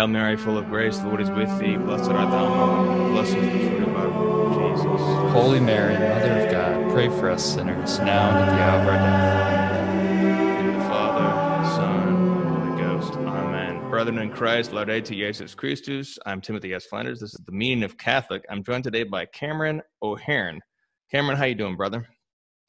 Hail 0.00 0.06
Mary, 0.06 0.34
full 0.34 0.56
of 0.56 0.66
grace, 0.70 0.96
the 0.96 1.08
Lord 1.08 1.20
is 1.20 1.28
with 1.28 1.58
thee. 1.58 1.76
Blessed 1.76 2.10
art 2.10 2.30
thou 2.30 2.46
among 2.46 2.88
women. 2.88 3.12
Blessed 3.12 3.36
is 3.36 3.52
the 3.52 3.68
fruit 3.68 3.82
of 3.82 3.92
thy 3.92 4.06
womb, 4.06 4.72
Jesus. 4.72 5.32
Holy 5.34 5.60
Mary, 5.60 5.92
Mother 5.92 6.40
of 6.40 6.50
God, 6.50 6.90
pray 6.90 7.10
for 7.10 7.28
us 7.28 7.44
sinners, 7.44 7.98
now 7.98 8.30
and 8.30 8.38
at 8.38 8.46
the 8.46 8.62
hour 8.62 8.80
of 8.80 8.88
our 8.88 8.94
death. 8.94 10.58
In 10.58 10.78
the 10.78 10.84
Father, 10.86 11.68
Son, 11.68 12.46
Holy 12.46 12.82
Ghost. 12.82 13.12
Amen. 13.12 13.90
Brethren 13.90 14.16
in 14.20 14.30
Christ, 14.30 14.70
Laudetur 14.70 15.08
Jesus 15.08 15.54
Christus. 15.54 16.18
I'm 16.24 16.40
Timothy 16.40 16.72
S. 16.72 16.86
Flanders. 16.86 17.20
This 17.20 17.34
is 17.34 17.40
the 17.44 17.52
meaning 17.52 17.84
of 17.84 17.98
Catholic. 17.98 18.42
I'm 18.48 18.64
joined 18.64 18.84
today 18.84 19.02
by 19.02 19.26
Cameron 19.26 19.82
O'Hearn. 20.02 20.62
Cameron, 21.10 21.36
how 21.36 21.44
you 21.44 21.54
doing, 21.54 21.76
brother? 21.76 22.08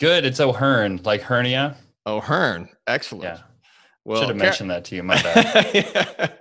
Good. 0.02 0.26
It's 0.26 0.42
O'Hearn, 0.42 1.00
like 1.06 1.22
hernia. 1.22 1.78
O'Hearn. 2.06 2.68
Excellent. 2.88 3.24
Yeah. 3.24 3.38
Well, 4.04 4.20
Should 4.20 4.30
have 4.30 4.38
mentioned 4.38 4.72
that 4.72 4.84
to 4.86 4.96
you. 4.96 5.04
My 5.04 5.16
bad. 5.22 6.34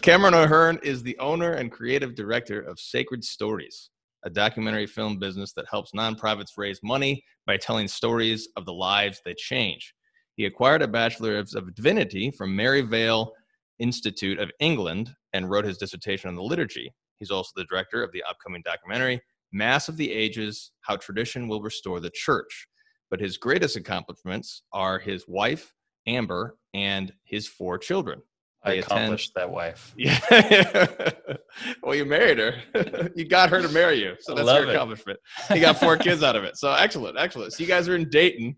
Cameron 0.00 0.32
O'Hearn 0.32 0.80
is 0.82 1.02
the 1.02 1.18
owner 1.18 1.52
and 1.52 1.70
creative 1.70 2.14
director 2.14 2.60
of 2.60 2.80
Sacred 2.80 3.22
Stories, 3.22 3.90
a 4.24 4.30
documentary 4.30 4.86
film 4.86 5.18
business 5.18 5.52
that 5.52 5.66
helps 5.70 5.92
nonprofits 5.92 6.56
raise 6.56 6.80
money 6.82 7.22
by 7.46 7.58
telling 7.58 7.86
stories 7.86 8.48
of 8.56 8.64
the 8.64 8.72
lives 8.72 9.20
they 9.24 9.34
change. 9.34 9.94
He 10.36 10.46
acquired 10.46 10.80
a 10.80 10.88
Bachelor 10.88 11.36
of 11.36 11.74
Divinity 11.74 12.30
from 12.30 12.56
Maryvale 12.56 13.32
Institute 13.78 14.38
of 14.38 14.50
England 14.60 15.14
and 15.34 15.50
wrote 15.50 15.66
his 15.66 15.76
dissertation 15.76 16.28
on 16.28 16.36
the 16.36 16.42
liturgy. 16.42 16.90
He's 17.18 17.30
also 17.30 17.50
the 17.54 17.66
director 17.66 18.02
of 18.02 18.12
the 18.12 18.22
upcoming 18.28 18.62
documentary, 18.64 19.20
Mass 19.52 19.90
of 19.90 19.98
the 19.98 20.10
Ages 20.10 20.72
How 20.80 20.96
Tradition 20.96 21.48
Will 21.48 21.60
Restore 21.60 22.00
the 22.00 22.10
Church. 22.14 22.66
But 23.10 23.20
his 23.20 23.36
greatest 23.36 23.76
accomplishments 23.76 24.62
are 24.72 24.98
his 24.98 25.28
wife, 25.28 25.74
Amber, 26.06 26.56
and 26.72 27.12
his 27.24 27.46
four 27.46 27.76
children. 27.76 28.22
I 28.64 28.74
accomplished 28.74 29.32
that 29.34 29.50
wife. 29.50 29.92
Yeah. 29.96 30.20
well, 31.82 31.94
you 31.94 32.04
married 32.04 32.38
her. 32.38 33.10
you 33.16 33.24
got 33.24 33.50
her 33.50 33.60
to 33.60 33.68
marry 33.68 34.00
you. 34.00 34.14
So 34.20 34.34
that's 34.34 34.46
your 34.46 34.68
it. 34.68 34.74
accomplishment. 34.74 35.18
You 35.50 35.60
got 35.60 35.78
four 35.78 35.96
kids 35.96 36.22
out 36.22 36.36
of 36.36 36.44
it. 36.44 36.56
So 36.56 36.72
excellent, 36.72 37.18
excellent. 37.18 37.52
So 37.52 37.62
you 37.62 37.68
guys 37.68 37.88
are 37.88 37.96
in 37.96 38.08
Dayton. 38.08 38.56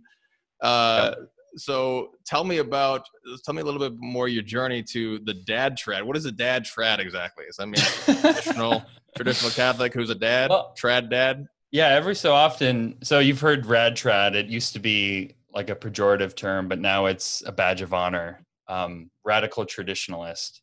Uh, 0.61 1.15
So 1.57 2.11
tell 2.27 2.43
me 2.45 2.59
about, 2.59 3.07
tell 3.45 3.55
me 3.55 3.63
a 3.63 3.65
little 3.65 3.79
bit 3.81 3.93
more 3.99 4.27
your 4.27 4.43
journey 4.43 4.83
to 4.91 5.21
the 5.21 5.35
dad 5.47 5.79
trad. 5.79 6.03
What 6.03 6.17
is 6.17 6.25
a 6.25 6.33
dad 6.33 6.65
trad 6.65 6.99
exactly? 6.99 7.45
Is 7.45 7.57
that 7.57 7.67
mean 7.69 7.77
traditional 8.21 8.85
traditional 9.17 9.53
Catholic 9.53 9.95
who's 9.95 10.11
a 10.11 10.15
dad? 10.17 10.51
Well- 10.51 10.75
trad 10.81 11.11
dad? 11.11 11.47
Yeah, 11.71 11.89
every 11.89 12.15
so 12.15 12.33
often. 12.33 12.97
So 13.03 13.19
you've 13.21 13.41
heard 13.41 13.67
rad 13.67 13.97
trad. 13.97 14.35
It 14.35 14.47
used 14.47 14.73
to 14.75 14.79
be 14.81 15.35
like 15.53 15.71
a 15.71 15.77
pejorative 15.77 16.35
term, 16.37 16.69
but 16.69 16.79
now 16.81 17.07
it's 17.07 17.43
a 17.47 17.53
badge 17.53 17.81
of 17.83 17.93
honor. 17.95 18.44
Um, 18.69 19.11
radical 19.25 19.67
traditionalist. 19.67 20.61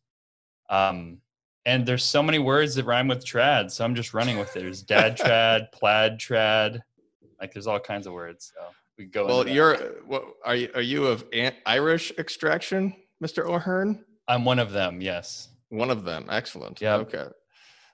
Um, 0.70 1.18
and 1.66 1.86
there's 1.86 2.04
so 2.04 2.24
many 2.24 2.40
words 2.40 2.76
that 2.76 2.86
rhyme 2.86 3.08
with 3.08 3.24
trad, 3.24 3.70
so 3.70 3.86
I'm 3.86 3.94
just 3.94 4.14
running 4.14 4.40
with 4.40 4.56
it. 4.56 4.62
There's 4.62 4.82
dad 4.82 5.18
trad, 5.20 5.72
plaid 5.72 6.18
trad, 6.18 6.82
like 7.40 7.54
there's 7.54 7.68
all 7.68 7.80
kinds 7.80 8.08
of 8.08 8.14
words. 8.14 8.52
So 8.56 8.66
we 8.98 9.06
go. 9.06 9.26
Well, 9.26 9.48
you're 9.48 9.76
what 10.06 10.26
are 10.46 10.56
you 10.56 10.70
are 10.76 10.82
you 10.82 11.08
of 11.08 11.26
Irish 11.66 12.12
extraction, 12.18 12.96
Mr. 13.24 13.46
O'Hearn? 13.46 14.04
I'm 14.28 14.46
one 14.46 14.60
of 14.60 14.72
them. 14.72 15.02
Yes. 15.02 15.50
One 15.70 15.90
of 15.90 16.04
them. 16.04 16.28
Excellent. 16.30 16.80
Yeah. 16.82 16.96
Okay. 16.96 17.26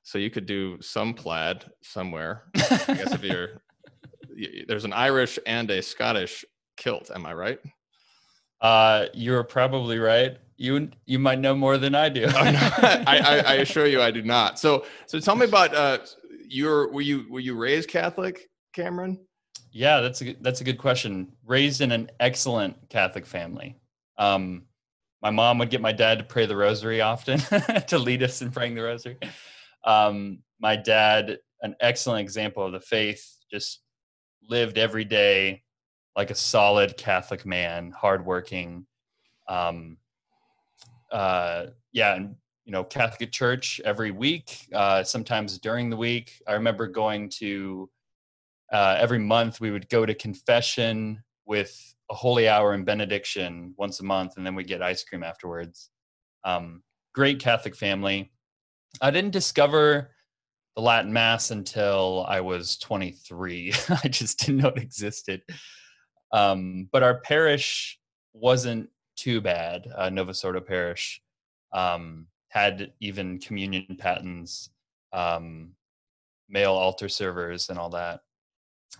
So 0.03 0.17
you 0.17 0.29
could 0.29 0.45
do 0.45 0.81
some 0.81 1.13
plaid 1.13 1.65
somewhere. 1.81 2.43
I 2.55 2.59
guess 2.59 3.13
if 3.13 3.23
you're 3.23 3.61
there's 4.67 4.85
an 4.85 4.93
Irish 4.93 5.39
and 5.45 5.69
a 5.71 5.81
Scottish 5.81 6.45
kilt. 6.75 7.09
Am 7.13 7.25
I 7.25 7.33
right? 7.33 7.59
Uh, 8.61 9.05
you're 9.13 9.43
probably 9.43 9.99
right. 9.99 10.37
You 10.57 10.89
you 11.05 11.19
might 11.19 11.39
know 11.39 11.55
more 11.55 11.77
than 11.77 11.93
I 11.93 12.09
do. 12.09 12.25
Oh, 12.25 12.31
I, 12.35 13.03
I, 13.07 13.43
I 13.45 13.53
assure 13.55 13.85
you, 13.85 14.01
I 14.01 14.11
do 14.11 14.23
not. 14.23 14.57
So 14.57 14.85
so 15.05 15.19
tell 15.19 15.35
me 15.35 15.45
about 15.45 15.75
uh, 15.75 15.99
your 16.47 16.91
were 16.91 17.01
you 17.01 17.25
were 17.29 17.39
you 17.39 17.55
raised 17.55 17.89
Catholic, 17.89 18.49
Cameron? 18.73 19.19
Yeah, 19.71 20.01
that's 20.01 20.21
a 20.21 20.33
that's 20.41 20.61
a 20.61 20.63
good 20.63 20.79
question. 20.79 21.33
Raised 21.45 21.81
in 21.81 21.91
an 21.91 22.09
excellent 22.19 22.89
Catholic 22.89 23.27
family. 23.27 23.77
Um, 24.17 24.63
my 25.21 25.29
mom 25.29 25.59
would 25.59 25.69
get 25.69 25.81
my 25.81 25.91
dad 25.91 26.19
to 26.19 26.23
pray 26.23 26.45
the 26.45 26.55
rosary 26.55 27.01
often 27.01 27.39
to 27.87 27.97
lead 27.97 28.23
us 28.23 28.41
in 28.41 28.51
praying 28.51 28.75
the 28.75 28.83
rosary. 28.83 29.17
Um, 29.83 30.39
my 30.59 30.75
dad, 30.75 31.39
an 31.61 31.75
excellent 31.79 32.21
example 32.21 32.65
of 32.65 32.71
the 32.71 32.79
faith, 32.79 33.35
just 33.51 33.81
lived 34.49 34.77
every 34.77 35.05
day 35.05 35.63
like 36.17 36.31
a 36.31 36.35
solid 36.35 36.97
Catholic 36.97 37.45
man, 37.45 37.91
hardworking. 37.91 38.87
Um, 39.47 39.97
uh, 41.11 41.67
yeah, 41.93 42.15
and 42.15 42.35
you 42.65 42.71
know, 42.73 42.83
Catholic 42.83 43.31
church 43.31 43.79
every 43.85 44.11
week, 44.11 44.67
uh, 44.73 45.03
sometimes 45.03 45.57
during 45.59 45.89
the 45.89 45.95
week. 45.95 46.41
I 46.47 46.53
remember 46.53 46.87
going 46.87 47.29
to 47.37 47.89
uh, 48.73 48.97
every 48.99 49.19
month 49.19 49.61
we 49.61 49.71
would 49.71 49.87
go 49.89 50.05
to 50.05 50.13
confession 50.13 51.23
with 51.45 51.93
a 52.09 52.15
holy 52.15 52.49
hour 52.49 52.73
and 52.73 52.85
benediction 52.85 53.73
once 53.77 53.99
a 53.99 54.03
month, 54.03 54.33
and 54.35 54.45
then 54.45 54.55
we 54.55 54.63
get 54.63 54.81
ice 54.81 55.03
cream 55.03 55.23
afterwards. 55.23 55.91
Um, 56.43 56.81
great 57.13 57.39
Catholic 57.39 57.75
family. 57.75 58.31
I 59.01 59.11
didn't 59.11 59.31
discover 59.31 60.09
the 60.75 60.81
Latin 60.81 61.13
Mass 61.13 61.51
until 61.51 62.25
I 62.27 62.41
was 62.41 62.77
23. 62.79 63.73
I 64.03 64.07
just 64.07 64.39
didn't 64.39 64.57
know 64.57 64.69
it 64.69 64.81
existed. 64.81 65.41
Um, 66.31 66.89
but 66.91 67.03
our 67.03 67.19
parish 67.21 67.99
wasn't 68.33 68.89
too 69.15 69.41
bad. 69.41 69.87
Uh, 69.95 70.09
Novus 70.09 70.43
Ordo 70.43 70.61
Parish 70.61 71.21
um, 71.73 72.27
had 72.49 72.91
even 72.99 73.39
communion 73.39 73.97
patens, 73.97 74.69
um, 75.13 75.71
male 76.49 76.73
altar 76.73 77.09
servers, 77.09 77.69
and 77.69 77.79
all 77.79 77.89
that. 77.89 78.21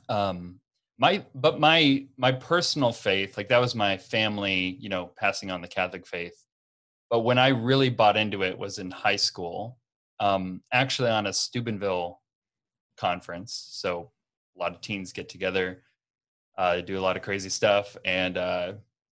Um 0.10 0.60
my 0.98 1.24
but 1.36 1.60
my 1.60 2.06
my 2.18 2.32
personal 2.32 2.92
faith 2.92 3.38
like 3.38 3.50
that 3.50 3.62
was 3.62 3.76
my 3.76 3.98
family 3.98 4.78
you 4.80 4.90
know 4.90 5.12
passing 5.18 5.52
on 5.52 5.62
the 5.62 5.68
catholic 5.68 6.06
faith. 6.06 6.46
But 7.10 7.20
when 7.20 7.38
i 7.38 7.50
really 7.50 7.90
bought 7.90 8.18
into 8.18 8.44
it 8.44 8.58
was 8.58 8.80
in 8.80 8.92
high 8.92 9.16
school 9.16 9.78
um 10.20 10.62
actually 10.74 11.10
on 11.10 11.28
a 11.28 11.34
steubenville 11.34 12.22
conference. 12.98 13.68
So 13.72 14.12
a 14.56 14.60
lot 14.60 14.74
of 14.74 14.82
teens 14.82 15.14
get 15.14 15.30
together 15.30 15.84
uh 16.58 16.82
do 16.82 16.98
a 16.98 17.02
lot 17.02 17.16
of 17.18 17.24
crazy 17.24 17.50
stuff 17.50 17.96
and 18.06 18.38
uh 18.38 18.74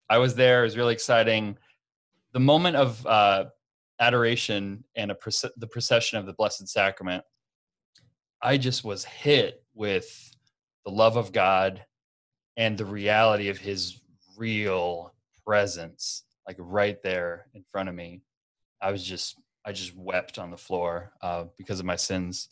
i 0.10 0.18
was 0.18 0.36
there 0.36 0.62
it 0.62 0.66
was 0.66 0.78
really 0.78 0.94
exciting 0.94 1.58
the 2.34 2.40
moment 2.40 2.76
of 2.76 3.06
uh 3.06 3.46
adoration 4.00 4.84
and 4.96 5.12
proce- 5.12 5.52
the 5.58 5.68
procession 5.68 6.18
of 6.18 6.26
the 6.26 6.34
blessed 6.34 6.68
sacrament 6.68 7.24
i 8.42 8.58
just 8.58 8.84
was 8.84 9.06
hit 9.06 9.64
with 9.74 10.34
the 10.86 10.92
love 10.92 11.18
of 11.18 11.32
God 11.32 11.86
and 12.58 12.78
the 12.78 12.86
reality 12.86 13.50
of 13.50 13.58
his 13.58 14.02
real 14.38 15.14
presence, 15.46 16.24
like 16.48 16.58
right 16.60 17.02
there 17.02 17.48
in 17.54 17.64
front 17.72 17.90
of 17.90 17.96
me. 17.96 18.22
I 18.82 18.92
was 18.92 19.04
just, 19.04 19.40
I 19.66 19.72
just 19.72 19.96
wept 19.96 20.40
on 20.40 20.52
the 20.52 20.58
floor 20.58 21.14
uh, 21.22 21.46
because 21.58 21.80
of 21.80 21.86
my 21.86 21.96
sins, 21.96 22.50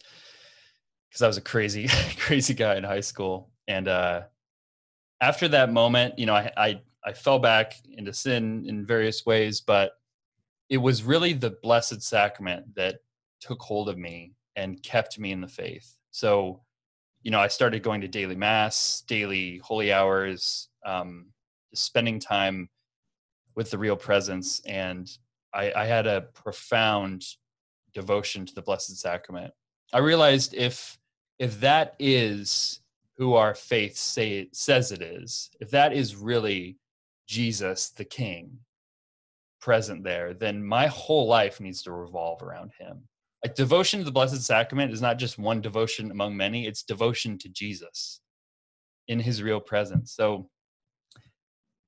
because 1.09 1.21
I 1.21 1.27
was 1.27 1.37
a 1.37 1.41
crazy, 1.41 1.87
crazy 2.17 2.53
guy 2.53 2.75
in 2.75 2.83
high 2.83 3.01
school. 3.01 3.51
And 3.67 3.87
uh, 3.87 4.21
after 5.21 5.47
that 5.49 5.71
moment, 5.71 6.17
you 6.17 6.25
know, 6.25 6.33
I, 6.35 6.51
I, 6.57 6.81
I 7.05 7.13
fell 7.13 7.39
back 7.39 7.75
into 7.93 8.13
sin 8.13 8.65
in 8.67 8.85
various 8.85 9.25
ways, 9.25 9.61
but 9.61 9.93
it 10.69 10.77
was 10.77 11.03
really 11.03 11.33
the 11.33 11.51
Blessed 11.61 12.01
Sacrament 12.01 12.75
that 12.75 12.97
took 13.39 13.61
hold 13.61 13.87
of 13.87 13.97
me 13.97 14.33
and 14.55 14.81
kept 14.81 15.19
me 15.19 15.31
in 15.31 15.41
the 15.41 15.47
faith. 15.47 15.95
So, 16.09 16.61
you 17.23 17.31
know, 17.31 17.39
I 17.39 17.47
started 17.47 17.83
going 17.83 18.01
to 18.01 18.07
daily 18.07 18.35
mass, 18.35 19.03
daily 19.07 19.59
holy 19.63 19.93
hours, 19.93 20.69
um, 20.85 21.27
spending 21.73 22.19
time 22.19 22.69
with 23.55 23.69
the 23.71 23.77
real 23.77 23.95
presence. 23.95 24.59
And 24.65 25.09
I, 25.53 25.71
I 25.75 25.85
had 25.85 26.07
a 26.07 26.21
profound 26.21 27.25
devotion 27.93 28.45
to 28.45 28.55
the 28.55 28.61
Blessed 28.61 28.97
Sacrament. 28.97 29.53
I 29.93 29.99
realized 29.99 30.53
if 30.53 30.97
if 31.37 31.59
that 31.61 31.95
is 31.97 32.80
who 33.21 33.35
our 33.35 33.53
faith 33.53 33.95
say 33.95 34.49
says 34.51 34.91
it 34.91 35.03
is, 35.03 35.51
if 35.59 35.69
that 35.69 35.93
is 35.93 36.15
really 36.15 36.79
Jesus 37.27 37.91
the 37.91 38.03
King 38.03 38.57
present 39.59 40.03
there, 40.03 40.33
then 40.33 40.65
my 40.65 40.87
whole 40.87 41.27
life 41.27 41.59
needs 41.59 41.83
to 41.83 41.91
revolve 41.91 42.41
around 42.41 42.71
him. 42.79 43.03
Like 43.45 43.53
devotion 43.53 43.99
to 43.99 44.05
the 44.05 44.11
blessed 44.11 44.41
sacrament 44.41 44.91
is 44.91 45.03
not 45.03 45.19
just 45.19 45.37
one 45.37 45.61
devotion 45.61 46.09
among 46.09 46.35
many 46.35 46.65
it's 46.65 46.81
devotion 46.81 47.37
to 47.37 47.49
jesus 47.49 48.21
in 49.07 49.19
his 49.19 49.43
real 49.43 49.59
presence. 49.59 50.13
So 50.15 50.49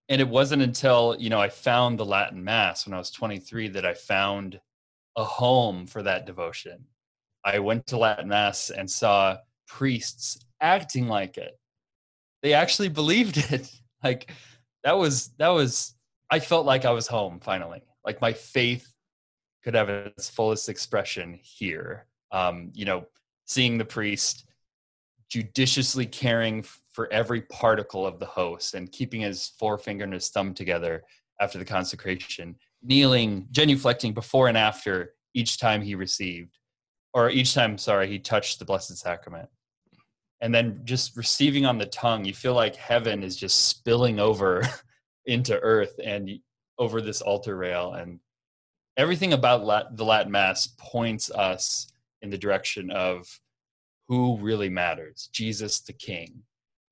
and 0.09 0.21
it 0.21 0.29
wasn't 0.29 0.61
until 0.61 1.15
you 1.17 1.31
know 1.31 1.41
i 1.41 1.49
found 1.49 1.97
the 1.97 2.05
latin 2.05 2.43
mass 2.43 2.85
when 2.85 2.93
i 2.93 2.99
was 2.99 3.09
23 3.09 3.69
that 3.69 3.87
i 3.87 3.95
found 3.95 4.59
a 5.17 5.23
home 5.23 5.87
for 5.87 6.03
that 6.03 6.27
devotion. 6.27 6.85
I 7.43 7.57
went 7.57 7.87
to 7.87 7.97
latin 7.97 8.27
mass 8.27 8.69
and 8.69 8.87
saw 8.87 9.37
priests 9.67 10.37
acting 10.63 11.07
like 11.07 11.37
it 11.37 11.59
they 12.41 12.53
actually 12.53 12.89
believed 12.89 13.37
it 13.51 13.69
like 14.03 14.31
that 14.83 14.97
was 14.97 15.29
that 15.37 15.49
was 15.49 15.95
I 16.33 16.39
felt 16.39 16.65
like 16.65 16.83
I 16.83 16.91
was 16.91 17.05
home 17.05 17.39
finally. 17.39 17.83
Like 18.03 18.19
my 18.19 18.33
faith 18.33 18.91
could 19.63 19.75
have 19.75 19.89
its 19.89 20.31
fullest 20.31 20.67
expression 20.67 21.39
here. 21.41 22.07
Um, 22.31 22.71
you 22.73 22.85
know, 22.85 23.05
seeing 23.45 23.77
the 23.77 23.85
priest 23.85 24.45
judiciously 25.29 26.07
caring 26.07 26.65
for 26.91 27.11
every 27.13 27.41
particle 27.41 28.05
of 28.05 28.19
the 28.19 28.25
host 28.25 28.73
and 28.73 28.91
keeping 28.91 29.21
his 29.21 29.49
forefinger 29.59 30.03
and 30.03 30.13
his 30.13 30.29
thumb 30.29 30.55
together 30.55 31.03
after 31.39 31.59
the 31.59 31.65
consecration, 31.65 32.55
kneeling, 32.81 33.47
genuflecting 33.51 34.13
before 34.13 34.47
and 34.47 34.57
after 34.57 35.13
each 35.35 35.59
time 35.59 35.83
he 35.83 35.95
received, 35.95 36.57
or 37.13 37.29
each 37.29 37.53
time, 37.53 37.77
sorry, 37.77 38.07
he 38.07 38.19
touched 38.19 38.59
the 38.59 38.65
Blessed 38.65 38.97
Sacrament. 38.97 39.49
And 40.43 40.53
then 40.53 40.81
just 40.83 41.15
receiving 41.15 41.65
on 41.65 41.77
the 41.77 41.85
tongue, 41.85 42.25
you 42.25 42.33
feel 42.33 42.53
like 42.53 42.75
heaven 42.75 43.23
is 43.23 43.37
just 43.37 43.67
spilling 43.67 44.19
over 44.19 44.61
into 45.25 45.57
earth 45.61 45.97
and 46.03 46.29
over 46.77 46.99
this 46.99 47.21
altar 47.21 47.55
rail. 47.55 47.93
And 47.93 48.19
everything 48.97 49.31
about 49.31 49.95
the 49.95 50.03
Latin 50.03 50.33
Mass 50.33 50.67
points 50.77 51.31
us 51.31 51.87
in 52.21 52.29
the 52.29 52.37
direction 52.37 52.91
of 52.91 53.25
who 54.09 54.37
really 54.37 54.67
matters 54.67 55.29
Jesus 55.31 55.79
the 55.79 55.93
King. 55.93 56.43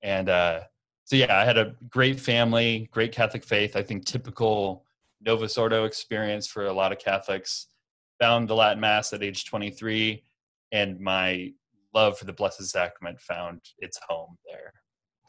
And 0.01 0.29
uh, 0.29 0.61
so, 1.03 1.17
yeah, 1.17 1.37
I 1.37 1.43
had 1.43 1.57
a 1.57 1.75
great 1.89 2.21
family, 2.21 2.87
great 2.93 3.11
Catholic 3.11 3.43
faith. 3.43 3.75
I 3.75 3.83
think 3.83 4.05
typical 4.05 4.85
Novus 5.19 5.57
Ordo 5.57 5.83
experience 5.83 6.47
for 6.47 6.67
a 6.67 6.73
lot 6.73 6.93
of 6.93 6.99
Catholics. 6.99 7.67
Found 8.21 8.47
the 8.47 8.55
Latin 8.55 8.79
Mass 8.79 9.11
at 9.11 9.23
age 9.23 9.43
23, 9.43 10.23
and 10.71 11.01
my 11.01 11.51
love 11.93 12.17
for 12.17 12.25
the 12.25 12.33
Blessed 12.33 12.69
Sacrament 12.69 13.19
found 13.19 13.61
its 13.79 13.99
home 14.07 14.37
there. 14.45 14.73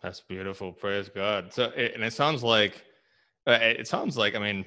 That's 0.03 0.21
beautiful. 0.21 0.73
Praise 0.73 1.09
God. 1.09 1.53
So, 1.53 1.67
and 1.71 2.03
it 2.03 2.13
sounds 2.13 2.43
like, 2.43 2.85
uh, 3.47 3.59
it 3.61 3.87
sounds 3.87 4.17
like, 4.17 4.35
I 4.35 4.39
mean, 4.39 4.65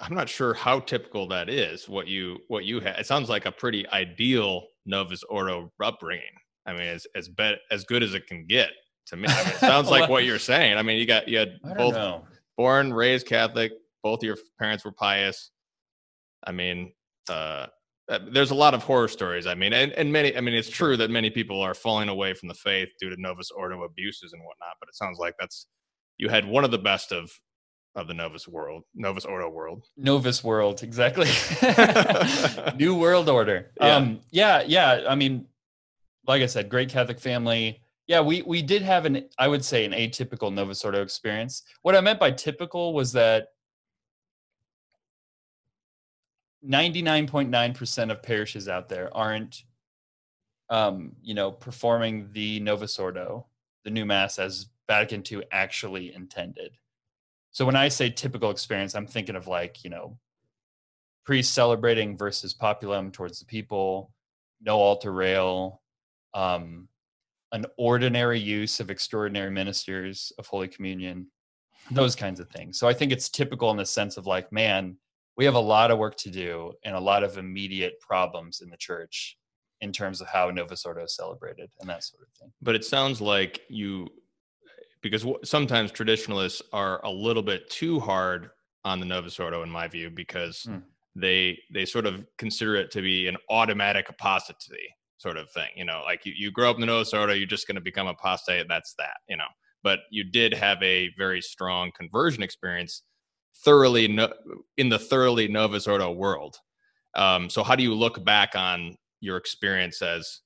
I'm 0.00 0.14
not 0.14 0.28
sure 0.28 0.54
how 0.54 0.80
typical 0.80 1.26
that 1.28 1.48
is. 1.48 1.88
What 1.88 2.06
you 2.06 2.38
what 2.48 2.64
you 2.64 2.80
had. 2.80 2.98
It 2.98 3.06
sounds 3.06 3.28
like 3.28 3.46
a 3.46 3.52
pretty 3.52 3.88
ideal 3.88 4.66
Novus 4.86 5.24
Ordo 5.24 5.72
upbringing. 5.82 6.24
I 6.66 6.72
mean, 6.72 6.82
as 6.82 7.06
as 7.14 7.28
bet 7.28 7.58
as 7.70 7.84
good 7.84 8.02
as 8.02 8.14
it 8.14 8.26
can 8.26 8.46
get 8.46 8.70
to 9.06 9.16
me. 9.16 9.26
I 9.28 9.44
mean, 9.44 9.52
it 9.54 9.56
sounds 9.56 9.90
like 9.90 10.08
what 10.08 10.24
you're 10.24 10.38
saying. 10.38 10.76
I 10.76 10.82
mean, 10.82 10.98
you 10.98 11.06
got 11.06 11.26
you 11.26 11.38
had 11.38 11.60
both 11.76 11.94
know. 11.94 12.24
born 12.56 12.92
raised 12.92 13.26
Catholic. 13.26 13.72
Both 14.02 14.22
your 14.22 14.36
parents 14.58 14.84
were 14.84 14.92
pious. 14.92 15.50
I 16.44 16.52
mean, 16.52 16.92
uh, 17.28 17.66
uh, 18.08 18.18
there's 18.30 18.50
a 18.50 18.54
lot 18.54 18.74
of 18.74 18.82
horror 18.82 19.08
stories. 19.08 19.46
I 19.46 19.54
mean, 19.54 19.72
and, 19.72 19.92
and 19.92 20.12
many. 20.12 20.36
I 20.36 20.40
mean, 20.40 20.54
it's 20.54 20.70
true 20.70 20.96
that 20.96 21.10
many 21.10 21.30
people 21.30 21.60
are 21.60 21.74
falling 21.74 22.08
away 22.08 22.34
from 22.34 22.48
the 22.48 22.54
faith 22.54 22.88
due 23.00 23.10
to 23.10 23.20
Novus 23.20 23.50
Ordo 23.50 23.82
abuses 23.82 24.32
and 24.32 24.42
whatnot. 24.42 24.76
But 24.80 24.88
it 24.88 24.94
sounds 24.94 25.18
like 25.18 25.34
that's 25.38 25.66
you 26.16 26.28
had 26.28 26.46
one 26.46 26.64
of 26.64 26.70
the 26.70 26.78
best 26.78 27.12
of 27.12 27.30
of 27.94 28.06
the 28.06 28.14
Novus 28.14 28.46
world, 28.48 28.84
Novus 28.94 29.24
Ordo 29.24 29.48
world. 29.50 29.84
Novus 29.96 30.42
world, 30.42 30.82
exactly. 30.82 31.28
New 32.76 32.94
world 32.94 33.28
order. 33.28 33.72
Yeah. 33.80 33.96
Um, 33.96 34.20
yeah, 34.30 34.62
yeah. 34.66 35.04
I 35.08 35.14
mean, 35.14 35.46
like 36.26 36.42
I 36.42 36.46
said, 36.46 36.68
great 36.68 36.88
Catholic 36.88 37.18
family. 37.18 37.82
Yeah, 38.06 38.20
we 38.20 38.40
we 38.42 38.62
did 38.62 38.80
have 38.82 39.04
an 39.04 39.28
I 39.38 39.48
would 39.48 39.64
say 39.64 39.84
an 39.84 39.92
atypical 39.92 40.52
Novus 40.52 40.82
Ordo 40.82 41.02
experience. 41.02 41.62
What 41.82 41.94
I 41.94 42.00
meant 42.00 42.18
by 42.18 42.30
typical 42.30 42.94
was 42.94 43.12
that 43.12 43.48
99.9% 46.66 48.10
of 48.10 48.22
parishes 48.22 48.68
out 48.68 48.88
there 48.88 49.14
aren't 49.16 49.62
um, 50.70 51.12
you 51.22 51.34
know, 51.34 51.50
performing 51.50 52.28
the 52.32 52.60
Novus 52.60 52.98
Ordo, 52.98 53.46
the 53.84 53.90
new 53.90 54.04
mass 54.04 54.38
as 54.38 54.66
Vatican 54.86 55.22
II 55.30 55.42
actually 55.50 56.14
intended. 56.14 56.76
So 57.50 57.64
when 57.64 57.76
I 57.76 57.88
say 57.88 58.10
typical 58.10 58.50
experience, 58.50 58.94
I'm 58.94 59.06
thinking 59.06 59.36
of 59.36 59.46
like, 59.46 59.82
you 59.82 59.90
know, 59.90 60.18
priest 61.24 61.54
celebrating 61.54 62.16
versus 62.16 62.54
populum 62.54 63.12
towards 63.12 63.38
the 63.38 63.46
people, 63.46 64.12
no 64.60 64.76
altar 64.76 65.12
rail, 65.12 65.82
um, 66.34 66.88
an 67.52 67.64
ordinary 67.78 68.38
use 68.38 68.80
of 68.80 68.90
extraordinary 68.90 69.50
ministers 69.50 70.32
of 70.38 70.46
Holy 70.46 70.68
Communion, 70.68 71.26
those 71.90 72.14
kinds 72.14 72.40
of 72.40 72.50
things. 72.50 72.78
So 72.78 72.86
I 72.86 72.92
think 72.92 73.10
it's 73.10 73.30
typical 73.30 73.70
in 73.70 73.78
the 73.78 73.86
sense 73.86 74.18
of 74.18 74.26
like, 74.26 74.52
man, 74.52 74.96
we 75.38 75.44
have 75.44 75.54
a 75.54 75.60
lot 75.60 75.90
of 75.90 75.98
work 75.98 76.16
to 76.16 76.30
do 76.30 76.72
and 76.84 76.94
a 76.94 77.00
lot 77.00 77.22
of 77.22 77.38
immediate 77.38 77.98
problems 78.00 78.60
in 78.60 78.68
the 78.68 78.76
church 78.76 79.38
in 79.80 79.92
terms 79.92 80.20
of 80.20 80.26
how 80.26 80.50
Novus 80.50 80.84
Ordo 80.84 81.04
is 81.04 81.14
celebrated 81.14 81.70
and 81.80 81.88
that 81.88 82.02
sort 82.02 82.22
of 82.22 82.28
thing. 82.38 82.52
But 82.60 82.74
it 82.74 82.84
sounds 82.84 83.20
like 83.20 83.60
you 83.70 84.08
because 85.00 85.24
sometimes 85.44 85.92
traditionalists 85.92 86.60
are 86.72 87.00
a 87.04 87.10
little 87.10 87.42
bit 87.42 87.70
too 87.70 88.00
hard 88.00 88.50
on 88.84 88.98
the 88.98 89.06
Novus 89.06 89.38
Ordo, 89.38 89.62
in 89.62 89.70
my 89.70 89.86
view, 89.86 90.10
because 90.10 90.66
mm. 90.68 90.82
they 91.14 91.56
they 91.72 91.84
sort 91.84 92.06
of 92.06 92.26
consider 92.36 92.74
it 92.74 92.90
to 92.90 93.00
be 93.00 93.28
an 93.28 93.36
automatic 93.48 94.08
apostasy 94.08 94.88
sort 95.18 95.36
of 95.36 95.48
thing. 95.52 95.68
You 95.76 95.84
know, 95.84 96.02
like 96.04 96.26
you, 96.26 96.32
you 96.36 96.50
grow 96.50 96.70
up 96.70 96.76
in 96.76 96.80
the 96.80 96.86
Novus 96.86 97.14
Ordo, 97.14 97.34
you're 97.34 97.46
just 97.46 97.68
going 97.68 97.76
to 97.76 97.80
become 97.80 98.08
apostate. 98.08 98.66
That's 98.68 98.94
that. 98.98 99.18
You 99.28 99.36
know, 99.36 99.48
but 99.84 100.00
you 100.10 100.24
did 100.24 100.52
have 100.52 100.82
a 100.82 101.10
very 101.16 101.40
strong 101.40 101.92
conversion 101.96 102.42
experience, 102.42 103.02
thoroughly 103.64 104.08
no, 104.08 104.32
in 104.76 104.88
the 104.88 104.98
thoroughly 104.98 105.48
Novus 105.48 105.86
Ordo 105.86 106.12
world. 106.12 106.58
Um, 107.14 107.48
so, 107.50 107.62
how 107.62 107.74
do 107.74 107.82
you 107.82 107.94
look 107.94 108.24
back 108.24 108.54
on 108.54 108.96
your 109.20 109.36
experience 109.36 110.02
as 110.02 110.40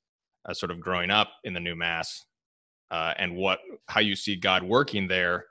uh, 0.49 0.55
sort 0.55 0.71
of 0.71 0.81
growing 0.81 1.11
up 1.11 1.33
in 1.45 1.53
the 1.55 1.61
new 1.61 1.77
mass 1.77 2.25
uh, 2.91 3.15
and 3.19 3.35
what 3.35 3.59
how 3.89 4.01
you 4.01 4.15
see 4.15 4.37
God 4.37 4.63
working 4.63 5.09
there. 5.09 5.47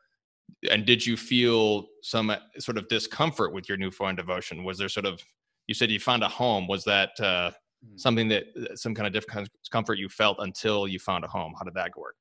And 0.69 0.85
did 0.85 1.05
you 1.05 1.17
feel 1.17 1.87
some 2.03 2.29
uh, 2.29 2.37
sort 2.59 2.77
of 2.77 2.87
discomfort 2.87 3.53
with 3.53 3.67
your 3.67 3.77
new 3.77 3.85
newfound 3.85 4.17
devotion? 4.17 4.63
Was 4.63 4.77
there 4.77 4.89
sort 4.89 5.05
of 5.05 5.21
you 5.67 5.73
said 5.73 5.89
you 5.89 5.99
found 5.99 6.23
a 6.23 6.27
home? 6.27 6.67
Was 6.67 6.83
that 6.85 7.19
uh, 7.19 7.51
hmm. 7.85 7.97
something 7.97 8.27
that 8.29 8.43
uh, 8.57 8.75
some 8.75 8.93
kind 8.93 9.07
of 9.07 9.25
discomfort 9.61 9.97
you 9.97 10.09
felt 10.09 10.37
until 10.39 10.87
you 10.87 10.99
found 10.99 11.23
a 11.23 11.27
home? 11.27 11.53
How 11.57 11.63
did 11.63 11.73
that 11.75 11.95
work? 11.97 12.15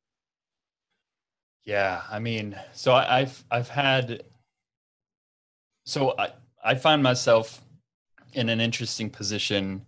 Yeah, 1.64 2.02
I 2.10 2.18
mean, 2.18 2.58
so 2.72 2.94
I, 2.94 3.20
have 3.20 3.44
I've 3.50 3.68
had 3.68 4.22
so 5.90 6.14
I 6.16 6.30
I 6.62 6.74
find 6.76 7.02
myself 7.02 7.60
in 8.32 8.48
an 8.48 8.60
interesting 8.60 9.10
position. 9.10 9.84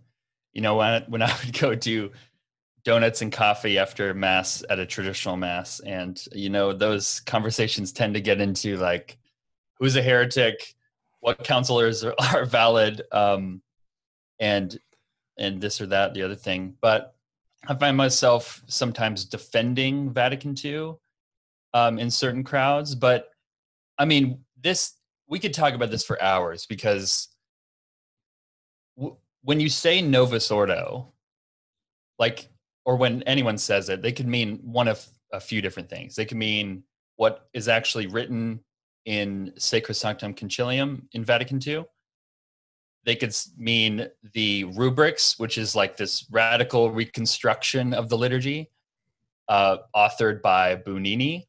You 0.51 0.61
know, 0.61 0.75
when 0.75 1.03
when 1.03 1.21
I 1.21 1.33
would 1.45 1.57
go 1.57 1.75
do 1.75 2.11
donuts 2.83 3.21
and 3.21 3.31
coffee 3.31 3.77
after 3.77 4.13
mass 4.13 4.61
at 4.69 4.77
a 4.77 4.85
traditional 4.85 5.37
mass 5.37 5.79
and 5.79 6.21
you 6.33 6.49
know 6.49 6.73
those 6.73 7.21
conversations 7.21 7.93
tend 7.93 8.13
to 8.15 8.19
get 8.19 8.41
into 8.41 8.75
like 8.75 9.17
who's 9.79 9.95
a 9.95 10.01
heretic? 10.01 10.75
What 11.21 11.45
counselors 11.45 12.03
are, 12.03 12.15
are 12.33 12.45
valid? 12.45 13.01
Um, 13.11 13.61
and 14.39 14.77
and 15.37 15.61
this 15.61 15.79
or 15.79 15.85
that 15.87 16.13
the 16.13 16.23
other 16.23 16.35
thing. 16.35 16.75
But 16.81 17.15
i 17.65 17.73
find 17.75 17.95
myself 17.95 18.61
sometimes 18.67 19.23
defending 19.23 20.11
vatican 20.11 20.53
ii 20.65 20.91
um, 21.73 21.97
in 21.97 22.11
certain 22.11 22.43
crowds. 22.43 22.93
But 22.93 23.29
i 23.97 24.03
mean 24.03 24.43
this 24.61 24.95
we 25.33 25.39
could 25.39 25.51
talk 25.51 25.73
about 25.73 25.89
this 25.89 26.05
for 26.05 26.21
hours 26.21 26.67
because 26.67 27.29
w- 28.95 29.17
when 29.41 29.59
you 29.59 29.67
say 29.67 29.99
novus 29.99 30.51
ordo 30.51 31.11
like 32.19 32.49
or 32.85 32.97
when 32.97 33.23
anyone 33.23 33.57
says 33.57 33.89
it, 33.89 34.03
they 34.03 34.11
could 34.11 34.27
mean 34.27 34.59
one 34.61 34.87
of 34.87 35.03
a 35.31 35.39
few 35.39 35.59
different 35.59 35.89
things. 35.89 36.15
They 36.15 36.25
could 36.25 36.37
mean 36.37 36.83
what 37.15 37.47
is 37.51 37.67
actually 37.67 38.05
written 38.05 38.59
in 39.05 39.53
Sacrosanctum 39.57 40.35
Concilium 40.35 41.01
in 41.13 41.25
Vatican 41.25 41.59
II. 41.65 41.85
They 43.03 43.15
could 43.15 43.35
mean 43.57 44.07
the 44.33 44.65
rubrics, 44.65 45.39
which 45.39 45.57
is 45.57 45.75
like 45.75 45.97
this 45.97 46.27
radical 46.29 46.91
reconstruction 46.91 47.95
of 47.95 48.07
the 48.07 48.19
liturgy, 48.19 48.69
uh, 49.49 49.77
authored 49.95 50.43
by 50.43 50.75
Bugnini. 50.75 51.47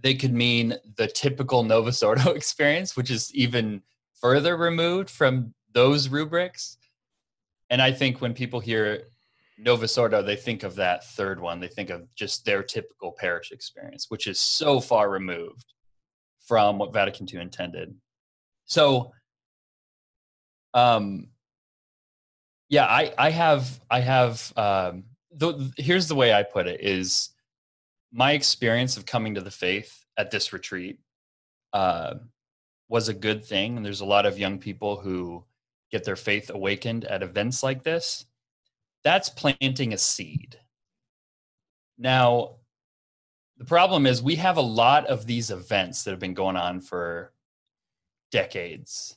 They 0.00 0.14
could 0.14 0.32
mean 0.32 0.76
the 0.96 1.08
typical 1.08 1.62
Novus 1.62 2.02
Ordo 2.04 2.30
experience, 2.32 2.96
which 2.96 3.10
is 3.10 3.34
even 3.34 3.82
further 4.20 4.56
removed 4.56 5.10
from 5.10 5.54
those 5.72 6.08
rubrics. 6.08 6.76
And 7.70 7.82
I 7.82 7.92
think 7.92 8.20
when 8.20 8.34
people 8.34 8.60
hear 8.60 9.04
Novus 9.58 9.98
Ordo, 9.98 10.22
they 10.22 10.36
think 10.36 10.62
of 10.62 10.76
that 10.76 11.04
third 11.04 11.40
one. 11.40 11.60
They 11.60 11.68
think 11.68 11.90
of 11.90 12.02
just 12.14 12.44
their 12.44 12.62
typical 12.62 13.12
parish 13.18 13.50
experience, 13.50 14.06
which 14.08 14.26
is 14.26 14.40
so 14.40 14.80
far 14.80 15.10
removed 15.10 15.74
from 16.46 16.78
what 16.78 16.92
Vatican 16.92 17.26
II 17.32 17.40
intended. 17.40 17.94
So, 18.64 19.12
um, 20.74 21.28
yeah, 22.68 22.86
I, 22.86 23.12
I 23.18 23.30
have, 23.30 23.80
I 23.90 24.00
have, 24.00 24.52
um, 24.56 25.04
the, 25.32 25.72
here's 25.76 26.08
the 26.08 26.14
way 26.14 26.32
I 26.32 26.42
put 26.42 26.66
it 26.66 26.80
is 26.80 27.30
my 28.12 28.32
experience 28.32 28.96
of 28.96 29.06
coming 29.06 29.34
to 29.34 29.40
the 29.40 29.50
faith 29.50 30.04
at 30.16 30.30
this 30.30 30.52
retreat 30.52 30.98
uh, 31.72 32.14
was 32.88 33.08
a 33.08 33.14
good 33.14 33.44
thing. 33.44 33.76
And 33.76 33.84
there's 33.84 34.00
a 34.00 34.06
lot 34.06 34.26
of 34.26 34.38
young 34.38 34.58
people 34.58 34.96
who 34.96 35.44
get 35.90 36.04
their 36.04 36.16
faith 36.16 36.50
awakened 36.50 37.04
at 37.04 37.22
events 37.22 37.62
like 37.62 37.82
this 37.82 38.26
that's 39.04 39.28
planting 39.28 39.92
a 39.92 39.98
seed. 39.98 40.58
Now, 41.96 42.56
the 43.56 43.64
problem 43.64 44.06
is 44.06 44.22
we 44.22 44.36
have 44.36 44.56
a 44.56 44.62
lot 44.62 45.06
of 45.06 45.26
these 45.26 45.50
events 45.50 46.04
that 46.04 46.10
have 46.10 46.20
been 46.20 46.34
going 46.34 46.56
on 46.56 46.80
for 46.80 47.32
decades. 48.30 49.16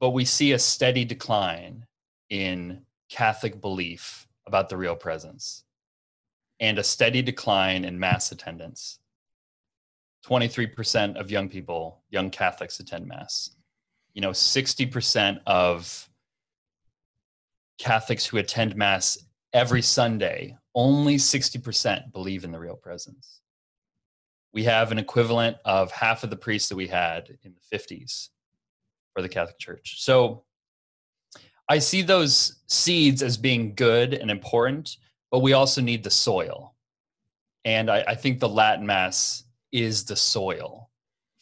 But 0.00 0.10
we 0.10 0.24
see 0.24 0.52
a 0.52 0.58
steady 0.58 1.04
decline 1.04 1.86
in 2.30 2.82
Catholic 3.08 3.60
belief 3.60 4.26
about 4.46 4.68
the 4.68 4.76
real 4.76 4.96
presence 4.96 5.64
and 6.62 6.78
a 6.78 6.84
steady 6.84 7.20
decline 7.22 7.84
in 7.84 7.98
mass 7.98 8.30
attendance. 8.30 9.00
23% 10.24 11.16
of 11.16 11.28
young 11.28 11.48
people, 11.48 12.00
young 12.08 12.30
Catholics 12.30 12.78
attend 12.78 13.06
mass. 13.06 13.50
You 14.14 14.22
know, 14.22 14.30
60% 14.30 15.40
of 15.44 16.08
Catholics 17.78 18.24
who 18.24 18.36
attend 18.36 18.76
mass 18.76 19.18
every 19.52 19.82
Sunday, 19.82 20.56
only 20.72 21.16
60% 21.16 22.12
believe 22.12 22.44
in 22.44 22.52
the 22.52 22.60
real 22.60 22.76
presence. 22.76 23.40
We 24.54 24.62
have 24.64 24.92
an 24.92 24.98
equivalent 24.98 25.56
of 25.64 25.90
half 25.90 26.22
of 26.22 26.30
the 26.30 26.36
priests 26.36 26.68
that 26.68 26.76
we 26.76 26.86
had 26.86 27.38
in 27.42 27.54
the 27.54 27.76
50s 27.76 28.28
for 29.14 29.20
the 29.20 29.28
Catholic 29.28 29.58
Church. 29.58 29.96
So 30.00 30.44
I 31.68 31.80
see 31.80 32.02
those 32.02 32.60
seeds 32.68 33.20
as 33.20 33.36
being 33.36 33.74
good 33.74 34.14
and 34.14 34.30
important, 34.30 34.98
but 35.32 35.40
we 35.40 35.54
also 35.54 35.80
need 35.80 36.04
the 36.04 36.10
soil. 36.10 36.74
And 37.64 37.90
I, 37.90 38.04
I 38.06 38.14
think 38.14 38.38
the 38.38 38.48
Latin 38.48 38.86
Mass 38.86 39.44
is 39.72 40.04
the 40.04 40.14
soil 40.14 40.90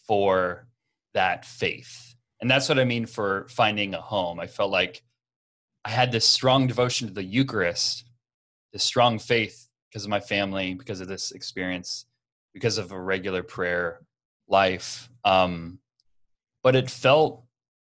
for 0.07 0.69
that 1.13 1.45
faith. 1.45 2.15
And 2.41 2.49
that's 2.49 2.69
what 2.69 2.79
I 2.79 2.85
mean 2.85 3.05
for 3.05 3.49
finding 3.51 3.95
a 3.95 4.01
home. 4.01 4.39
I 4.39 4.47
felt 4.47 4.71
like 4.71 5.03
I 5.85 5.91
had 5.91 6.13
this 6.13 6.27
strong 6.27 6.69
devotion 6.69 7.09
to 7.09 7.15
the 7.15 7.25
Eucharist, 7.25 8.05
this 8.73 8.85
strong 8.85 9.19
faith 9.19 9.69
because 9.91 10.05
of 10.05 10.11
my 10.11 10.21
family, 10.21 10.75
because 10.75 11.01
of 11.01 11.09
this 11.09 11.33
experience, 11.33 12.07
because 12.55 12.79
of 12.79 12.93
a 12.93 13.01
regular 13.01 13.43
prayer 13.43 14.01
life. 14.47 15.11
Um, 15.25 15.81
but 16.63 16.77
it 16.77 16.91
felt 16.91 17.43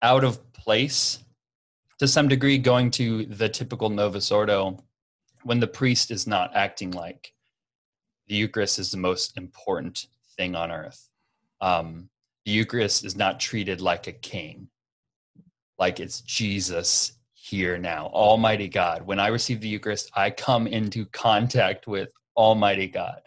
out 0.01 0.25
of 0.25 0.51
place 0.51 1.19
to 1.99 2.07
some 2.07 2.27
degree 2.27 2.57
going 2.57 2.91
to 2.91 3.25
the 3.27 3.47
typical 3.47 3.89
Novus 3.89 4.31
Ordo 4.31 4.83
when 5.45 5.59
the 5.59 5.67
priest 5.67 6.09
is 6.09 6.25
not 6.25 6.55
acting 6.55 6.89
like 6.89 7.31
the 8.27 8.33
Eucharist 8.33 8.79
is 8.79 8.89
the 8.89 8.97
most 8.97 9.37
important 9.37 10.07
thing 10.35 10.55
on 10.55 10.71
earth. 10.71 11.07
Um, 11.61 12.09
the 12.45 12.51
Eucharist 12.51 13.05
is 13.05 13.15
not 13.15 13.39
treated 13.39 13.79
like 13.79 14.07
a 14.07 14.11
king, 14.11 14.69
like 15.77 15.99
it's 15.99 16.21
Jesus 16.21 17.19
here 17.33 17.77
now, 17.77 18.07
Almighty 18.07 18.67
God. 18.67 19.05
When 19.05 19.19
I 19.19 19.27
receive 19.27 19.61
the 19.61 19.67
Eucharist, 19.67 20.09
I 20.15 20.31
come 20.31 20.65
into 20.65 21.05
contact 21.05 21.85
with 21.85 22.09
Almighty 22.35 22.87
God. 22.87 23.21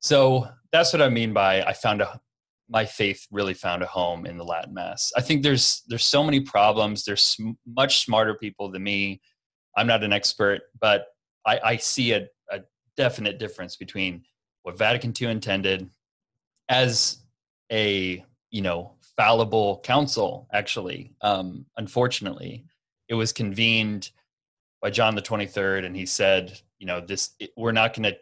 So 0.00 0.46
that's 0.70 0.92
what 0.92 1.00
I 1.00 1.08
mean 1.08 1.32
by 1.32 1.62
I 1.62 1.72
found 1.72 2.02
a 2.02 2.20
my 2.68 2.84
faith 2.84 3.26
really 3.30 3.54
found 3.54 3.82
a 3.82 3.86
home 3.86 4.26
in 4.26 4.36
the 4.36 4.44
Latin 4.44 4.74
Mass. 4.74 5.12
I 5.16 5.22
think 5.22 5.42
there's 5.42 5.82
there's 5.88 6.04
so 6.04 6.22
many 6.22 6.40
problems. 6.40 7.04
There's 7.04 7.38
much 7.66 8.04
smarter 8.04 8.34
people 8.34 8.70
than 8.70 8.82
me. 8.82 9.22
I'm 9.76 9.86
not 9.86 10.02
an 10.02 10.12
expert, 10.12 10.62
but 10.80 11.08
I, 11.46 11.60
I 11.62 11.76
see 11.76 12.12
a, 12.12 12.28
a 12.50 12.60
definite 12.96 13.38
difference 13.38 13.76
between 13.76 14.24
what 14.62 14.78
Vatican 14.78 15.12
II 15.18 15.28
intended 15.28 15.88
as 16.68 17.18
a 17.70 18.24
you 18.50 18.62
know 18.62 18.94
fallible 19.16 19.80
council. 19.84 20.48
Actually, 20.52 21.12
um, 21.20 21.66
unfortunately, 21.76 22.64
it 23.08 23.14
was 23.14 23.32
convened 23.32 24.10
by 24.82 24.90
John 24.90 25.14
the 25.14 25.22
23rd, 25.22 25.86
and 25.86 25.96
he 25.96 26.06
said, 26.06 26.60
you 26.78 26.86
know, 26.86 27.00
this 27.00 27.30
it, 27.38 27.50
we're 27.56 27.72
not 27.72 27.94
going 27.94 28.10
to 28.10 28.16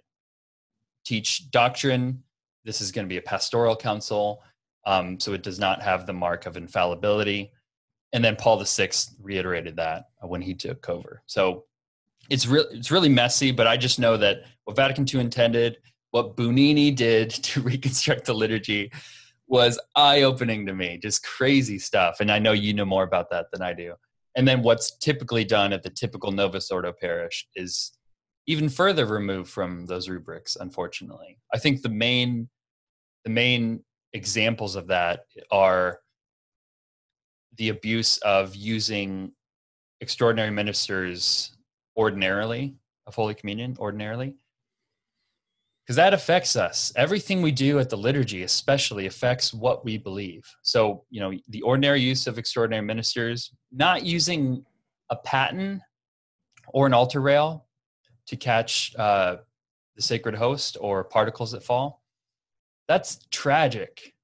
teach 1.04 1.50
doctrine. 1.50 2.22
This 2.64 2.80
is 2.80 2.92
going 2.92 3.06
to 3.06 3.08
be 3.08 3.18
a 3.18 3.22
pastoral 3.22 3.76
council, 3.76 4.42
um, 4.86 5.18
so 5.18 5.32
it 5.32 5.42
does 5.42 5.58
not 5.58 5.82
have 5.82 6.06
the 6.06 6.12
mark 6.12 6.46
of 6.46 6.56
infallibility. 6.56 7.52
And 8.14 8.24
then 8.24 8.36
Paul 8.36 8.62
VI 8.64 8.90
reiterated 9.20 9.76
that 9.76 10.04
when 10.22 10.40
he 10.40 10.54
took 10.54 10.88
over. 10.88 11.22
So 11.26 11.64
it's 12.30 12.46
really 12.46 12.78
it's 12.78 12.90
really 12.90 13.08
messy, 13.10 13.50
but 13.50 13.66
I 13.66 13.76
just 13.76 13.98
know 13.98 14.16
that 14.16 14.44
what 14.64 14.76
Vatican 14.76 15.04
II 15.12 15.20
intended, 15.20 15.76
what 16.12 16.36
Bugnini 16.36 16.94
did 16.94 17.30
to 17.48 17.60
reconstruct 17.60 18.24
the 18.24 18.34
liturgy, 18.34 18.90
was 19.46 19.78
eye 19.94 20.22
opening 20.22 20.64
to 20.66 20.74
me. 20.74 20.98
Just 21.02 21.22
crazy 21.24 21.78
stuff, 21.78 22.20
and 22.20 22.30
I 22.30 22.38
know 22.38 22.52
you 22.52 22.72
know 22.72 22.86
more 22.86 23.02
about 23.02 23.30
that 23.30 23.46
than 23.52 23.60
I 23.60 23.74
do. 23.74 23.94
And 24.36 24.48
then 24.48 24.62
what's 24.62 24.96
typically 24.98 25.44
done 25.44 25.72
at 25.72 25.82
the 25.82 25.90
typical 25.90 26.32
Novus 26.32 26.70
Ordo 26.70 26.92
parish 26.98 27.46
is 27.54 27.92
even 28.46 28.68
further 28.68 29.06
removed 29.06 29.50
from 29.50 29.86
those 29.86 30.08
rubrics. 30.08 30.56
Unfortunately, 30.58 31.38
I 31.52 31.58
think 31.58 31.82
the 31.82 31.88
main 31.88 32.48
the 33.24 33.30
main 33.30 33.82
examples 34.12 34.76
of 34.76 34.86
that 34.86 35.24
are 35.50 35.98
the 37.56 37.68
abuse 37.68 38.18
of 38.18 38.54
using 38.54 39.32
extraordinary 40.00 40.50
ministers 40.50 41.56
ordinarily 41.96 42.74
of 43.06 43.14
Holy 43.14 43.34
Communion 43.34 43.76
ordinarily. 43.78 44.34
Because 45.84 45.96
that 45.96 46.14
affects 46.14 46.56
us. 46.56 46.92
Everything 46.96 47.42
we 47.42 47.52
do 47.52 47.78
at 47.78 47.90
the 47.90 47.96
liturgy, 47.96 48.42
especially, 48.42 49.06
affects 49.06 49.52
what 49.52 49.84
we 49.84 49.98
believe. 49.98 50.42
So, 50.62 51.04
you 51.10 51.20
know, 51.20 51.32
the 51.48 51.60
ordinary 51.60 52.00
use 52.00 52.26
of 52.26 52.38
extraordinary 52.38 52.84
ministers, 52.84 53.52
not 53.70 54.02
using 54.02 54.64
a 55.10 55.16
paten 55.16 55.82
or 56.68 56.86
an 56.86 56.94
altar 56.94 57.20
rail 57.20 57.66
to 58.28 58.36
catch 58.36 58.96
uh, 58.96 59.36
the 59.94 60.02
sacred 60.02 60.34
host 60.34 60.78
or 60.80 61.04
particles 61.04 61.52
that 61.52 61.62
fall, 61.62 62.02
that's 62.88 63.18
tragic. 63.30 64.14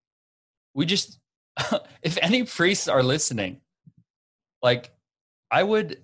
We 0.72 0.86
just, 0.86 1.19
if 2.02 2.18
any 2.22 2.44
priests 2.44 2.88
are 2.88 3.02
listening, 3.02 3.60
like, 4.62 4.90
I 5.50 5.62
would 5.62 6.02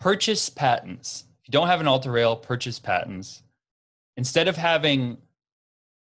purchase 0.00 0.48
patens. 0.48 1.24
If 1.42 1.48
you 1.48 1.52
don't 1.52 1.68
have 1.68 1.80
an 1.80 1.88
altar 1.88 2.10
rail, 2.10 2.36
purchase 2.36 2.78
patens. 2.78 3.42
Instead 4.16 4.48
of 4.48 4.56
having 4.56 5.18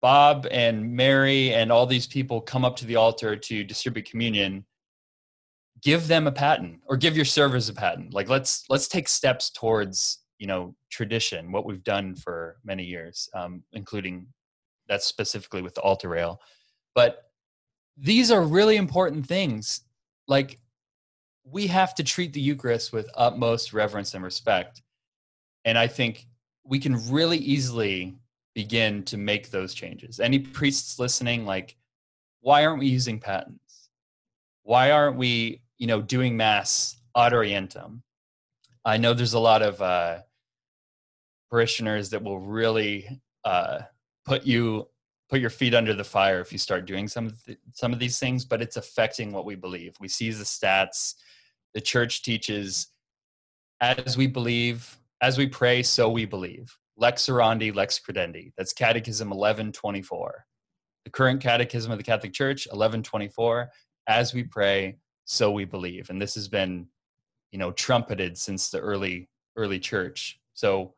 Bob 0.02 0.46
and 0.50 0.94
Mary 0.94 1.52
and 1.52 1.70
all 1.70 1.86
these 1.86 2.06
people 2.06 2.40
come 2.40 2.64
up 2.64 2.76
to 2.76 2.86
the 2.86 2.96
altar 2.96 3.36
to 3.36 3.64
distribute 3.64 4.08
communion, 4.08 4.64
give 5.82 6.08
them 6.08 6.26
a 6.26 6.32
paten 6.32 6.80
or 6.86 6.96
give 6.96 7.16
your 7.16 7.24
servers 7.24 7.68
a 7.68 7.74
paten. 7.74 8.10
Like 8.12 8.28
let's 8.28 8.64
let's 8.68 8.88
take 8.88 9.08
steps 9.08 9.50
towards 9.50 10.18
you 10.38 10.46
know 10.46 10.74
tradition, 10.90 11.52
what 11.52 11.66
we've 11.66 11.84
done 11.84 12.14
for 12.14 12.56
many 12.64 12.84
years, 12.84 13.28
um, 13.34 13.62
including 13.72 14.26
that's 14.88 15.06
specifically 15.06 15.62
with 15.62 15.74
the 15.74 15.82
altar 15.82 16.08
rail. 16.08 16.40
But 16.94 17.29
these 18.00 18.30
are 18.30 18.42
really 18.42 18.76
important 18.76 19.26
things. 19.26 19.82
Like 20.26 20.58
we 21.44 21.66
have 21.66 21.94
to 21.96 22.04
treat 22.04 22.32
the 22.32 22.40
Eucharist 22.40 22.92
with 22.92 23.08
utmost 23.14 23.72
reverence 23.72 24.14
and 24.14 24.24
respect. 24.24 24.82
And 25.64 25.76
I 25.76 25.86
think 25.86 26.26
we 26.64 26.78
can 26.78 27.10
really 27.10 27.38
easily 27.38 28.16
begin 28.54 29.02
to 29.04 29.16
make 29.16 29.50
those 29.50 29.74
changes. 29.74 30.18
Any 30.18 30.38
priests 30.38 30.98
listening, 30.98 31.44
like, 31.44 31.76
why 32.40 32.64
aren't 32.64 32.80
we 32.80 32.86
using 32.86 33.20
patens? 33.20 33.90
Why 34.62 34.90
aren't 34.90 35.16
we, 35.16 35.62
you 35.78 35.86
know, 35.86 36.00
doing 36.00 36.36
mass 36.36 36.96
ad 37.16 37.32
orientem? 37.32 38.00
I 38.84 38.96
know 38.96 39.12
there's 39.12 39.34
a 39.34 39.38
lot 39.38 39.62
of 39.62 39.80
uh, 39.82 40.18
parishioners 41.50 42.10
that 42.10 42.22
will 42.22 42.40
really 42.40 43.20
uh, 43.44 43.80
put 44.24 44.46
you 44.46 44.88
put 45.30 45.40
your 45.40 45.50
feet 45.50 45.74
under 45.74 45.94
the 45.94 46.04
fire 46.04 46.40
if 46.40 46.52
you 46.52 46.58
start 46.58 46.86
doing 46.86 47.06
some 47.06 47.26
of 47.26 47.44
the, 47.44 47.56
some 47.72 47.92
of 47.92 47.98
these 47.98 48.18
things, 48.18 48.44
but 48.44 48.60
it's 48.60 48.76
affecting 48.76 49.32
what 49.32 49.44
we 49.44 49.54
believe. 49.54 49.94
We 50.00 50.08
see 50.08 50.30
the 50.30 50.44
stats 50.44 51.14
the 51.74 51.80
church 51.80 52.22
teaches 52.22 52.88
as 53.80 54.16
we 54.16 54.26
believe, 54.26 54.98
as 55.20 55.38
we 55.38 55.46
pray, 55.46 55.82
so 55.82 56.10
we 56.10 56.24
believe. 56.24 56.76
Lex 56.96 57.26
orandi, 57.26 57.74
lex 57.74 57.98
credendi. 57.98 58.52
That's 58.58 58.72
Catechism 58.72 59.28
1124. 59.28 60.44
The 61.04 61.10
current 61.10 61.40
Catechism 61.40 61.90
of 61.90 61.98
the 61.98 62.04
Catholic 62.04 62.32
Church, 62.32 62.66
1124. 62.66 63.70
As 64.08 64.34
we 64.34 64.42
pray, 64.42 64.98
so 65.24 65.50
we 65.50 65.64
believe. 65.64 66.10
And 66.10 66.20
this 66.20 66.34
has 66.34 66.48
been, 66.48 66.88
you 67.52 67.58
know, 67.58 67.70
trumpeted 67.72 68.36
since 68.36 68.70
the 68.70 68.80
early 68.80 69.28
early 69.56 69.78
church. 69.78 70.40
So 70.54 70.94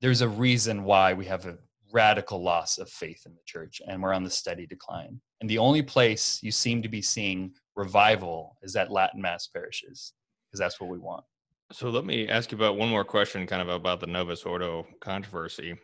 there's 0.00 0.20
a 0.20 0.28
reason 0.28 0.84
why 0.84 1.14
we 1.14 1.24
have 1.26 1.46
a 1.46 1.58
radical 1.92 2.42
loss 2.42 2.78
of 2.78 2.88
faith 2.88 3.22
in 3.26 3.32
the 3.32 3.40
church 3.46 3.80
and 3.86 4.02
we're 4.02 4.12
on 4.12 4.24
the 4.24 4.30
steady 4.30 4.66
decline. 4.66 5.20
And 5.40 5.48
the 5.48 5.58
only 5.58 5.82
place 5.82 6.40
you 6.42 6.50
seem 6.50 6.82
to 6.82 6.88
be 6.88 7.02
seeing 7.02 7.52
revival 7.76 8.56
is 8.62 8.76
at 8.76 8.90
Latin 8.90 9.20
Mass 9.20 9.46
parishes 9.46 10.12
because 10.46 10.60
that's 10.60 10.80
what 10.80 10.90
we 10.90 10.98
want. 10.98 11.24
So 11.72 11.90
let 11.90 12.04
me 12.04 12.28
ask 12.28 12.50
you 12.50 12.56
about 12.56 12.76
one 12.76 12.88
more 12.88 13.04
question, 13.04 13.46
kind 13.46 13.62
of 13.62 13.68
about 13.68 14.00
the 14.00 14.06
Novus 14.06 14.44
Ordo 14.44 14.86
controversy. 15.00 15.74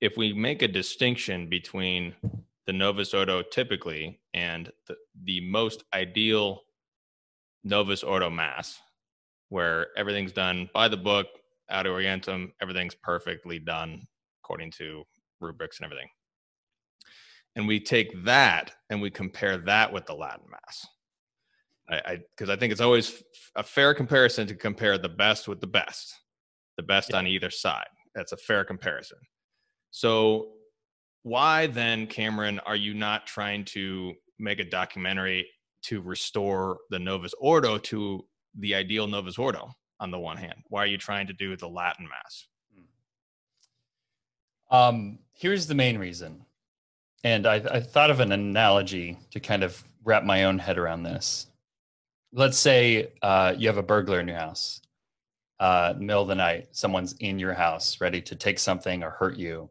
If 0.00 0.16
we 0.16 0.32
make 0.32 0.62
a 0.62 0.68
distinction 0.68 1.48
between 1.48 2.14
the 2.66 2.72
Novus 2.72 3.14
Ordo 3.14 3.42
typically 3.42 4.20
and 4.34 4.70
the, 4.86 4.96
the 5.24 5.40
most 5.48 5.84
ideal 5.94 6.60
Novus 7.64 8.02
Ordo 8.02 8.28
Mass, 8.28 8.80
where 9.48 9.88
everything's 9.96 10.32
done 10.32 10.68
by 10.74 10.88
the 10.88 10.96
book, 10.96 11.26
ad 11.70 11.86
orientem, 11.86 12.52
everything's 12.60 12.94
perfectly 12.94 13.58
done 13.58 14.06
according 14.42 14.70
to 14.72 15.04
rubrics 15.42 15.78
and 15.78 15.84
everything. 15.84 16.08
and 17.56 17.68
we 17.68 17.80
take 17.80 18.24
that 18.24 18.72
and 18.90 19.00
we 19.02 19.10
compare 19.10 19.58
that 19.58 19.92
with 19.92 20.06
the 20.06 20.14
Latin 20.14 20.46
Mass. 20.50 20.86
I 21.90 22.20
because 22.30 22.48
I, 22.48 22.54
I, 22.54 22.56
think 22.56 22.72
it's 22.72 22.80
always 22.80 23.22
a 23.56 23.62
fair 23.62 23.92
comparison 23.92 24.46
to 24.46 24.54
compare 24.54 24.96
the 24.98 25.08
best 25.08 25.48
with 25.48 25.60
the 25.60 25.66
best, 25.66 26.14
the 26.76 26.82
best 26.82 27.10
yeah. 27.10 27.18
on 27.18 27.26
either 27.26 27.50
side. 27.50 27.88
That's 28.14 28.32
a 28.32 28.36
fair 28.36 28.64
comparison. 28.64 29.18
So 29.90 30.52
why 31.22 31.66
then, 31.66 32.06
Cameron, 32.06 32.60
are 32.60 32.76
you 32.76 32.94
not 32.94 33.26
trying 33.26 33.64
to 33.66 34.14
make 34.38 34.58
a 34.58 34.64
documentary 34.64 35.46
to 35.84 36.00
restore 36.00 36.78
the 36.90 36.98
Novus 36.98 37.34
Ordo 37.38 37.78
to 37.78 38.24
the 38.58 38.74
ideal 38.74 39.06
Novus 39.06 39.38
Ordo 39.38 39.70
on 40.00 40.10
the 40.10 40.18
one 40.18 40.36
hand? 40.36 40.64
Why 40.68 40.82
are 40.84 40.86
you 40.86 40.98
trying 40.98 41.26
to 41.26 41.32
do 41.32 41.56
the 41.56 41.68
Latin 41.68 42.08
Mass? 42.08 42.46
Um, 44.72 45.18
here's 45.34 45.66
the 45.66 45.74
main 45.74 45.98
reason. 45.98 46.44
And 47.24 47.46
I, 47.46 47.56
I 47.56 47.80
thought 47.80 48.10
of 48.10 48.18
an 48.18 48.32
analogy 48.32 49.18
to 49.30 49.38
kind 49.38 49.62
of 49.62 49.84
wrap 50.02 50.24
my 50.24 50.44
own 50.44 50.58
head 50.58 50.78
around 50.78 51.04
this. 51.04 51.46
Let's 52.32 52.56
say 52.56 53.12
uh, 53.20 53.54
you 53.56 53.68
have 53.68 53.76
a 53.76 53.82
burglar 53.82 54.18
in 54.18 54.26
your 54.26 54.38
house. 54.38 54.80
Uh, 55.60 55.94
middle 55.96 56.22
of 56.22 56.28
the 56.28 56.34
night, 56.34 56.68
someone's 56.72 57.12
in 57.20 57.38
your 57.38 57.52
house 57.52 58.00
ready 58.00 58.20
to 58.22 58.34
take 58.34 58.58
something 58.58 59.04
or 59.04 59.10
hurt 59.10 59.36
you. 59.36 59.70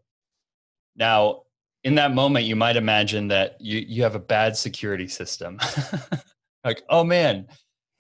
Now, 0.95 1.41
in 1.83 1.95
that 1.95 2.13
moment, 2.13 2.45
you 2.45 2.55
might 2.55 2.77
imagine 2.77 3.27
that 3.29 3.59
you, 3.59 3.79
you 3.79 4.03
have 4.03 4.15
a 4.15 4.19
bad 4.19 4.55
security 4.55 5.07
system. 5.07 5.59
like, 6.63 6.83
oh 6.89 7.03
man, 7.03 7.47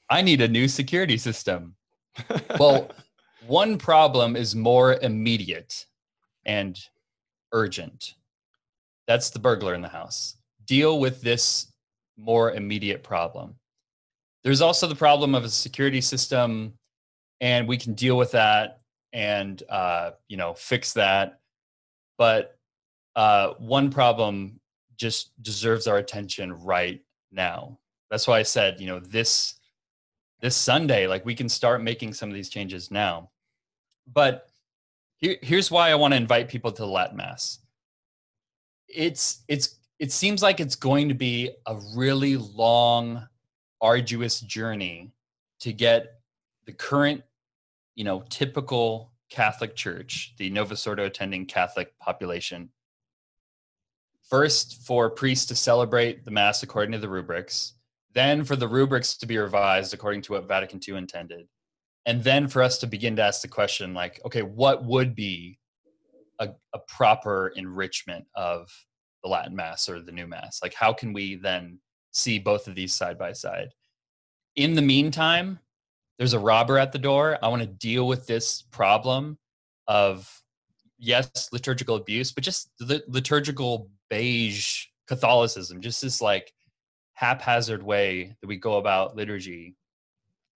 I 0.09 0.21
need 0.21 0.39
a 0.39 0.47
new 0.47 0.67
security 0.67 1.17
system. 1.17 1.75
well, 2.59 2.91
one 3.47 3.77
problem 3.77 4.35
is 4.35 4.55
more 4.55 4.93
immediate 5.01 5.85
and 6.45 6.79
urgent. 7.51 8.15
That's 9.07 9.29
the 9.29 9.39
burglar 9.39 9.73
in 9.73 9.81
the 9.81 9.87
house. 9.87 10.37
Deal 10.65 10.99
with 10.99 11.21
this 11.21 11.71
more 12.17 12.51
immediate 12.51 13.03
problem. 13.03 13.55
There's 14.43 14.61
also 14.61 14.87
the 14.87 14.95
problem 14.95 15.35
of 15.35 15.43
a 15.43 15.49
security 15.49 16.01
system, 16.01 16.73
and 17.39 17.67
we 17.67 17.77
can 17.77 17.93
deal 17.93 18.17
with 18.17 18.31
that 18.31 18.81
and 19.13 19.61
uh, 19.69 20.11
you 20.27 20.37
know 20.37 20.53
fix 20.53 20.93
that. 20.93 21.39
But 22.17 22.57
uh, 23.15 23.53
one 23.57 23.89
problem 23.89 24.59
just 24.97 25.31
deserves 25.41 25.87
our 25.87 25.97
attention 25.97 26.53
right 26.63 27.01
now. 27.31 27.79
That's 28.09 28.27
why 28.27 28.39
I 28.39 28.43
said, 28.43 28.79
you 28.79 28.87
know, 28.87 28.99
this 28.99 29.55
this 30.41 30.55
Sunday, 30.55 31.07
like 31.07 31.25
we 31.25 31.35
can 31.35 31.49
start 31.49 31.83
making 31.83 32.13
some 32.13 32.29
of 32.29 32.35
these 32.35 32.49
changes 32.49 32.91
now. 32.91 33.29
But 34.11 34.47
here, 35.21 35.37
here's 35.41 35.71
why 35.71 35.91
I 35.91 35.95
want 35.95 36.13
to 36.13 36.17
invite 36.17 36.49
people 36.49 36.71
to 36.71 36.81
the 36.81 36.87
Latin 36.87 37.17
Mass. 37.17 37.59
It's 38.87 39.43
it's 39.47 39.75
it 39.99 40.11
seems 40.11 40.41
like 40.41 40.59
it's 40.59 40.75
going 40.75 41.07
to 41.09 41.15
be 41.15 41.51
a 41.67 41.77
really 41.95 42.35
long, 42.35 43.27
arduous 43.79 44.41
journey 44.41 45.13
to 45.59 45.71
get 45.71 46.19
the 46.65 46.73
current, 46.73 47.21
you 47.95 48.03
know, 48.03 48.23
typical 48.29 49.11
Catholic 49.29 49.75
Church, 49.75 50.33
the 50.37 50.49
Novus 50.49 50.85
Ordo 50.85 51.05
attending 51.05 51.45
Catholic 51.45 51.97
population, 51.99 52.69
first 54.27 54.81
for 54.85 55.09
priests 55.09 55.45
to 55.45 55.55
celebrate 55.55 56.25
the 56.25 56.31
Mass 56.31 56.63
according 56.63 56.93
to 56.93 56.97
the 56.97 57.07
rubrics, 57.07 57.73
then 58.13 58.43
for 58.43 58.55
the 58.55 58.67
rubrics 58.67 59.15
to 59.17 59.27
be 59.27 59.37
revised 59.37 59.93
according 59.93 60.23
to 60.23 60.33
what 60.33 60.47
Vatican 60.47 60.81
II 60.85 60.95
intended, 60.95 61.47
and 62.05 62.23
then 62.23 62.47
for 62.47 62.61
us 62.63 62.77
to 62.79 62.87
begin 62.87 63.15
to 63.15 63.21
ask 63.21 63.41
the 63.41 63.47
question 63.47 63.93
like 63.93 64.19
okay 64.25 64.41
what 64.41 64.83
would 64.85 65.15
be 65.15 65.57
a, 66.39 66.49
a, 66.73 66.79
proper 66.87 67.53
enrichment 67.55 68.25
of 68.35 68.67
the 69.23 69.29
latin 69.29 69.55
mass 69.55 69.87
or 69.87 70.01
the 70.01 70.11
new 70.11 70.25
mass? 70.25 70.59
Like 70.63 70.73
how 70.73 70.91
can 70.91 71.13
we 71.13 71.35
then 71.35 71.79
see 72.11 72.39
both 72.39 72.67
of 72.67 72.75
these 72.75 72.93
side 72.93 73.17
by 73.17 73.33
side? 73.33 73.69
In 74.55 74.73
the 74.73 74.81
meantime 74.81 75.59
there's 76.17 76.33
a 76.33 76.39
robber 76.39 76.77
at 76.77 76.91
the 76.91 76.99
door. 76.99 77.37
I 77.41 77.47
want 77.47 77.61
to 77.61 77.67
deal 77.67 78.07
with 78.07 78.27
this 78.27 78.63
problem 78.71 79.37
of 79.87 80.41
yes 80.99 81.49
liturgical 81.51 81.95
abuse 81.95 82.31
but 82.31 82.43
just 82.43 82.69
the 82.77 83.03
liturgical 83.07 83.89
beige 84.09 84.85
catholicism 85.07 85.81
just 85.81 85.99
this 85.99 86.21
like 86.21 86.53
haphazard 87.13 87.81
way 87.81 88.35
that 88.39 88.47
we 88.47 88.55
go 88.55 88.77
about 88.77 89.15
liturgy 89.15 89.75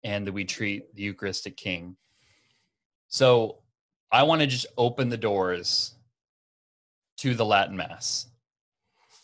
and 0.06 0.26
that 0.28 0.32
we 0.32 0.46
treat 0.46 0.96
the 0.96 1.02
Eucharistic 1.02 1.58
King. 1.58 1.98
So 3.08 3.58
I 4.12 4.24
want 4.24 4.42
to 4.42 4.48
just 4.48 4.68
open 4.78 5.10
the 5.10 5.18
doors 5.18 5.96
to 7.18 7.34
the 7.34 7.44
Latin 7.44 7.76
Mass 7.76 8.28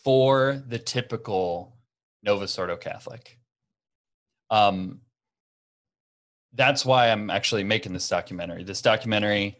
for 0.02 0.60
the 0.66 0.80
typical 0.80 1.76
Novus 2.24 2.58
Ordo 2.58 2.76
Catholic. 2.76 3.38
Um, 4.50 5.00
that's 6.52 6.84
why 6.84 7.10
I'm 7.10 7.30
actually 7.30 7.62
making 7.62 7.92
this 7.92 8.08
documentary. 8.08 8.64
This 8.64 8.82
documentary, 8.82 9.58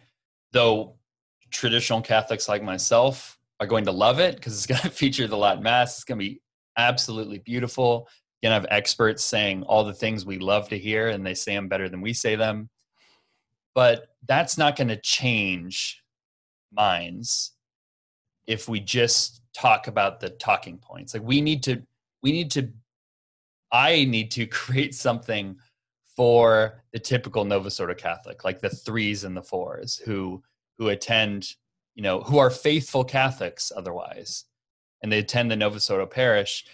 though 0.51 0.97
traditional 1.51 2.03
Catholics 2.03 2.49
like 2.49 2.65
myself 2.65 3.39
are 3.61 3.67
going 3.67 3.85
to 3.85 3.93
love 3.93 4.19
it 4.19 4.35
because 4.35 4.57
it's 4.57 4.67
going 4.67 4.81
to 4.83 4.91
feature 4.91 5.29
the 5.29 5.37
Latin 5.37 5.63
Mass, 5.63 5.99
it's 5.99 6.05
going 6.05 6.19
to 6.19 6.25
be 6.25 6.43
absolutely 6.77 7.39
beautiful 7.39 8.09
gonna 8.43 8.55
have 8.55 8.67
experts 8.71 9.25
saying 9.25 9.63
all 9.65 9.85
the 9.85 9.95
things 9.95 10.27
we 10.27 10.39
love 10.39 10.69
to 10.71 10.79
hear 10.79 11.09
and 11.09 11.25
they 11.25 11.35
say 11.35 11.55
them 11.55 11.69
better 11.69 11.89
than 11.89 12.01
we 12.01 12.13
say 12.13 12.37
them. 12.37 12.69
But 13.75 14.09
that's 14.27 14.59
not 14.59 14.77
going 14.77 14.89
to 14.89 15.01
change 15.01 16.03
minds 16.73 17.53
if 18.47 18.69
we 18.69 18.81
just 18.81 19.41
talk 19.55 19.87
about 19.87 20.21
the 20.21 20.31
talking 20.31 20.79
points. 20.79 21.15
Like 21.15 21.23
we 21.23 21.41
need 21.41 21.63
to 21.63 21.83
we 22.23 22.33
need 22.33 22.51
to 22.53 22.69
i 23.71 24.05
need 24.05 24.31
to 24.31 24.47
create 24.61 24.95
something 24.95 25.57
for 26.17 26.83
the 26.93 26.99
typical 26.99 27.45
novus 27.45 27.81
ordo 27.81 27.95
catholic 27.95 28.45
like 28.45 28.61
the 28.61 28.71
threes 28.71 29.25
and 29.25 29.37
the 29.37 29.43
fours 29.43 30.01
who 30.05 30.43
who 30.79 30.89
attend 30.89 31.55
you 31.95 32.03
know 32.03 32.21
who 32.21 32.39
are 32.39 32.51
faithful 32.51 33.05
catholics 33.05 33.73
otherwise 33.77 34.45
and 35.03 35.11
they 35.11 35.19
attend 35.19 35.51
the 35.51 35.57
novus 35.57 35.91
ordo 35.91 36.07
parish 36.07 36.65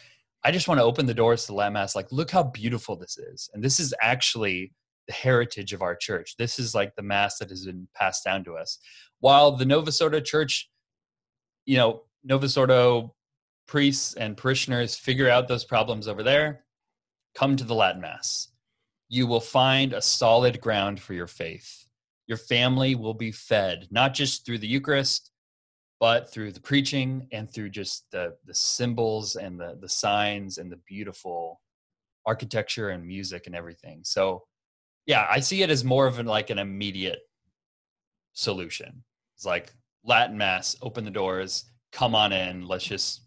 I 0.45 0.53
just 0.53 0.69
want 0.69 0.79
to 0.79 0.85
open 0.85 1.07
the 1.07 1.15
doors 1.15 1.47
to 1.47 1.55
Latin 1.55 1.75
Mass. 1.75 1.97
Like, 1.97 2.13
look 2.13 2.31
how 2.31 2.45
beautiful 2.45 2.97
this 2.97 3.19
is. 3.19 3.51
And 3.53 3.63
this 3.63 3.81
is 3.81 3.93
actually 4.01 4.73
the 5.07 5.13
heritage 5.13 5.73
of 5.73 5.83
our 5.83 5.97
church. 5.97 6.37
This 6.39 6.59
is 6.59 6.75
like 6.75 6.95
the 6.95 7.03
Mass 7.03 7.39
that 7.39 7.51
has 7.51 7.65
been 7.65 7.89
passed 7.95 8.25
down 8.25 8.45
to 8.45 8.57
us. 8.57 8.79
While 9.21 9.57
the 9.57 9.65
Novus 9.65 10.01
Church, 10.25 10.71
you 11.67 11.77
know, 11.77 12.03
Novus 12.25 12.57
priests 13.67 14.15
and 14.15 14.37
parishioners 14.37 14.97
figure 14.97 15.29
out 15.29 15.49
those 15.49 15.65
problems 15.65 16.09
over 16.09 16.23
there, 16.23 16.65
come 17.35 17.57
to 17.57 17.65
the 17.65 17.75
Latin 17.75 18.01
Mass. 18.01 18.49
You 19.09 19.27
will 19.27 19.41
find 19.41 19.93
a 19.93 20.03
solid 20.03 20.61
ground 20.61 21.01
for 21.01 21.15
your 21.15 21.27
faith. 21.27 21.87
Your 22.27 22.39
family 22.39 22.95
will 22.95 23.15
be 23.15 23.33
fed, 23.33 23.89
not 23.91 24.15
just 24.15 24.45
through 24.45 24.59
the 24.59 24.69
Eucharist, 24.69 25.31
but 26.01 26.31
through 26.33 26.53
the 26.53 26.61
preaching 26.61 27.27
and 27.33 27.53
through 27.53 27.71
just 27.71 28.11
the 28.13 28.35
the 28.45 28.55
symbols 28.55 29.37
and 29.37 29.59
the 29.59 29.77
the 29.81 29.89
signs 29.89 30.59
and 30.59 30.71
the 30.71 30.81
beautiful 30.87 31.61
architecture 32.27 32.91
and 32.91 33.07
music 33.07 33.47
and 33.47 33.57
everything. 33.57 34.01
So 34.03 34.45
yeah 35.07 35.27
i 35.31 35.41
see 35.41 35.63
it 35.63 35.71
as 35.71 35.83
more 35.85 36.07
of 36.07 36.19
an 36.21 36.27
like 36.27 36.51
an 36.51 36.59
immediate 36.59 37.21
solution. 38.35 39.03
It's 39.37 39.45
like 39.45 39.73
latin 40.05 40.39
mass 40.39 40.77
open 40.81 41.05
the 41.05 41.11
doors 41.11 41.65
come 41.91 42.15
on 42.15 42.33
in 42.33 42.69
let's 42.69 42.85
just 42.85 43.23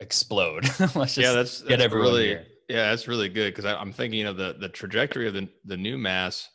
explode. 0.00 0.64
Let's 0.94 1.14
just 1.14 1.18
yeah 1.18 1.32
that's, 1.32 1.58
that's 1.58 1.62
get 1.62 1.80
everyone 1.80 2.08
really 2.08 2.26
here. 2.26 2.46
yeah 2.68 2.90
that's 2.90 3.08
really 3.08 3.28
good 3.28 3.52
because 3.52 3.64
i'm 3.64 3.92
thinking 3.92 4.26
of 4.26 4.36
the 4.36 4.54
the 4.60 4.68
trajectory 4.68 5.26
of 5.26 5.34
the 5.34 5.48
the 5.64 5.76
new 5.76 5.96
mass. 5.96 6.48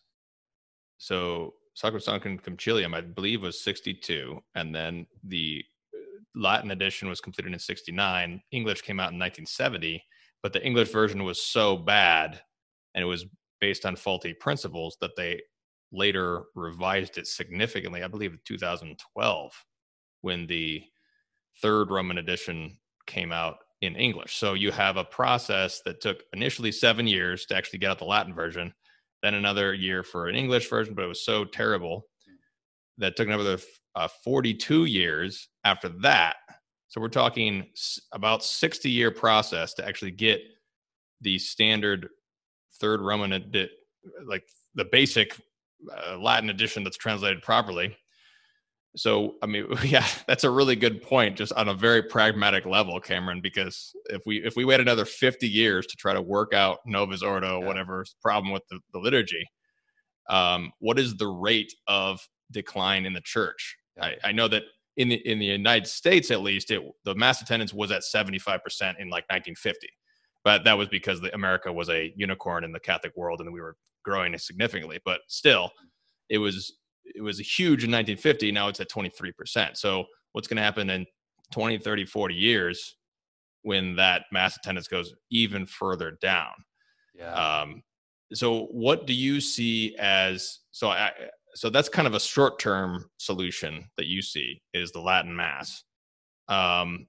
So 0.97 1.55
Sacrosanctum 1.75 2.41
Concilium, 2.41 2.95
I 2.95 3.01
believe, 3.01 3.41
was 3.41 3.61
62, 3.61 4.39
and 4.55 4.73
then 4.73 5.07
the 5.23 5.63
uh, 5.93 5.99
Latin 6.35 6.71
edition 6.71 7.09
was 7.09 7.21
completed 7.21 7.53
in 7.53 7.59
69. 7.59 8.41
English 8.51 8.81
came 8.81 8.99
out 8.99 9.11
in 9.11 9.19
1970, 9.19 10.03
but 10.41 10.53
the 10.53 10.63
English 10.63 10.91
version 10.91 11.23
was 11.23 11.41
so 11.41 11.75
bad 11.75 12.41
and 12.93 13.01
it 13.01 13.07
was 13.07 13.25
based 13.59 13.85
on 13.85 13.95
faulty 13.95 14.33
principles 14.33 14.97
that 15.01 15.15
they 15.15 15.41
later 15.91 16.43
revised 16.55 17.17
it 17.17 17.27
significantly. 17.27 18.03
I 18.03 18.07
believe 18.07 18.33
in 18.33 18.39
2012 18.45 19.65
when 20.21 20.47
the 20.47 20.83
third 21.61 21.91
Roman 21.91 22.17
edition 22.17 22.77
came 23.05 23.31
out 23.31 23.57
in 23.81 23.95
English. 23.95 24.35
So 24.37 24.53
you 24.53 24.71
have 24.71 24.97
a 24.97 25.03
process 25.03 25.81
that 25.85 26.01
took 26.01 26.23
initially 26.33 26.71
seven 26.71 27.05
years 27.05 27.45
to 27.47 27.55
actually 27.55 27.79
get 27.79 27.91
out 27.91 27.99
the 27.99 28.05
Latin 28.05 28.33
version 28.33 28.73
then 29.23 29.33
another 29.33 29.73
year 29.73 30.03
for 30.03 30.27
an 30.27 30.35
English 30.35 30.69
version, 30.69 30.93
but 30.93 31.05
it 31.05 31.07
was 31.07 31.25
so 31.25 31.45
terrible 31.45 32.05
that 32.97 33.15
took 33.15 33.27
another 33.27 33.57
uh, 33.95 34.07
42 34.23 34.85
years 34.85 35.47
after 35.63 35.89
that. 36.01 36.35
So 36.89 37.01
we're 37.01 37.07
talking 37.07 37.65
about 38.11 38.43
60 38.43 38.89
year 38.89 39.09
process 39.09 39.73
to 39.75 39.87
actually 39.87 40.11
get 40.11 40.41
the 41.21 41.39
standard 41.39 42.09
third 42.79 43.01
Roman, 43.01 43.33
edi- 43.33 43.69
like 44.27 44.43
the 44.75 44.85
basic 44.85 45.39
uh, 45.89 46.17
Latin 46.17 46.49
edition 46.49 46.83
that's 46.83 46.97
translated 46.97 47.41
properly. 47.41 47.95
So 48.95 49.35
I 49.41 49.47
mean, 49.47 49.67
yeah, 49.83 50.05
that's 50.27 50.43
a 50.43 50.49
really 50.49 50.75
good 50.75 51.01
point, 51.01 51.37
just 51.37 51.53
on 51.53 51.69
a 51.69 51.73
very 51.73 52.03
pragmatic 52.03 52.65
level, 52.65 52.99
Cameron. 52.99 53.41
Because 53.41 53.91
if 54.05 54.21
we 54.25 54.37
if 54.43 54.55
we 54.55 54.65
wait 54.65 54.79
another 54.79 55.05
fifty 55.05 55.47
years 55.47 55.85
to 55.87 55.97
try 55.97 56.13
to 56.13 56.21
work 56.21 56.53
out 56.53 56.79
Novus 56.85 57.23
Ordo, 57.23 57.59
yeah. 57.59 57.65
whatever 57.65 58.05
problem 58.21 58.51
with 58.51 58.63
the, 58.69 58.79
the 58.93 58.99
liturgy, 58.99 59.45
um, 60.29 60.71
what 60.79 60.99
is 60.99 61.15
the 61.15 61.27
rate 61.27 61.73
of 61.87 62.19
decline 62.51 63.05
in 63.05 63.13
the 63.13 63.21
church? 63.21 63.75
I, 63.99 64.15
I 64.23 64.31
know 64.31 64.47
that 64.47 64.63
in 64.97 65.09
the 65.09 65.15
in 65.27 65.39
the 65.39 65.45
United 65.45 65.87
States, 65.87 66.31
at 66.31 66.41
least, 66.41 66.71
it 66.71 66.81
the 67.03 67.15
mass 67.15 67.41
attendance 67.41 67.73
was 67.73 67.91
at 67.91 68.03
seventy 68.03 68.39
five 68.39 68.63
percent 68.63 68.97
in 68.99 69.09
like 69.09 69.25
nineteen 69.31 69.55
fifty, 69.55 69.89
but 70.43 70.63
that 70.65 70.77
was 70.77 70.87
because 70.87 71.19
the, 71.19 71.33
America 71.33 71.71
was 71.71 71.89
a 71.89 72.13
unicorn 72.15 72.63
in 72.63 72.71
the 72.71 72.79
Catholic 72.79 73.13
world, 73.15 73.41
and 73.41 73.51
we 73.51 73.61
were 73.61 73.75
growing 74.03 74.37
significantly. 74.37 74.99
But 75.03 75.21
still, 75.27 75.71
it 76.29 76.37
was 76.37 76.73
it 77.05 77.21
was 77.21 77.39
huge 77.39 77.83
in 77.83 77.91
1950 77.91 78.51
now 78.51 78.67
it's 78.67 78.79
at 78.79 78.89
23% 78.89 79.77
so 79.77 80.05
what's 80.33 80.47
going 80.47 80.57
to 80.57 80.63
happen 80.63 80.89
in 80.89 81.05
20 81.51 81.77
30 81.77 82.05
40 82.05 82.35
years 82.35 82.95
when 83.63 83.95
that 83.95 84.25
mass 84.31 84.57
attendance 84.57 84.87
goes 84.87 85.13
even 85.31 85.65
further 85.65 86.17
down? 86.21 86.51
Yeah. 87.15 87.33
Um, 87.33 87.81
so 88.33 88.65
what 88.65 89.07
do 89.07 89.13
you 89.13 89.41
see 89.41 89.95
as 89.99 90.59
so 90.71 90.89
I, 90.89 91.11
so 91.55 91.69
that's 91.69 91.89
kind 91.89 92.07
of 92.07 92.13
a 92.13 92.19
short 92.19 92.59
term 92.59 93.05
solution 93.17 93.85
that 93.97 94.07
you 94.07 94.21
see 94.21 94.61
is 94.73 94.91
the 94.91 94.99
latin 94.99 95.35
mass. 95.35 95.83
Um, 96.47 97.07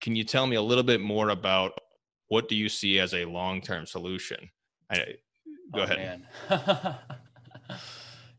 can 0.00 0.16
you 0.16 0.24
tell 0.24 0.46
me 0.46 0.56
a 0.56 0.62
little 0.62 0.84
bit 0.84 1.00
more 1.00 1.30
about 1.30 1.72
what 2.28 2.48
do 2.48 2.56
you 2.56 2.68
see 2.68 2.98
as 2.98 3.14
a 3.14 3.24
long 3.24 3.60
term 3.60 3.86
solution? 3.86 4.50
I, 4.90 5.14
go 5.74 5.80
oh, 5.80 5.82
ahead 5.82 6.22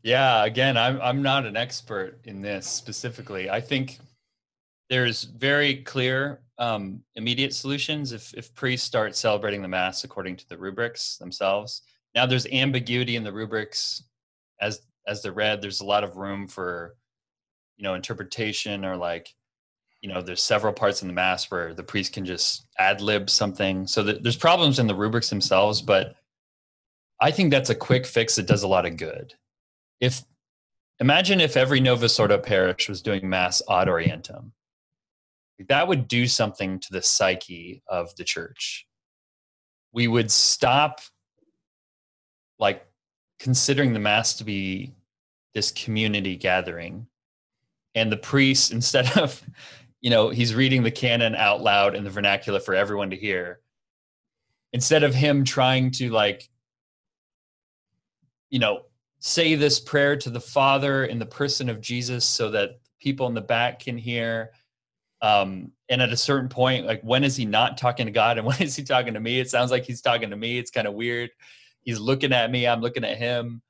Yeah, 0.02 0.44
again, 0.44 0.76
I'm 0.76 1.00
I'm 1.00 1.22
not 1.22 1.46
an 1.46 1.56
expert 1.56 2.18
in 2.24 2.40
this 2.42 2.66
specifically. 2.66 3.48
I 3.48 3.60
think 3.60 3.98
there's 4.90 5.24
very 5.24 5.76
clear 5.76 6.40
um, 6.58 7.02
immediate 7.14 7.54
solutions 7.54 8.12
if 8.12 8.34
if 8.34 8.54
priests 8.54 8.86
start 8.86 9.16
celebrating 9.16 9.62
the 9.62 9.68
mass 9.68 10.04
according 10.04 10.36
to 10.36 10.48
the 10.48 10.58
rubrics 10.58 11.18
themselves. 11.18 11.82
Now 12.14 12.26
there's 12.26 12.46
ambiguity 12.46 13.16
in 13.16 13.24
the 13.24 13.32
rubrics 13.32 14.04
as 14.60 14.82
as 15.06 15.22
they're 15.22 15.32
read. 15.32 15.62
There's 15.62 15.80
a 15.80 15.86
lot 15.86 16.04
of 16.04 16.16
room 16.16 16.48
for 16.48 16.96
you 17.76 17.84
know 17.84 17.94
interpretation 17.94 18.84
or 18.84 18.96
like 18.96 19.32
you 20.00 20.12
know 20.12 20.20
there's 20.20 20.42
several 20.42 20.72
parts 20.72 21.02
in 21.02 21.08
the 21.08 21.14
mass 21.14 21.48
where 21.48 21.74
the 21.74 21.82
priest 21.84 22.12
can 22.12 22.26
just 22.26 22.66
ad 22.78 23.00
lib 23.00 23.30
something. 23.30 23.86
So 23.86 24.02
there's 24.02 24.36
problems 24.36 24.80
in 24.80 24.88
the 24.88 24.96
rubrics 24.96 25.30
themselves, 25.30 25.80
but 25.80 26.16
I 27.20 27.30
think 27.30 27.52
that's 27.52 27.70
a 27.70 27.74
quick 27.74 28.04
fix 28.04 28.34
that 28.34 28.46
does 28.46 28.64
a 28.64 28.68
lot 28.68 28.84
of 28.84 28.96
good 28.96 29.34
if 30.02 30.24
imagine 30.98 31.40
if 31.40 31.56
every 31.56 31.80
Novus 31.80 32.18
Ordo 32.18 32.36
parish 32.36 32.88
was 32.88 33.00
doing 33.00 33.30
mass 33.30 33.62
ad 33.70 33.86
orientem, 33.86 34.50
that 35.68 35.86
would 35.86 36.08
do 36.08 36.26
something 36.26 36.80
to 36.80 36.88
the 36.90 37.00
psyche 37.00 37.82
of 37.86 38.14
the 38.16 38.24
church. 38.24 38.86
We 39.92 40.08
would 40.08 40.30
stop 40.30 41.00
like 42.58 42.84
considering 43.38 43.92
the 43.92 44.00
mass 44.00 44.34
to 44.34 44.44
be 44.44 44.92
this 45.54 45.70
community 45.70 46.36
gathering. 46.36 47.06
And 47.94 48.10
the 48.10 48.16
priest 48.16 48.72
instead 48.78 49.16
of 49.16 49.40
you 50.00 50.10
know 50.10 50.30
he's 50.30 50.52
reading 50.52 50.82
the 50.82 50.90
canon 50.90 51.36
out 51.36 51.62
loud 51.62 51.94
in 51.94 52.02
the 52.02 52.10
vernacular 52.10 52.58
for 52.58 52.74
everyone 52.74 53.10
to 53.10 53.16
hear. 53.16 53.60
Instead 54.72 55.04
of 55.04 55.14
him 55.14 55.44
trying 55.44 55.92
to 55.92 56.10
like 56.10 56.48
you 58.50 58.58
know 58.58 58.82
say 59.24 59.54
this 59.54 59.78
prayer 59.78 60.16
to 60.16 60.30
the 60.30 60.40
Father 60.40 61.04
in 61.04 61.20
the 61.20 61.26
person 61.26 61.68
of 61.68 61.80
Jesus 61.80 62.24
so 62.24 62.50
that 62.50 62.80
people 63.00 63.28
in 63.28 63.34
the 63.34 63.40
back 63.40 63.78
can 63.78 63.96
hear. 63.96 64.50
Um, 65.22 65.70
and 65.88 66.02
at 66.02 66.12
a 66.12 66.16
certain 66.16 66.48
point, 66.48 66.86
like 66.86 67.00
when 67.02 67.22
is 67.22 67.36
he 67.36 67.44
not 67.44 67.78
talking 67.78 68.06
to 68.06 68.12
God 68.12 68.36
and 68.36 68.46
when 68.48 68.60
is 68.60 68.74
he 68.74 68.82
talking 68.82 69.14
to 69.14 69.20
me? 69.20 69.38
It 69.38 69.48
sounds 69.48 69.70
like 69.70 69.84
he's 69.84 70.02
talking 70.02 70.28
to 70.30 70.36
me. 70.36 70.58
It's 70.58 70.72
kind 70.72 70.88
of 70.88 70.94
weird. 70.94 71.30
He's 71.82 72.00
looking 72.00 72.32
at 72.32 72.50
me, 72.50 72.66
I'm 72.66 72.80
looking 72.80 73.04
at 73.04 73.16
him. 73.16 73.62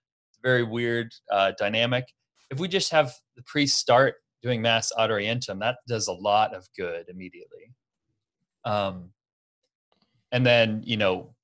Very 0.43 0.63
weird 0.63 1.13
uh, 1.31 1.53
dynamic. 1.59 2.07
If 2.51 2.59
we 2.59 2.67
just 2.67 2.91
have 2.91 3.13
the 3.37 3.43
priest 3.43 3.79
start 3.79 4.15
doing 4.43 4.63
Mass 4.63 4.91
ad 4.99 5.11
orientem, 5.11 5.61
that 5.61 5.77
does 5.87 6.09
a 6.09 6.13
lot 6.13 6.55
of 6.55 6.67
good 6.77 7.11
immediately. 7.11 7.75
Um, 8.65 9.11
and 10.33 10.47
then, 10.47 10.83
you 10.87 10.97
know, 10.97 11.35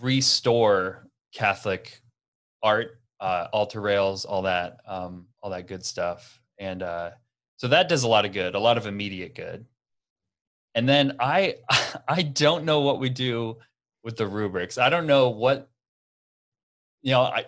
restore 0.00 1.06
Catholic 1.32 2.00
art 2.64 2.98
uh, 3.22 3.46
altar 3.52 3.80
rails, 3.80 4.24
all 4.24 4.42
that, 4.42 4.80
um, 4.86 5.26
all 5.42 5.50
that 5.50 5.68
good 5.68 5.84
stuff. 5.84 6.40
And 6.58 6.82
uh, 6.82 7.10
so 7.56 7.68
that 7.68 7.88
does 7.88 8.02
a 8.02 8.08
lot 8.08 8.26
of 8.26 8.32
good, 8.32 8.56
a 8.56 8.58
lot 8.58 8.76
of 8.76 8.86
immediate 8.86 9.34
good. 9.36 9.64
And 10.74 10.88
then 10.88 11.16
I, 11.20 11.56
I 12.08 12.22
don't 12.22 12.64
know 12.64 12.80
what 12.80 12.98
we 12.98 13.08
do 13.08 13.58
with 14.02 14.16
the 14.16 14.26
rubrics. 14.26 14.76
I 14.76 14.90
don't 14.90 15.06
know 15.06 15.28
what, 15.28 15.70
you 17.02 17.12
know, 17.12 17.22
I, 17.22 17.44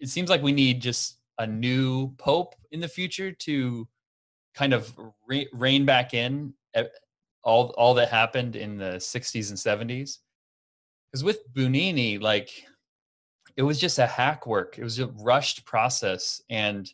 it 0.00 0.08
seems 0.08 0.30
like 0.30 0.42
we 0.42 0.52
need 0.52 0.80
just 0.80 1.18
a 1.38 1.46
new 1.46 2.08
pope 2.16 2.54
in 2.70 2.80
the 2.80 2.88
future 2.88 3.30
to 3.30 3.86
kind 4.54 4.72
of 4.72 4.92
re- 5.28 5.48
rein 5.52 5.84
back 5.84 6.14
in 6.14 6.54
all 7.44 7.68
all 7.78 7.94
that 7.94 8.08
happened 8.08 8.56
in 8.56 8.76
the 8.76 8.96
60s 8.96 9.50
and 9.50 9.58
70s 9.58 10.18
because 11.10 11.22
with 11.24 11.52
Bugnini 11.54 12.20
like 12.20 12.50
it 13.58 13.64
was 13.64 13.80
just 13.80 13.98
a 13.98 14.06
hack 14.06 14.46
work. 14.46 14.78
It 14.78 14.84
was 14.84 15.00
a 15.00 15.08
rushed 15.08 15.64
process, 15.64 16.40
and 16.48 16.90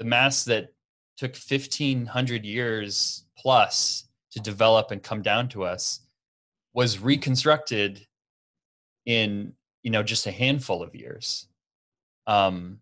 the 0.00 0.04
mass 0.04 0.44
that 0.44 0.74
took 1.16 1.36
fifteen 1.36 2.04
hundred 2.04 2.44
years 2.44 3.24
plus 3.38 4.08
to 4.32 4.40
develop 4.40 4.90
and 4.90 5.02
come 5.02 5.22
down 5.22 5.48
to 5.50 5.62
us 5.62 6.00
was 6.74 6.98
reconstructed 6.98 8.04
in 9.06 9.52
you 9.84 9.90
know 9.92 10.02
just 10.02 10.26
a 10.26 10.32
handful 10.32 10.82
of 10.82 10.96
years. 10.96 11.46
Um, 12.26 12.80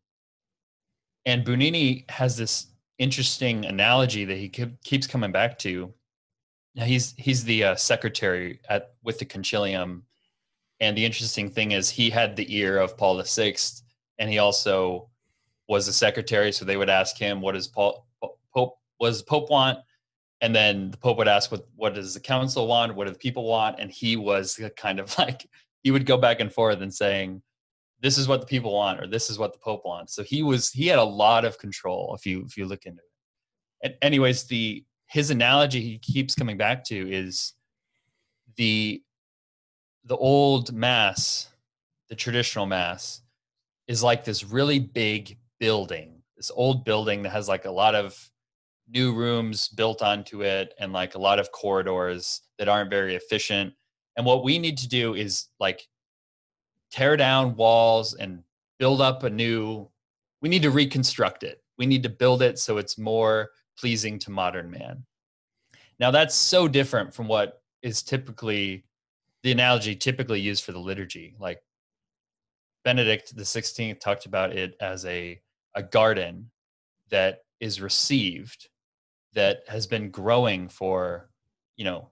and 1.27 1.45
Bugnini 1.45 2.11
has 2.11 2.35
this 2.35 2.69
interesting 2.97 3.67
analogy 3.67 4.25
that 4.25 4.39
he 4.39 4.49
keeps 4.49 5.07
coming 5.07 5.33
back 5.33 5.59
to. 5.59 5.93
Now 6.75 6.85
he's 6.85 7.13
he's 7.19 7.45
the 7.45 7.63
uh, 7.63 7.75
secretary 7.75 8.61
at 8.71 8.95
with 9.03 9.19
the 9.19 9.27
Consilium 9.27 10.05
and 10.81 10.97
the 10.97 11.05
interesting 11.05 11.51
thing 11.51 11.73
is, 11.73 11.91
he 11.91 12.11
had 12.11 12.37
the 12.37 12.57
ear 12.57 12.79
of 12.79 12.97
Paul 12.97 13.23
VI, 13.23 13.57
and 14.19 14.31
he 14.31 14.39
also 14.39 15.09
was 15.69 15.89
a 15.89 15.93
secretary. 15.93 16.53
So 16.53 16.65
they 16.65 16.77
would 16.77 16.91
ask 16.91 17.19
him, 17.19 17.41
"What 17.41 17.53
does 17.53 17.69
Paul 17.69 18.07
Pope 18.55 18.79
was 19.01 19.23
Pope 19.23 19.51
want?" 19.51 19.79
And 20.41 20.55
then 20.55 20.93
the 20.93 20.97
Pope 20.97 21.19
would 21.19 21.29
ask, 21.29 21.51
"What 21.51 21.67
what 21.77 21.95
does 21.95 22.15
the 22.15 22.21
council 22.21 22.67
want? 22.67 22.95
What 22.95 23.07
do 23.07 23.13
the 23.13 23.19
people 23.19 23.45
want?" 23.45 23.81
And 23.81 23.91
he 23.91 24.17
was 24.17 24.61
kind 24.77 25.01
of 25.01 25.17
like 25.19 25.49
he 25.83 25.91
would 25.91 26.07
go 26.07 26.17
back 26.17 26.41
and 26.41 26.53
forth 26.53 26.81
and 26.81 26.95
saying, 26.95 27.43
"This 28.01 28.19
is 28.19 28.29
what 28.29 28.41
the 28.41 28.47
people 28.47 28.73
want," 28.73 29.01
or 29.01 29.07
"This 29.07 29.31
is 29.31 29.39
what 29.39 29.53
the 29.53 29.59
Pope 29.59 29.85
wants." 29.85 30.15
So 30.15 30.23
he 30.23 30.43
was 30.43 30.71
he 30.71 30.87
had 30.87 30.99
a 30.99 31.05
lot 31.05 31.45
of 31.45 31.59
control 31.59 32.15
if 32.17 32.25
you 32.27 32.45
if 32.47 32.57
you 32.57 32.67
look 32.67 32.87
into 32.87 33.03
it. 33.03 33.09
And 33.83 33.95
anyways, 34.03 34.45
the 34.45 34.85
his 35.07 35.31
analogy 35.31 35.81
he 35.81 35.99
keeps 35.99 36.35
coming 36.35 36.57
back 36.57 36.85
to 36.85 37.11
is 37.13 37.55
the 38.57 39.03
the 40.09 40.17
old 40.17 40.73
mass, 40.73 41.49
the 42.09 42.17
traditional 42.17 42.65
mass, 42.65 43.21
is 43.87 44.03
like 44.03 44.25
this 44.25 44.43
really 44.43 44.79
big 44.79 45.39
building, 45.61 46.23
this 46.37 46.51
old 46.55 46.85
building 46.85 47.23
that 47.23 47.31
has 47.31 47.47
like 47.47 47.67
a 47.67 47.71
lot 47.71 47.95
of 47.95 48.31
new 48.89 49.15
rooms 49.15 49.69
built 49.69 50.01
onto 50.01 50.43
it 50.43 50.73
and 50.81 50.95
like 50.95 51.15
a 51.15 51.19
lot 51.19 51.39
of 51.39 51.53
corridors 51.53 52.41
that 52.59 52.69
aren't 52.69 52.89
very 52.89 53.17
efficient. 53.17 53.75
And 54.17 54.25
what 54.25 54.45
we 54.45 54.59
need 54.59 54.79
to 54.79 54.89
do 54.89 55.15
is 55.15 55.49
like 55.61 55.87
tear 56.91 57.19
down 57.19 57.55
walls 57.55 58.15
and 58.15 58.43
build 58.79 59.03
up 59.03 59.25
a 59.25 59.31
new, 59.31 59.91
we 60.41 60.49
need 60.49 60.63
to 60.63 60.71
reconstruct 60.71 61.43
it. 61.43 61.63
We 61.77 61.85
need 61.85 62.03
to 62.05 62.09
build 62.09 62.41
it 62.41 62.59
so 62.59 62.79
it's 62.79 62.97
more 62.97 63.51
pleasing 63.79 64.19
to 64.21 64.31
modern 64.31 64.71
man. 64.71 65.05
Now, 66.01 66.11
that's 66.11 66.35
so 66.35 66.67
different 66.67 67.13
from 67.13 67.29
what 67.29 67.61
is 67.83 68.03
typically 68.03 68.85
the 69.43 69.53
analogy 69.53 69.95
typically 69.95 70.41
used 70.41 70.65
for 70.65 70.73
the 70.73 70.79
liturgy. 70.79 71.35
Like 71.39 71.63
Benedict 72.85 73.37
the 73.37 73.45
Sixteenth 73.45 74.01
talked 74.01 74.27
about 74.27 74.53
it 74.53 74.77
as 74.81 75.05
a 75.07 75.41
a 75.75 75.83
garden 75.83 76.51
that 77.11 77.41
is 77.61 77.81
received 77.81 78.69
that 79.35 79.61
has 79.69 79.87
been 79.87 80.11
growing 80.11 80.69
for 80.69 81.29
you 81.77 81.85
know 81.85 82.11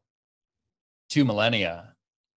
two 1.08 1.24
millennia 1.24 1.94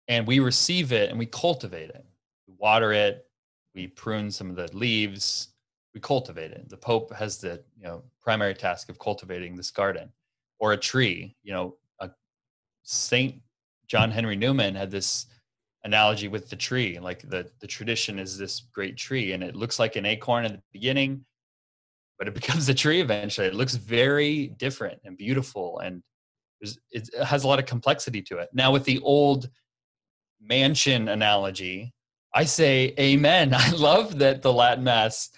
and 0.08 0.28
we 0.28 0.39
receive 0.39 0.91
it 0.91 1.10
and 1.10 1.17
we 1.17 1.26
cultivate 1.26 1.89
it 1.89 2.06
we 2.47 2.54
water 2.58 2.93
it 2.93 3.26
we 3.76 3.88
prune 3.88 4.30
some 4.32 4.50
of 4.50 4.56
the 4.56 4.69
leaves 4.76 5.50
we 5.93 6.00
cultivate 6.00 6.52
it 6.52 6.67
the 6.69 6.78
pope 6.78 7.13
has 7.13 7.38
the 7.38 7.62
you 7.78 7.84
know 7.84 8.04
primary 8.21 8.54
task 8.54 8.89
of 8.89 9.00
cultivating 9.00 9.56
this 9.56 9.71
garden 9.71 10.12
or 10.60 10.73
a 10.73 10.78
tree 10.78 11.36
you 11.43 11.54
know 11.54 11.76
a 12.00 12.10
saint 12.84 13.36
John 13.88 14.12
Henry 14.12 14.36
Newman 14.36 14.76
had 14.76 14.91
this 14.91 15.28
analogy 15.84 16.28
with 16.28 16.50
the 16.50 16.56
tree. 16.56 17.00
Like 17.00 17.28
the, 17.30 17.50
the 17.60 17.67
tradition 17.67 18.19
is 18.19 18.38
this 18.38 18.62
great 18.73 18.97
tree, 18.97 19.32
and 19.34 19.43
it 19.43 19.56
looks 19.56 19.80
like 19.80 19.95
an 19.95 20.06
acorn 20.06 20.45
at 20.45 20.52
the 20.52 20.62
beginning. 20.73 21.26
but 22.19 22.28
it 22.28 22.34
becomes 22.41 22.69
a 22.69 22.73
tree 22.73 23.02
eventually. 23.02 23.47
It 23.47 23.56
looks 23.56 23.76
very 23.76 24.47
different 24.47 25.00
and 25.06 25.17
beautiful, 25.17 25.80
and 25.80 26.04
it 26.62 27.10
has 27.23 27.43
a 27.43 27.47
lot 27.47 27.60
of 27.60 27.65
complexity 27.65 28.21
to 28.23 28.39
it. 28.39 28.50
Now, 28.54 28.71
with 28.71 28.84
the 28.84 29.00
old 29.00 29.50
mansion 30.41 31.08
analogy, 31.08 31.93
I 32.34 32.45
say 32.45 32.93
amen. 33.00 33.54
I 33.56 33.71
love 33.71 34.19
that 34.19 34.41
the 34.41 34.54
Latin 34.54 34.84
Mass 34.84 35.30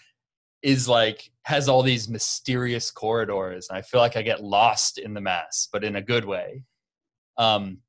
is 0.61 0.89
like 0.89 1.31
has 1.43 1.69
all 1.69 1.81
these 1.81 2.09
mysterious 2.09 2.91
corridors. 2.91 3.67
And 3.69 3.77
I 3.77 3.81
feel 3.81 4.01
like 4.01 4.17
I 4.17 4.21
get 4.21 4.43
lost 4.43 4.97
in 4.97 5.13
the 5.13 5.21
Mass, 5.21 5.67
but 5.71 5.83
in 5.83 5.95
a 5.95 6.01
good 6.01 6.25
way. 6.25 6.63
Um, 7.37 7.79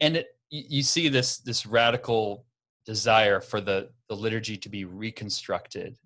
and 0.00 0.16
it, 0.16 0.28
you 0.50 0.82
see 0.82 1.08
this 1.08 1.38
this 1.38 1.66
radical 1.66 2.44
desire 2.84 3.40
for 3.40 3.60
the 3.60 3.90
the 4.08 4.16
liturgy 4.16 4.56
to 4.56 4.68
be 4.68 4.84
reconstructed 4.84 5.96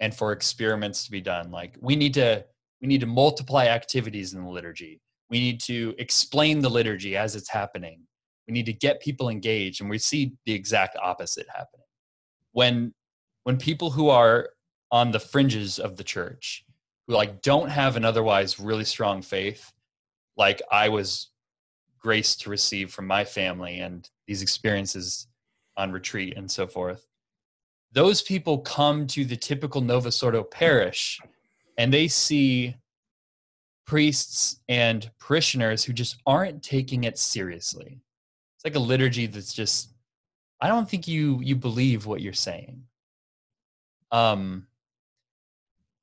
and 0.00 0.14
for 0.14 0.32
experiments 0.32 1.04
to 1.04 1.10
be 1.10 1.20
done. 1.20 1.50
Like 1.50 1.76
we 1.80 1.96
need 1.96 2.14
to 2.14 2.44
we 2.80 2.88
need 2.88 3.00
to 3.00 3.06
multiply 3.06 3.66
activities 3.66 4.34
in 4.34 4.42
the 4.42 4.50
liturgy. 4.50 5.00
We 5.30 5.38
need 5.38 5.60
to 5.62 5.94
explain 5.98 6.60
the 6.60 6.70
liturgy 6.70 7.16
as 7.16 7.34
it's 7.36 7.48
happening. 7.48 8.02
We 8.46 8.52
need 8.52 8.66
to 8.66 8.72
get 8.72 9.00
people 9.00 9.28
engaged 9.28 9.80
and 9.80 9.88
we 9.88 9.98
see 9.98 10.34
the 10.44 10.52
exact 10.52 10.96
opposite 11.02 11.46
happening. 11.48 11.86
When 12.52 12.94
when 13.44 13.56
people 13.56 13.90
who 13.90 14.08
are 14.08 14.50
on 14.90 15.10
the 15.10 15.20
fringes 15.20 15.78
of 15.78 15.96
the 15.96 16.04
church 16.04 16.64
who 17.06 17.14
like 17.14 17.42
don't 17.42 17.70
have 17.70 17.96
an 17.96 18.04
otherwise 18.04 18.60
really 18.60 18.84
strong 18.84 19.22
faith 19.22 19.72
like 20.36 20.62
i 20.70 20.88
was 20.88 21.31
graced 22.02 22.40
to 22.40 22.50
receive 22.50 22.90
from 22.90 23.06
my 23.06 23.24
family 23.24 23.80
and 23.80 24.10
these 24.26 24.42
experiences 24.42 25.26
on 25.76 25.92
retreat 25.92 26.36
and 26.36 26.50
so 26.50 26.66
forth 26.66 27.06
those 27.92 28.22
people 28.22 28.58
come 28.58 29.06
to 29.06 29.24
the 29.24 29.36
typical 29.36 29.80
Novus 29.80 30.22
Ordo 30.22 30.42
parish 30.42 31.20
and 31.76 31.92
they 31.92 32.08
see 32.08 32.76
priests 33.86 34.60
and 34.68 35.10
parishioners 35.18 35.84
who 35.84 35.92
just 35.92 36.16
aren't 36.26 36.62
taking 36.62 37.04
it 37.04 37.18
seriously. 37.18 38.00
It's 38.56 38.64
like 38.64 38.76
a 38.76 38.80
liturgy 38.80 39.26
that's 39.26 39.52
just 39.52 39.90
I 40.60 40.68
don't 40.68 40.88
think 40.88 41.08
you 41.08 41.40
you 41.42 41.56
believe 41.56 42.06
what 42.06 42.20
you're 42.20 42.32
saying. 42.32 42.84
Um 44.10 44.66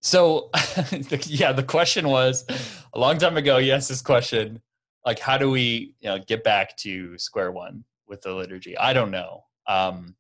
so 0.01 0.49
yeah, 1.25 1.51
the 1.51 1.63
question 1.63 2.07
was 2.07 2.45
a 2.93 2.99
long 2.99 3.17
time 3.17 3.37
ago, 3.37 3.57
yes, 3.57 3.87
this 3.87 4.01
question, 4.01 4.61
like 5.05 5.19
how 5.19 5.37
do 5.37 5.49
we, 5.49 5.93
you 5.99 6.09
know, 6.09 6.19
get 6.19 6.43
back 6.43 6.75
to 6.77 7.17
square 7.17 7.51
one 7.51 7.83
with 8.07 8.21
the 8.21 8.33
liturgy? 8.33 8.77
I 8.77 8.93
don't 8.93 9.11
know. 9.11 9.45
Um 9.67 10.15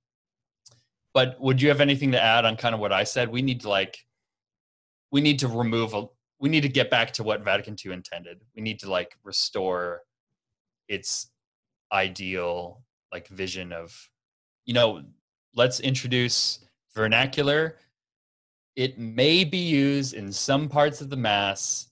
but 1.13 1.39
would 1.41 1.61
you 1.61 1.69
have 1.69 1.81
anything 1.81 2.11
to 2.11 2.21
add 2.21 2.45
on 2.45 2.55
kind 2.55 2.75
of 2.75 2.81
what 2.81 2.93
I 2.93 3.03
said? 3.03 3.29
We 3.29 3.41
need 3.41 3.61
to 3.61 3.69
like, 3.69 3.97
we 5.11 5.21
need 5.21 5.39
to 5.39 5.47
remove 5.47 5.93
a, 5.93 6.05
we 6.39 6.49
need 6.49 6.61
to 6.61 6.69
get 6.69 6.89
back 6.89 7.11
to 7.13 7.23
what 7.23 7.43
Vatican 7.43 7.75
II 7.83 7.93
intended. 7.93 8.39
We 8.55 8.61
need 8.61 8.79
to 8.79 8.89
like 8.89 9.17
restore 9.23 10.03
its 10.87 11.31
ideal 11.91 12.83
like 13.11 13.27
vision 13.27 13.73
of, 13.73 14.09
you 14.65 14.73
know, 14.73 15.01
let's 15.55 15.79
introduce 15.79 16.59
vernacular. 16.95 17.77
It 18.75 18.97
may 18.99 19.43
be 19.43 19.57
used 19.57 20.13
in 20.13 20.31
some 20.31 20.69
parts 20.69 21.01
of 21.01 21.09
the 21.09 21.17
mass, 21.17 21.88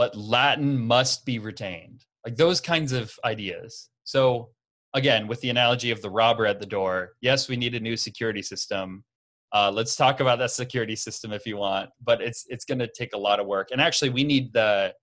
but 0.00 0.16
Latin 0.16 0.78
must 0.78 1.26
be 1.26 1.38
retained. 1.38 2.06
Like 2.24 2.34
those 2.34 2.58
kinds 2.58 2.92
of 2.92 3.12
ideas. 3.22 3.90
So 4.04 4.48
again, 4.94 5.26
with 5.26 5.42
the 5.42 5.50
analogy 5.50 5.90
of 5.90 6.00
the 6.00 6.08
robber 6.08 6.46
at 6.46 6.58
the 6.58 6.64
door, 6.64 7.10
yes, 7.20 7.50
we 7.50 7.56
need 7.58 7.74
a 7.74 7.80
new 7.80 7.98
security 7.98 8.40
system. 8.40 9.04
Uh, 9.52 9.70
let's 9.70 9.96
talk 9.96 10.20
about 10.20 10.38
that 10.38 10.52
security 10.52 10.96
system 10.96 11.34
if 11.34 11.44
you 11.44 11.58
want, 11.58 11.90
but 12.02 12.22
it's 12.22 12.46
it's 12.48 12.64
going 12.64 12.78
to 12.78 12.88
take 12.96 13.12
a 13.12 13.18
lot 13.18 13.40
of 13.40 13.46
work. 13.46 13.68
And 13.72 13.80
actually, 13.82 14.08
we 14.08 14.24
need 14.24 14.54
the 14.54 14.94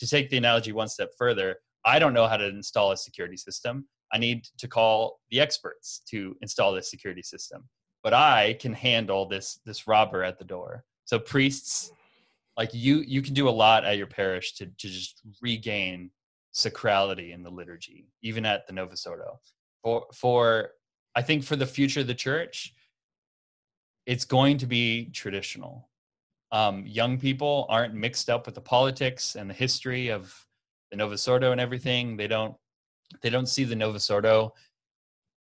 to 0.00 0.08
take 0.08 0.30
the 0.30 0.38
analogy 0.38 0.72
one 0.72 0.88
step 0.88 1.10
further. 1.16 1.54
I 1.84 2.00
don't 2.00 2.12
know 2.12 2.26
how 2.26 2.36
to 2.36 2.48
install 2.48 2.90
a 2.90 2.96
security 2.96 3.36
system. 3.36 3.86
I 4.12 4.18
need 4.18 4.48
to 4.58 4.66
call 4.66 5.20
the 5.30 5.38
experts 5.38 6.02
to 6.10 6.34
install 6.42 6.72
this 6.72 6.90
security 6.90 7.22
system. 7.22 7.68
But 8.02 8.14
I 8.14 8.56
can 8.58 8.72
handle 8.72 9.28
this 9.28 9.60
this 9.64 9.86
robber 9.86 10.24
at 10.24 10.40
the 10.40 10.44
door. 10.44 10.82
So 11.04 11.20
priests, 11.20 11.92
like 12.56 12.70
you, 12.72 12.98
you 12.98 13.22
can 13.22 13.34
do 13.34 13.48
a 13.48 13.50
lot 13.50 13.84
at 13.84 13.96
your 13.96 14.06
parish 14.06 14.54
to 14.54 14.66
to 14.66 14.88
just 14.88 15.22
regain 15.40 16.10
sacrality 16.54 17.32
in 17.32 17.42
the 17.42 17.50
liturgy, 17.50 18.08
even 18.22 18.44
at 18.44 18.66
the 18.66 18.72
Novus 18.72 19.06
Ordo. 19.06 19.40
For, 19.82 20.06
for 20.12 20.70
I 21.14 21.22
think 21.22 21.44
for 21.44 21.56
the 21.56 21.66
future 21.66 22.00
of 22.00 22.06
the 22.06 22.14
church, 22.14 22.74
it's 24.06 24.24
going 24.24 24.58
to 24.58 24.66
be 24.66 25.10
traditional. 25.10 25.88
Um, 26.52 26.84
young 26.86 27.18
people 27.18 27.66
aren't 27.68 27.94
mixed 27.94 28.28
up 28.28 28.46
with 28.46 28.56
the 28.56 28.60
politics 28.60 29.36
and 29.36 29.48
the 29.48 29.54
history 29.54 30.08
of 30.08 30.34
the 30.90 30.96
Novus 30.96 31.26
Ordo 31.28 31.52
and 31.52 31.60
everything. 31.60 32.16
They 32.16 32.26
don't 32.26 32.56
they 33.22 33.30
don't 33.30 33.48
see 33.48 33.64
the 33.64 33.76
Novus 33.76 34.10
Ordo 34.10 34.52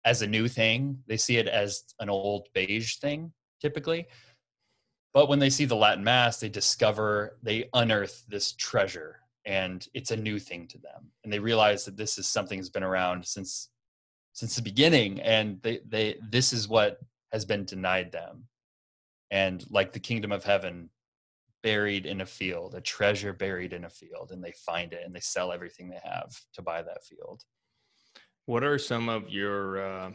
as 0.04 0.22
a 0.22 0.26
new 0.26 0.48
thing. 0.48 0.98
They 1.06 1.16
see 1.16 1.36
it 1.38 1.48
as 1.48 1.84
an 1.98 2.10
old 2.10 2.48
beige 2.54 2.96
thing, 2.96 3.32
typically. 3.60 4.06
But 5.14 5.28
when 5.28 5.38
they 5.38 5.48
see 5.48 5.64
the 5.64 5.76
Latin 5.76 6.02
Mass, 6.02 6.40
they 6.40 6.48
discover, 6.48 7.38
they 7.42 7.68
unearth 7.72 8.24
this 8.28 8.52
treasure 8.52 9.20
and 9.46 9.86
it's 9.94 10.10
a 10.10 10.16
new 10.16 10.38
thing 10.38 10.66
to 10.68 10.78
them. 10.78 11.10
And 11.22 11.32
they 11.32 11.38
realize 11.38 11.84
that 11.84 11.96
this 11.96 12.18
is 12.18 12.26
something 12.26 12.58
that's 12.58 12.68
been 12.70 12.82
around 12.82 13.24
since 13.24 13.70
since 14.32 14.56
the 14.56 14.62
beginning 14.62 15.20
and 15.20 15.62
they 15.62 15.78
they 15.86 16.16
this 16.28 16.52
is 16.52 16.68
what 16.68 16.98
has 17.32 17.44
been 17.44 17.64
denied 17.64 18.10
them. 18.10 18.48
And 19.30 19.64
like 19.70 19.92
the 19.92 20.00
kingdom 20.00 20.32
of 20.32 20.44
heaven 20.44 20.90
buried 21.62 22.04
in 22.04 22.20
a 22.20 22.26
field 22.26 22.74
a 22.74 22.80
treasure 22.80 23.32
buried 23.32 23.72
in 23.72 23.84
a 23.84 23.90
field 23.90 24.32
and 24.32 24.42
they 24.42 24.52
find 24.52 24.92
it 24.92 25.02
and 25.04 25.14
they 25.14 25.20
sell 25.20 25.52
everything 25.52 25.88
they 25.88 26.00
have 26.02 26.34
to 26.54 26.62
buy 26.62 26.82
that 26.82 27.04
field. 27.04 27.42
What 28.46 28.64
are 28.64 28.78
some 28.78 29.08
of 29.08 29.30
your 29.30 29.80
uh, 29.80 30.10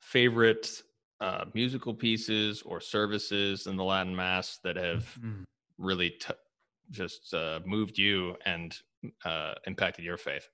favorite 0.00 0.82
uh, 1.20 1.44
musical 1.54 1.94
pieces 1.94 2.62
or 2.62 2.80
services 2.80 3.66
in 3.66 3.76
the 3.76 3.84
latin 3.84 4.14
mass 4.14 4.58
that 4.64 4.76
have 4.76 5.04
mm-hmm. 5.20 5.42
really 5.78 6.10
t- 6.10 6.34
just 6.90 7.32
uh, 7.34 7.60
moved 7.64 7.98
you 7.98 8.36
and 8.46 8.76
uh, 9.24 9.54
impacted 9.66 10.04
your 10.04 10.16
faith? 10.16 10.48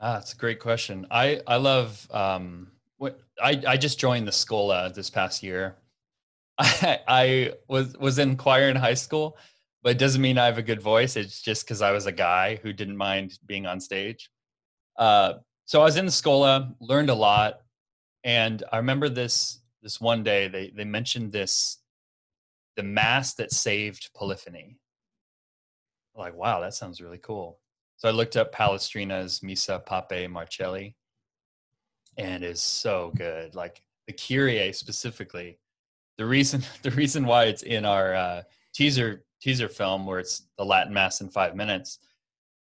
Ah, 0.00 0.14
that's 0.14 0.32
a 0.32 0.36
great 0.36 0.58
question. 0.58 1.06
I 1.10 1.40
I 1.46 1.56
love 1.56 2.08
um, 2.12 2.72
what 2.98 3.20
I 3.42 3.62
I 3.66 3.76
just 3.76 3.98
joined 3.98 4.26
the 4.26 4.32
Schola 4.32 4.92
this 4.92 5.10
past 5.10 5.42
year. 5.42 5.76
I 6.58 7.00
I 7.06 7.52
was 7.68 7.96
was 7.96 8.18
in 8.18 8.36
choir 8.36 8.68
in 8.68 8.76
high 8.76 8.94
school, 8.94 9.38
but 9.82 9.92
it 9.92 9.98
doesn't 9.98 10.20
mean 10.20 10.38
I 10.38 10.46
have 10.46 10.58
a 10.58 10.62
good 10.62 10.82
voice. 10.82 11.16
It's 11.16 11.40
just 11.40 11.64
because 11.64 11.80
I 11.80 11.92
was 11.92 12.06
a 12.06 12.12
guy 12.12 12.56
who 12.56 12.72
didn't 12.72 12.96
mind 12.96 13.38
being 13.46 13.66
on 13.66 13.80
stage. 13.80 14.30
Uh, 14.98 15.34
so 15.64 15.80
I 15.80 15.84
was 15.84 15.96
in 15.96 16.06
the 16.06 16.12
Schola, 16.12 16.74
learned 16.80 17.10
a 17.10 17.14
lot, 17.14 17.60
and 18.24 18.62
I 18.72 18.78
remember 18.78 19.08
this 19.08 19.60
this 19.84 20.00
one 20.00 20.24
day 20.24 20.48
they 20.48 20.72
they 20.74 20.84
mentioned 20.84 21.30
this 21.30 21.78
the 22.76 22.82
mass 22.82 23.34
that 23.34 23.52
saved 23.52 24.10
Polyphony 24.16 24.80
like, 26.16 26.34
wow, 26.34 26.60
that 26.60 26.74
sounds 26.74 27.00
really 27.00 27.18
cool. 27.18 27.58
So 27.96 28.08
I 28.08 28.12
looked 28.12 28.36
up 28.36 28.52
Palestrina's 28.52 29.42
Missa 29.42 29.82
Papae 29.86 30.28
Marcelli, 30.28 30.96
and 32.16 32.44
is 32.44 32.62
so 32.62 33.12
good. 33.16 33.54
Like 33.54 33.82
the 34.06 34.12
Kyrie 34.12 34.72
specifically. 34.72 35.58
The 36.18 36.26
reason 36.26 36.62
the 36.82 36.90
reason 36.92 37.26
why 37.26 37.44
it's 37.44 37.62
in 37.62 37.84
our 37.84 38.14
uh, 38.14 38.42
teaser 38.72 39.24
teaser 39.40 39.68
film 39.68 40.06
where 40.06 40.20
it's 40.20 40.46
the 40.58 40.64
Latin 40.64 40.94
Mass 40.94 41.20
in 41.20 41.28
five 41.28 41.56
minutes 41.56 41.98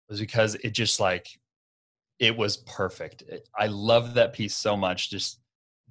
was 0.09 0.19
because 0.19 0.55
it 0.55 0.71
just 0.71 0.99
like 0.99 1.27
it 2.19 2.35
was 2.35 2.57
perfect. 2.57 3.23
It, 3.23 3.49
I 3.57 3.67
love 3.67 4.13
that 4.13 4.33
piece 4.33 4.55
so 4.55 4.77
much. 4.77 5.09
Just 5.09 5.39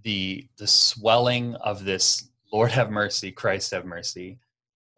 the 0.03 0.47
the 0.59 0.67
swelling 0.67 1.55
of 1.57 1.85
this 1.85 2.29
Lord 2.53 2.73
have 2.73 2.91
mercy, 2.91 3.31
Christ 3.31 3.71
have 3.71 3.85
mercy, 3.85 4.39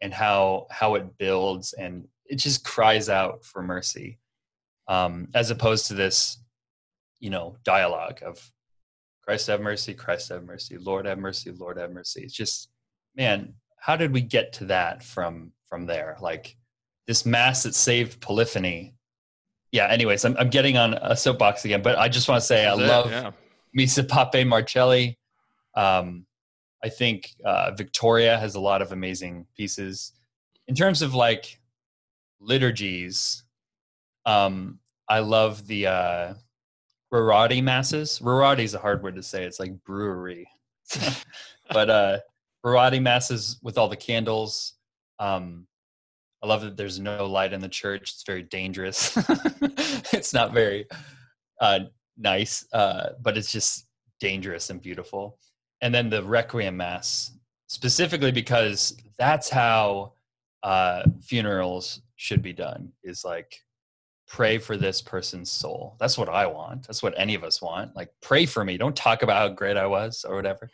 and 0.03 0.13
how 0.13 0.67
how 0.69 0.95
it 0.95 1.17
builds 1.17 1.73
and 1.73 2.05
it 2.25 2.35
just 2.35 2.63
cries 2.65 3.09
out 3.09 3.43
for 3.45 3.63
mercy 3.63 4.19
um, 4.87 5.29
as 5.33 5.49
opposed 5.49 5.87
to 5.87 5.93
this 5.93 6.37
you 7.19 7.29
know 7.29 7.55
dialogue 7.63 8.19
of 8.23 8.51
christ 9.23 9.47
have 9.47 9.61
mercy 9.61 9.93
christ 9.93 10.27
have 10.27 10.43
mercy 10.43 10.77
lord 10.77 11.05
have 11.05 11.17
mercy 11.17 11.51
lord 11.51 11.77
have 11.77 11.91
mercy. 11.91 12.21
It's 12.21 12.33
just 12.33 12.69
man 13.15 13.53
how 13.79 13.95
did 13.95 14.11
we 14.11 14.21
get 14.21 14.53
to 14.53 14.65
that 14.65 15.03
from 15.03 15.51
from 15.67 15.85
there? 15.85 16.17
Like 16.21 16.55
this 17.07 17.25
mass 17.25 17.63
that 17.63 17.75
saved 17.75 18.19
polyphony. 18.21 18.95
Yeah 19.71 19.87
anyways 19.87 20.25
i'm, 20.25 20.35
I'm 20.37 20.49
getting 20.49 20.77
on 20.77 20.95
a 20.95 21.15
soapbox 21.15 21.63
again 21.65 21.81
but 21.81 21.97
i 21.97 22.09
just 22.09 22.27
want 22.27 22.41
to 22.41 22.45
say 22.45 22.65
That's 22.65 22.79
i 22.79 22.83
it, 22.83 22.87
love 22.87 23.09
yeah. 23.09 23.31
Missa 23.73 24.03
Papae 24.03 24.45
marcelli 24.45 25.17
um, 25.75 26.25
i 26.83 26.89
think 26.89 27.33
uh, 27.45 27.71
victoria 27.71 28.37
has 28.37 28.55
a 28.55 28.59
lot 28.59 28.81
of 28.81 28.91
amazing 28.91 29.45
pieces 29.55 30.13
in 30.67 30.75
terms 30.75 31.01
of 31.01 31.13
like 31.13 31.59
liturgies, 32.39 33.43
um, 34.25 34.79
I 35.09 35.19
love 35.19 35.67
the 35.67 35.87
uh, 35.87 36.33
masses. 37.11 38.19
Rorati 38.19 38.63
is 38.63 38.73
a 38.73 38.79
hard 38.79 39.03
word 39.03 39.15
to 39.15 39.23
say. 39.23 39.43
It's 39.43 39.59
like 39.59 39.83
brewery, 39.83 40.47
but 41.71 41.89
uh, 41.89 42.19
masses 42.99 43.59
with 43.61 43.77
all 43.77 43.87
the 43.87 43.95
candles. 43.95 44.73
Um, 45.19 45.67
I 46.41 46.47
love 46.47 46.61
that 46.61 46.75
there's 46.75 46.99
no 46.99 47.25
light 47.25 47.53
in 47.53 47.61
the 47.61 47.69
church. 47.69 48.11
It's 48.13 48.23
very 48.25 48.43
dangerous. 48.43 49.17
it's 50.13 50.33
not 50.33 50.53
very 50.53 50.85
uh, 51.61 51.81
nice, 52.17 52.65
uh, 52.73 53.09
but 53.21 53.37
it's 53.37 53.51
just 53.51 53.87
dangerous 54.19 54.69
and 54.69 54.81
beautiful. 54.81 55.37
And 55.81 55.93
then 55.93 56.09
the 56.09 56.23
Requiem 56.23 56.77
Mass, 56.77 57.31
specifically 57.67 58.31
because 58.31 58.97
that's 59.17 59.49
how 59.49 60.13
uh, 60.63 61.03
funerals 61.21 62.01
should 62.15 62.41
be 62.41 62.53
done, 62.53 62.91
is 63.03 63.25
like 63.25 63.59
pray 64.33 64.57
for 64.57 64.77
this 64.77 65.01
person's 65.01 65.51
soul. 65.51 65.95
That's 65.99 66.17
what 66.17 66.29
I 66.29 66.47
want. 66.47 66.87
That's 66.87 67.03
what 67.03 67.13
any 67.17 67.35
of 67.35 67.43
us 67.43 67.61
want. 67.61 67.95
Like, 67.95 68.09
pray 68.19 68.47
for 68.47 68.65
me. 68.65 68.77
Don't 68.77 68.95
talk 68.95 69.21
about 69.21 69.37
how 69.37 69.49
great 69.49 69.77
I 69.77 69.85
was 69.85 70.25
or 70.27 70.35
whatever. 70.35 70.71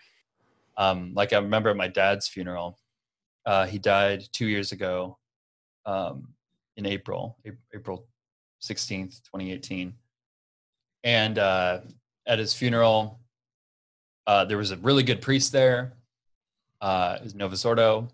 Um, 0.78 1.12
like, 1.14 1.34
I 1.34 1.40
remember 1.40 1.70
at 1.70 1.76
my 1.76 1.90
dad's 1.90 2.28
funeral, 2.28 2.80
uh, 3.46 3.66
he 3.66 3.78
died 3.78 4.24
two 4.32 4.46
years 4.46 4.72
ago 4.72 5.18
um, 5.86 6.30
in 6.78 6.86
April, 6.86 7.38
April 7.74 8.08
16th, 8.62 9.22
2018. 9.24 9.94
And 11.04 11.38
uh, 11.38 11.82
at 12.26 12.40
his 12.40 12.54
funeral, 12.54 13.20
uh, 14.28 14.46
there 14.46 14.58
was 14.58 14.72
a 14.72 14.78
really 14.78 15.04
good 15.04 15.22
priest 15.22 15.52
there, 15.52 15.94
uh, 16.82 17.18
Ordo. 17.66 18.10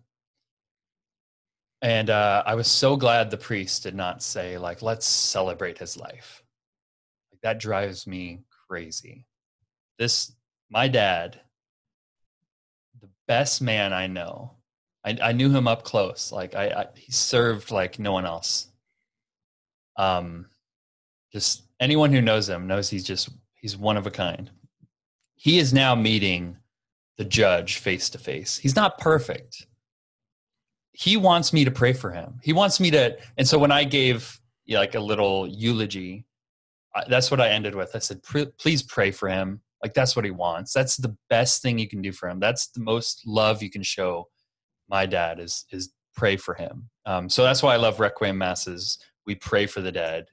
And 1.82 2.10
uh, 2.10 2.44
I 2.46 2.56
was 2.56 2.68
so 2.68 2.96
glad 2.96 3.30
the 3.30 3.38
priest 3.38 3.84
did 3.84 3.96
not 3.96 4.24
say, 4.24 4.58
like, 4.58 4.82
let's 4.82 5.06
celebrate 5.06 5.78
his 5.78 5.98
life. 5.98 6.44
Like, 7.32 7.42
that 7.42 7.60
drives 7.60 8.08
me 8.08 8.40
crazy. 8.68 9.26
This, 10.00 10.32
my 10.70 10.88
dad, 10.88 11.40
the 13.02 13.10
best 13.28 13.62
man 13.62 13.94
I 13.94 14.08
know, 14.08 14.52
I, 15.06 15.18
I 15.22 15.32
knew 15.34 15.52
him 15.52 15.68
up 15.68 15.84
close. 15.84 16.32
Like 16.32 16.56
I, 16.56 16.66
I, 16.70 16.86
he 16.96 17.12
served 17.12 17.70
like 17.70 18.00
no 18.00 18.12
one 18.12 18.26
else. 18.26 18.68
Um, 19.98 20.48
just 21.36 21.64
anyone 21.82 22.14
who 22.14 22.22
knows 22.22 22.48
him 22.48 22.66
knows 22.66 22.90
he's 22.90 23.04
just 23.04 23.28
he's 23.56 23.76
one 23.76 23.98
of 23.98 24.08
a 24.08 24.12
kind. 24.12 24.50
He 25.36 25.60
is 25.60 25.74
now 25.74 25.94
meeting 25.94 26.56
the 27.18 27.26
judge 27.26 27.76
face 27.80 28.10
to 28.12 28.18
face. 28.18 28.58
He's 28.58 28.78
not 28.78 29.00
perfect. 29.00 29.68
He 30.94 31.18
wants 31.18 31.52
me 31.52 31.66
to 31.66 31.72
pray 31.72 31.92
for 31.92 32.12
him. 32.12 32.40
He 32.42 32.54
wants 32.54 32.80
me 32.80 32.90
to, 32.92 33.18
and 33.38 33.46
so 33.46 33.60
when 33.60 33.74
I 33.74 33.84
gave 33.84 34.40
like 34.70 34.96
a 34.96 35.00
little 35.02 35.46
eulogy, 35.46 36.26
that's 37.10 37.30
what 37.30 37.42
I 37.42 37.50
ended 37.50 37.76
with. 37.76 37.94
I 37.94 38.00
said, 38.00 38.24
"Please 38.24 38.82
pray 38.82 39.12
for 39.12 39.28
him." 39.28 39.60
Like 39.84 39.94
that's 39.94 40.16
what 40.16 40.24
he 40.24 40.32
wants. 40.32 40.72
That's 40.72 40.96
the 40.96 41.18
best 41.30 41.62
thing 41.62 41.78
you 41.78 41.90
can 41.90 42.02
do 42.02 42.14
for 42.14 42.30
him. 42.30 42.40
That's 42.40 42.70
the 42.70 42.80
most 42.80 43.28
love 43.28 43.62
you 43.62 43.70
can 43.70 43.84
show 43.84 44.30
my 44.88 45.06
dad 45.06 45.42
is 45.42 45.66
is 45.70 45.92
pray 46.16 46.38
for 46.38 46.54
him. 46.54 46.90
Um, 47.06 47.28
so 47.28 47.44
that's 47.44 47.62
why 47.62 47.74
I 47.74 47.78
love 47.78 48.00
requiem 48.00 48.38
masses. 48.38 48.98
We 49.26 49.36
pray 49.36 49.66
for 49.66 49.82
the 49.82 49.92
dead. 49.92 50.28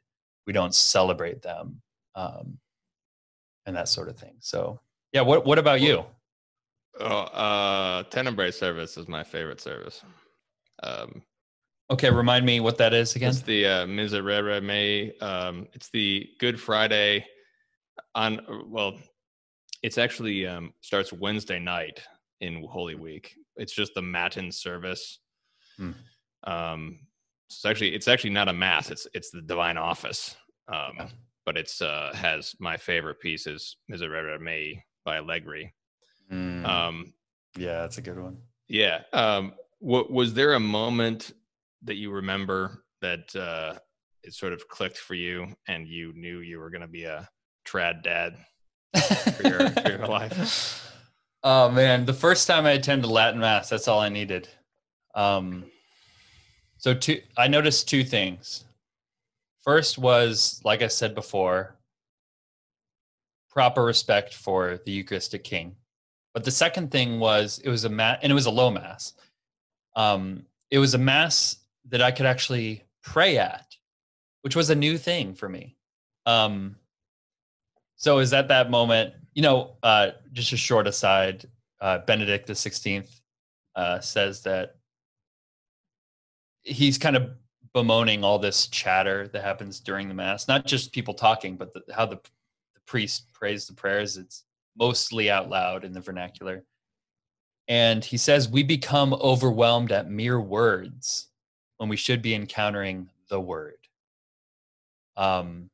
We 0.46 0.52
don't 0.52 0.74
celebrate 0.74 1.42
them, 1.42 1.82
um, 2.14 2.58
and 3.66 3.76
that 3.76 3.88
sort 3.88 4.08
of 4.08 4.18
thing. 4.18 4.34
So 4.40 4.80
yeah, 5.12 5.22
what 5.22 5.46
what 5.46 5.58
about 5.58 5.80
you? 5.80 6.04
Oh, 7.00 7.06
uh, 7.06 8.02
Tenebrae 8.04 8.50
service 8.50 8.96
is 8.96 9.08
my 9.08 9.24
favorite 9.24 9.60
service. 9.60 10.02
Um, 10.82 11.22
okay, 11.90 12.10
remind 12.10 12.44
me 12.44 12.60
what 12.60 12.78
that 12.78 12.92
is 12.92 13.16
again. 13.16 13.30
It's 13.30 13.42
the 13.42 13.66
uh, 13.66 13.86
Miserere 13.86 14.62
Mei. 14.62 15.16
Um, 15.20 15.68
it's 15.72 15.90
the 15.90 16.28
Good 16.38 16.60
Friday 16.60 17.26
on. 18.14 18.40
Well, 18.66 18.98
it's 19.82 19.98
actually 19.98 20.46
um, 20.46 20.72
starts 20.80 21.12
Wednesday 21.12 21.58
night 21.58 22.00
in 22.42 22.64
Holy 22.68 22.96
Week, 22.96 23.34
it's 23.56 23.72
just 23.72 23.94
the 23.94 24.02
matin 24.02 24.52
service. 24.52 25.20
Hmm. 25.78 25.92
Um, 26.44 26.98
it's 27.56 27.64
actually 27.64 27.94
it's 27.94 28.08
actually 28.08 28.30
not 28.30 28.48
a 28.48 28.52
mass. 28.52 28.90
It's 28.90 29.06
it's 29.14 29.30
the 29.30 29.42
divine 29.42 29.76
office. 29.76 30.36
Um, 30.68 30.92
yeah. 30.96 31.08
but 31.44 31.56
it's 31.56 31.82
uh 31.82 32.12
has 32.14 32.54
my 32.60 32.76
favorite 32.76 33.20
piece 33.20 33.46
is 33.46 33.76
Miserere 33.90 34.38
Mei 34.40 34.84
by 35.04 35.18
Allegri. 35.18 35.72
Mm. 36.30 36.64
Um, 36.66 37.14
yeah, 37.56 37.82
that's 37.82 37.98
a 37.98 38.02
good 38.02 38.18
one. 38.18 38.38
Yeah. 38.68 39.00
Um, 39.12 39.54
what 39.80 40.10
was 40.10 40.34
there 40.34 40.54
a 40.54 40.60
moment 40.60 41.32
that 41.82 41.96
you 41.96 42.10
remember 42.10 42.84
that 43.00 43.34
uh, 43.34 43.78
it 44.22 44.32
sort 44.32 44.52
of 44.52 44.68
clicked 44.68 44.96
for 44.96 45.14
you 45.14 45.48
and 45.66 45.86
you 45.86 46.12
knew 46.14 46.38
you 46.38 46.58
were 46.58 46.70
going 46.70 46.82
to 46.82 46.88
be 46.88 47.04
a 47.04 47.28
trad 47.66 48.02
dad 48.02 48.36
for 49.36 49.46
your, 49.46 49.70
for 49.70 49.88
your 49.88 50.06
life? 50.06 50.88
Oh 51.42 51.70
man, 51.70 52.06
the 52.06 52.14
first 52.14 52.46
time 52.46 52.66
I 52.66 52.72
attended 52.72 53.10
Latin 53.10 53.40
mass, 53.40 53.68
that's 53.68 53.88
all 53.88 53.98
I 53.98 54.08
needed. 54.08 54.48
Um, 55.14 55.64
so 56.82 56.92
two, 56.92 57.22
I 57.36 57.46
noticed 57.46 57.88
two 57.88 58.02
things. 58.02 58.64
First 59.62 59.96
was, 59.96 60.60
like 60.64 60.82
I 60.82 60.88
said 60.88 61.14
before, 61.14 61.76
proper 63.48 63.84
respect 63.84 64.34
for 64.34 64.80
the 64.84 64.90
Eucharistic 64.90 65.44
King. 65.44 65.76
But 66.34 66.42
the 66.44 66.50
second 66.50 66.90
thing 66.90 67.20
was 67.20 67.60
it 67.62 67.68
was 67.68 67.84
a 67.84 67.88
mass, 67.88 68.18
and 68.22 68.30
it 68.30 68.34
was 68.34 68.46
a 68.46 68.50
low 68.50 68.70
mass. 68.70 69.14
Um, 69.94 70.44
it 70.70 70.78
was 70.78 70.94
a 70.94 70.98
mass 70.98 71.56
that 71.90 72.02
I 72.02 72.10
could 72.10 72.26
actually 72.26 72.82
pray 73.02 73.38
at, 73.38 73.76
which 74.40 74.56
was 74.56 74.70
a 74.70 74.74
new 74.74 74.98
thing 74.98 75.34
for 75.34 75.48
me. 75.48 75.76
Um, 76.26 76.76
so 77.94 78.18
is 78.18 78.32
at 78.32 78.48
that 78.48 78.70
moment 78.70 79.14
you 79.34 79.42
know, 79.42 79.76
uh, 79.82 80.10
just 80.32 80.52
a 80.52 80.56
short 80.56 80.86
aside, 80.86 81.46
uh, 81.80 81.98
Benedict 81.98 82.46
the 82.46 82.54
Sixteenth 82.54 83.20
uh, 83.74 84.00
says 84.00 84.42
that 84.42 84.76
he's 86.62 86.98
kind 86.98 87.16
of 87.16 87.30
bemoaning 87.72 88.22
all 88.22 88.38
this 88.38 88.66
chatter 88.66 89.28
that 89.28 89.42
happens 89.42 89.80
during 89.80 90.08
the 90.08 90.14
mass, 90.14 90.48
not 90.48 90.66
just 90.66 90.92
people 90.92 91.14
talking, 91.14 91.56
but 91.56 91.72
the, 91.72 91.82
how 91.94 92.06
the, 92.06 92.16
the 92.16 92.80
priest 92.86 93.32
prays 93.32 93.66
the 93.66 93.74
prayers. 93.74 94.16
It's 94.16 94.44
mostly 94.76 95.30
out 95.30 95.48
loud 95.48 95.84
in 95.84 95.92
the 95.92 96.00
vernacular. 96.00 96.64
And 97.68 98.04
he 98.04 98.16
says, 98.16 98.48
We 98.48 98.62
become 98.62 99.14
overwhelmed 99.14 99.92
at 99.92 100.10
mere 100.10 100.40
words 100.40 101.28
when 101.78 101.88
we 101.88 101.96
should 101.96 102.22
be 102.22 102.34
encountering 102.34 103.08
the 103.28 103.40
word. 103.40 103.76
Um, 105.16 105.70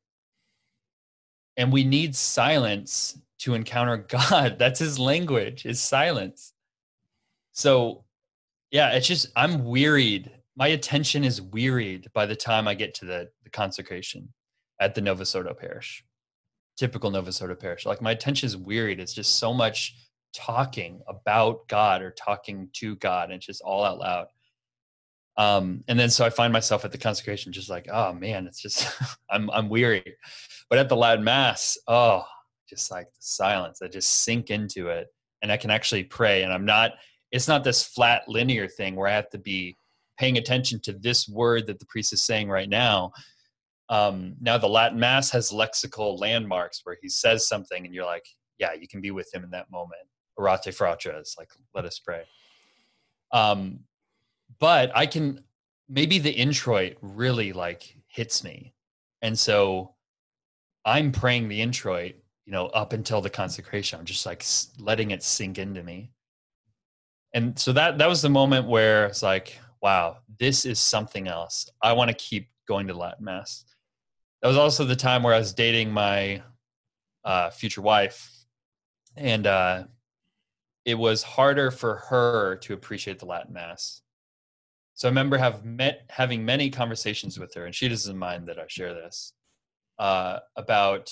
and 1.57 1.73
we 1.73 1.83
need 1.83 2.15
silence 2.15 3.17
to 3.39 3.53
encounter 3.53 3.97
God. 4.07 4.57
That's 4.59 4.79
his 4.79 4.97
language, 4.97 5.65
is 5.65 5.81
silence. 5.81 6.53
So, 7.51 8.05
yeah, 8.71 8.91
it's 8.91 9.07
just, 9.07 9.27
I'm 9.35 9.65
wearied. 9.65 10.31
My 10.55 10.67
attention 10.67 11.23
is 11.23 11.41
wearied 11.41 12.07
by 12.13 12.25
the 12.25 12.35
time 12.35 12.67
I 12.67 12.73
get 12.73 12.93
to 12.95 13.05
the, 13.05 13.29
the 13.43 13.49
consecration 13.49 14.33
at 14.79 14.95
the 14.95 15.01
Novus 15.01 15.33
Ordo 15.35 15.53
parish, 15.53 16.03
typical 16.77 17.11
Novus 17.11 17.41
Ordo 17.41 17.55
parish. 17.55 17.85
Like, 17.85 18.01
my 18.01 18.11
attention 18.11 18.47
is 18.47 18.57
wearied. 18.57 18.99
It's 18.99 19.13
just 19.13 19.35
so 19.35 19.53
much 19.53 19.95
talking 20.33 21.01
about 21.07 21.67
God 21.67 22.01
or 22.01 22.11
talking 22.11 22.69
to 22.73 22.95
God, 22.97 23.25
and 23.25 23.37
it's 23.37 23.45
just 23.45 23.61
all 23.61 23.83
out 23.83 23.99
loud. 23.99 24.27
Um, 25.37 25.85
and 25.87 25.97
then 25.97 26.09
so 26.09 26.25
I 26.25 26.29
find 26.29 26.51
myself 26.51 26.83
at 26.83 26.91
the 26.91 26.97
consecration 26.97 27.53
just 27.53 27.69
like, 27.69 27.87
oh 27.89 28.11
man, 28.11 28.45
it's 28.45 28.61
just 28.61 28.85
I'm 29.31 29.49
I'm 29.51 29.69
weary. 29.69 30.15
But 30.69 30.79
at 30.79 30.89
the 30.89 30.97
Latin 30.97 31.23
Mass, 31.23 31.77
oh, 31.87 32.25
just 32.69 32.91
like 32.91 33.07
the 33.07 33.21
silence. 33.21 33.81
I 33.81 33.87
just 33.87 34.23
sink 34.23 34.49
into 34.49 34.89
it 34.89 35.07
and 35.41 35.51
I 35.51 35.57
can 35.57 35.71
actually 35.71 36.03
pray. 36.03 36.43
And 36.43 36.53
I'm 36.53 36.65
not, 36.65 36.91
it's 37.31 37.47
not 37.47 37.63
this 37.63 37.83
flat 37.83 38.23
linear 38.27 38.67
thing 38.67 38.95
where 38.95 39.07
I 39.07 39.13
have 39.13 39.29
to 39.31 39.37
be 39.37 39.77
paying 40.19 40.37
attention 40.37 40.79
to 40.81 40.93
this 40.93 41.27
word 41.27 41.65
that 41.67 41.79
the 41.79 41.85
priest 41.85 42.13
is 42.13 42.21
saying 42.21 42.49
right 42.49 42.69
now. 42.69 43.11
Um, 43.89 44.35
now 44.39 44.57
the 44.57 44.67
Latin 44.67 44.99
Mass 44.99 45.31
has 45.31 45.51
lexical 45.51 46.19
landmarks 46.19 46.81
where 46.83 46.97
he 47.01 47.09
says 47.09 47.47
something 47.47 47.85
and 47.85 47.93
you're 47.93 48.05
like, 48.05 48.25
yeah, 48.59 48.73
you 48.73 48.87
can 48.87 49.01
be 49.01 49.11
with 49.11 49.33
him 49.33 49.43
in 49.43 49.49
that 49.51 49.71
moment. 49.71 50.01
Orate 50.37 50.75
fratres, 50.75 51.37
like 51.37 51.49
let 51.73 51.85
us 51.85 51.99
pray. 51.99 52.23
Um, 53.31 53.79
but 54.59 54.91
I 54.95 55.05
can 55.05 55.43
maybe 55.87 56.19
the 56.19 56.31
introit 56.31 56.97
really 57.01 57.53
like 57.53 57.95
hits 58.07 58.43
me. 58.43 58.73
And 59.21 59.37
so 59.37 59.95
I'm 60.85 61.11
praying 61.11 61.47
the 61.47 61.61
introit 61.61 62.15
you 62.49 62.53
know, 62.53 62.65
up 62.69 62.93
until 62.93 63.21
the 63.21 63.29
consecration. 63.29 63.99
I'm 63.99 64.05
just 64.05 64.25
like 64.25 64.43
letting 64.79 65.11
it 65.11 65.21
sink 65.21 65.59
into 65.59 65.83
me. 65.83 66.09
And 67.31 67.59
so 67.59 67.71
that 67.73 67.99
that 67.99 68.09
was 68.09 68.23
the 68.23 68.29
moment 68.29 68.67
where 68.67 69.05
it's 69.05 69.21
like, 69.21 69.59
wow, 69.81 70.17
this 70.39 70.65
is 70.65 70.79
something 70.79 71.27
else. 71.27 71.69
I 71.81 71.93
want 71.93 72.09
to 72.09 72.15
keep 72.15 72.49
going 72.67 72.87
to 72.87 72.93
Latin 72.93 73.25
Mass. 73.25 73.65
That 74.41 74.47
was 74.47 74.57
also 74.57 74.85
the 74.85 74.95
time 74.95 75.23
where 75.23 75.33
I 75.33 75.39
was 75.39 75.53
dating 75.53 75.91
my 75.91 76.41
uh, 77.23 77.49
future 77.49 77.81
wife, 77.81 78.31
and 79.17 79.45
uh, 79.45 79.83
it 80.85 80.95
was 80.95 81.23
harder 81.23 81.71
for 81.71 81.95
her 82.09 82.55
to 82.57 82.73
appreciate 82.73 83.19
the 83.19 83.25
Latin 83.25 83.53
Mass. 83.53 84.01
So 84.93 85.07
I 85.07 85.11
remember 85.11 85.37
have 85.37 85.63
met 85.63 86.01
having 86.09 86.43
many 86.43 86.69
conversations 86.69 87.39
with 87.39 87.53
her, 87.55 87.65
and 87.65 87.73
she 87.73 87.87
doesn't 87.87 88.17
mind 88.17 88.47
that 88.47 88.59
I 88.59 88.65
share 88.67 88.93
this 88.93 89.33
uh, 89.97 90.39
about 90.55 91.11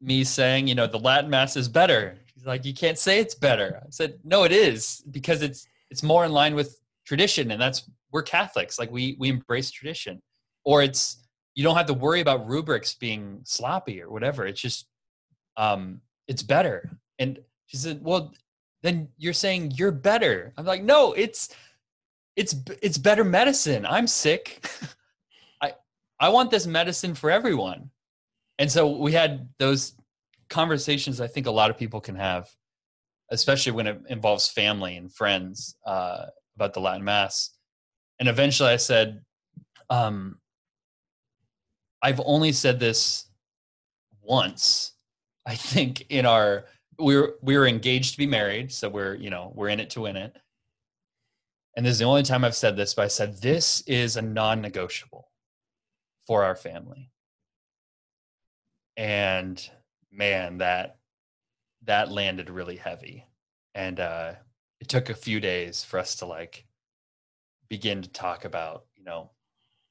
me 0.00 0.24
saying, 0.24 0.66
you 0.66 0.74
know, 0.74 0.86
the 0.86 0.98
Latin 0.98 1.30
mass 1.30 1.56
is 1.56 1.68
better. 1.68 2.18
He's 2.34 2.44
like, 2.44 2.64
you 2.64 2.74
can't 2.74 2.98
say 2.98 3.20
it's 3.20 3.34
better. 3.34 3.80
I 3.82 3.90
said, 3.90 4.18
no, 4.24 4.42
it 4.44 4.52
is 4.52 5.02
because 5.10 5.42
it's 5.42 5.66
it's 5.92 6.02
more 6.02 6.24
in 6.24 6.32
line 6.32 6.54
with 6.54 6.80
tradition 7.06 7.50
and 7.50 7.60
that's 7.60 7.90
we're 8.12 8.22
catholics 8.22 8.78
like 8.78 8.90
we 8.90 9.14
we 9.18 9.28
embrace 9.28 9.70
tradition. 9.70 10.20
Or 10.64 10.82
it's 10.82 11.22
you 11.54 11.62
don't 11.62 11.76
have 11.76 11.86
to 11.86 11.94
worry 11.94 12.20
about 12.20 12.48
rubrics 12.48 12.94
being 12.94 13.40
sloppy 13.44 14.00
or 14.00 14.10
whatever 14.10 14.46
it's 14.46 14.60
just 14.60 14.86
um 15.58 16.00
it's 16.28 16.42
better. 16.42 16.90
And 17.18 17.38
she 17.66 17.76
said 17.76 18.00
well 18.02 18.32
then 18.82 19.08
you're 19.18 19.34
saying 19.34 19.72
you're 19.76 19.92
better. 19.92 20.54
I'm 20.56 20.64
like 20.64 20.82
no 20.82 21.12
it's 21.12 21.54
it's 22.36 22.54
it's 22.82 22.96
better 22.96 23.22
medicine. 23.22 23.84
I'm 23.84 24.06
sick. 24.06 24.66
I 25.60 25.74
i 26.18 26.30
want 26.30 26.50
this 26.50 26.66
medicine 26.66 27.14
for 27.14 27.30
everyone. 27.30 27.90
And 28.58 28.72
so 28.72 28.96
we 28.96 29.12
had 29.12 29.48
those 29.58 29.94
conversations 30.48 31.18
i 31.18 31.26
think 31.26 31.46
a 31.46 31.50
lot 31.50 31.70
of 31.70 31.78
people 31.78 31.98
can 31.98 32.14
have 32.14 32.46
especially 33.32 33.72
when 33.72 33.86
it 33.86 34.00
involves 34.08 34.48
family 34.48 34.96
and 34.96 35.12
friends 35.12 35.76
uh, 35.86 36.26
about 36.56 36.74
the 36.74 36.80
latin 36.80 37.02
mass. 37.02 37.50
And 38.20 38.28
eventually 38.28 38.70
i 38.70 38.76
said 38.76 39.22
um, 39.90 40.38
i've 42.02 42.20
only 42.24 42.52
said 42.52 42.78
this 42.78 43.26
once. 44.22 44.92
I 45.44 45.56
think 45.56 46.06
in 46.08 46.24
our 46.26 46.66
we 46.98 47.16
were 47.16 47.34
we 47.42 47.56
were 47.56 47.66
engaged 47.66 48.12
to 48.12 48.18
be 48.18 48.26
married 48.26 48.70
so 48.70 48.88
we're 48.88 49.14
you 49.14 49.30
know 49.30 49.52
we're 49.56 49.70
in 49.70 49.80
it 49.80 49.90
to 49.90 50.02
win 50.02 50.16
it. 50.16 50.36
And 51.76 51.84
this 51.84 51.92
is 51.94 51.98
the 51.98 52.04
only 52.04 52.22
time 52.22 52.44
i've 52.44 52.54
said 52.54 52.76
this 52.76 52.94
but 52.94 53.04
i 53.04 53.08
said 53.08 53.40
this 53.40 53.82
is 53.86 54.16
a 54.16 54.22
non-negotiable 54.22 55.28
for 56.26 56.44
our 56.44 56.54
family. 56.54 57.10
And 58.96 59.68
man 60.12 60.58
that 60.58 60.98
that 61.84 62.10
landed 62.10 62.50
really 62.50 62.76
heavy 62.76 63.26
and 63.74 64.00
uh 64.00 64.32
it 64.80 64.88
took 64.88 65.10
a 65.10 65.14
few 65.14 65.40
days 65.40 65.84
for 65.84 65.98
us 65.98 66.16
to 66.16 66.26
like 66.26 66.64
begin 67.68 68.02
to 68.02 68.08
talk 68.10 68.44
about 68.44 68.84
you 68.96 69.04
know 69.04 69.30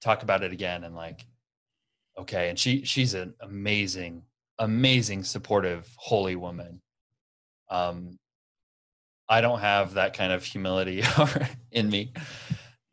talk 0.02 0.24
about 0.24 0.44
it 0.44 0.52
again 0.52 0.84
and 0.84 0.96
like 0.96 1.26
okay 2.18 2.50
and 2.50 2.60
she 2.60 2.84
she's 2.84 3.14
an 3.14 3.34
amazing 3.42 4.22
amazing 4.60 5.24
supportive 5.24 5.90
holy 5.98 6.36
woman 6.36 6.80
um 7.70 8.18
i 9.30 9.42
don't 9.42 9.60
have 9.60 9.94
that 9.94 10.14
kind 10.14 10.32
of 10.32 10.44
humility 10.44 11.04
in 11.72 11.90
me 11.90 12.12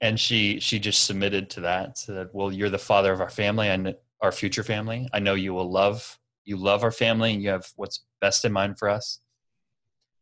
and 0.00 0.18
she 0.18 0.60
she 0.60 0.78
just 0.78 1.04
submitted 1.04 1.50
to 1.50 1.60
that 1.60 1.98
said 1.98 2.28
well 2.32 2.52
you're 2.52 2.70
the 2.70 2.78
father 2.78 3.12
of 3.12 3.20
our 3.20 3.30
family 3.30 3.68
and 3.68 3.94
our 4.20 4.32
future 4.32 4.62
family. 4.62 5.08
I 5.12 5.20
know 5.20 5.34
you 5.34 5.54
will 5.54 5.70
love 5.70 6.18
you 6.48 6.56
love 6.56 6.82
our 6.82 6.90
family 6.90 7.34
and 7.34 7.42
you 7.42 7.50
have 7.50 7.68
what's 7.76 8.04
best 8.20 8.44
in 8.44 8.52
mind 8.52 8.78
for 8.78 8.88
us. 8.88 9.20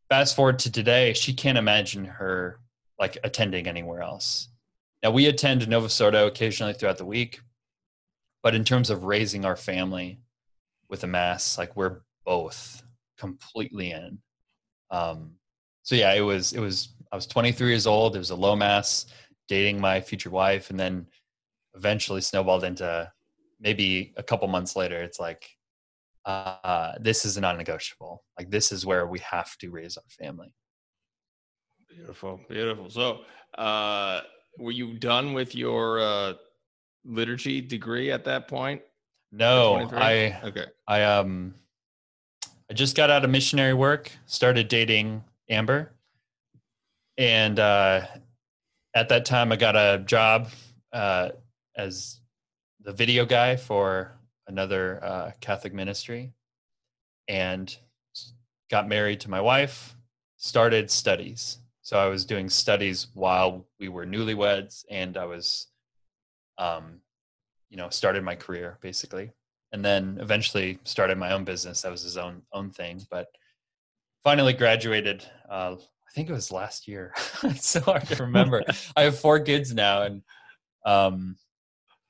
Fast 0.09 0.35
forward 0.35 0.59
to 0.61 0.73
today, 0.73 1.13
she 1.13 1.33
can't 1.33 1.57
imagine 1.57 2.05
her 2.05 2.61
like 2.99 3.17
attending 3.23 3.67
anywhere 3.67 4.03
else. 4.03 4.49
Now 5.03 5.13
we 5.13 5.27
attend 5.27 5.69
Novus 5.69 6.01
Ordo 6.01 6.27
occasionally 6.27 6.73
throughout 6.73 6.99
the 6.99 7.05
week, 7.05 7.41
but 8.43 8.55
in 8.55 8.65
terms 8.65 8.91
of 8.91 9.05
raising 9.05 9.45
our 9.45 9.57
family 9.57 10.21
with 10.89 11.05
a 11.05 11.07
mass, 11.07 11.59
like 11.59 11.77
we're 11.77 12.01
both 12.25 12.83
completely 13.19 13.93
in. 13.93 14.19
Um, 14.91 15.33
so 15.85 15.95
yeah, 15.95 16.13
it 16.13 16.23
was 16.23 16.53
it 16.53 16.61
was 16.61 16.95
I 17.13 17.17
was 17.17 17.27
23 17.27 17.69
years 17.69 17.87
old. 17.87 18.17
It 18.17 18.21
was 18.21 18.31
a 18.31 18.37
low 18.37 18.57
mass, 18.57 19.07
dating 19.47 19.81
my 19.81 20.01
future 20.01 20.31
wife, 20.31 20.71
and 20.71 20.81
then 20.81 21.07
eventually 21.75 22.21
snowballed 22.21 22.65
into 22.65 23.11
maybe 23.61 24.13
a 24.17 24.23
couple 24.23 24.49
months 24.49 24.77
later, 24.77 25.03
it's 25.03 25.21
like, 25.21 25.56
uh, 26.27 26.93
this 27.01 27.25
is 27.25 27.39
non-negotiable. 27.39 28.25
Like 28.39 28.51
this 28.51 28.73
is 28.73 28.85
where 28.85 29.07
we 29.07 29.21
have 29.21 29.57
to 29.59 29.71
raise 29.71 29.97
our 29.97 30.09
family. 30.11 30.53
Beautiful, 31.89 32.41
beautiful. 32.49 32.91
So, 32.91 33.21
uh, 33.57 34.21
were 34.59 34.73
you 34.73 34.99
done 34.99 35.33
with 35.33 35.55
your 35.55 36.01
uh, 36.01 36.35
liturgy 37.05 37.61
degree 37.61 38.11
at 38.11 38.25
that 38.25 38.49
point? 38.49 38.83
No, 39.33 39.89
I 39.93 40.39
okay. 40.45 40.67
I 40.89 41.05
um, 41.05 41.55
I 42.71 42.75
just 42.75 42.97
got 42.97 43.11
out 43.11 43.25
of 43.25 43.31
missionary 43.31 43.75
work, 43.75 44.11
started 44.27 44.69
dating 44.69 45.23
Amber, 45.49 45.93
and 47.17 47.59
uh, 47.59 48.03
at 48.95 49.09
that 49.09 49.25
time 49.25 49.53
I 49.53 49.57
got 49.57 49.77
a 49.77 50.03
job 50.05 50.49
uh, 50.93 51.31
as 51.77 52.21
the 52.81 52.93
video 52.93 53.25
guy 53.25 53.57
for 53.57 54.16
another 54.49 55.03
uh, 55.03 55.31
Catholic 55.41 55.75
ministry 55.75 56.33
and 57.29 57.77
got 58.71 58.89
married 58.89 59.21
to 59.21 59.31
my 59.31 59.41
wife, 59.41 59.97
started 60.37 60.91
studies. 60.91 61.59
So 61.83 61.99
I 61.99 62.07
was 62.07 62.25
doing 62.25 62.49
studies 62.49 63.09
while 63.15 63.67
we 63.79 63.89
were 63.89 64.07
newlyweds 64.07 64.85
and 64.91 65.17
I 65.17 65.25
was, 65.25 65.69
um, 66.59 67.01
you 67.71 67.77
know, 67.77 67.91
started 67.91 68.25
my 68.25 68.35
career 68.35 68.79
basically. 68.81 69.33
And 69.73 69.85
then 69.85 70.19
eventually 70.21 70.79
started 70.85 71.19
my 71.19 71.33
own 71.33 71.45
business. 71.45 71.83
That 71.83 71.91
was 71.91 72.03
his 72.03 72.17
own 72.17 72.43
own 72.53 72.71
thing, 72.71 73.03
but 73.11 73.27
finally 74.23 74.53
graduated. 74.53 75.25
Uh, 75.51 75.77
I 75.77 76.13
think 76.15 76.29
it 76.29 76.33
was 76.33 76.51
last 76.51 76.89
year. 76.89 77.13
it's 77.43 77.69
so 77.69 77.81
hard 77.81 78.07
to 78.09 78.23
remember. 78.23 78.63
I 78.97 79.03
have 79.03 79.19
four 79.19 79.41
kids 79.41 79.75
now, 79.75 80.03
and 80.03 80.23
um, 80.85 81.37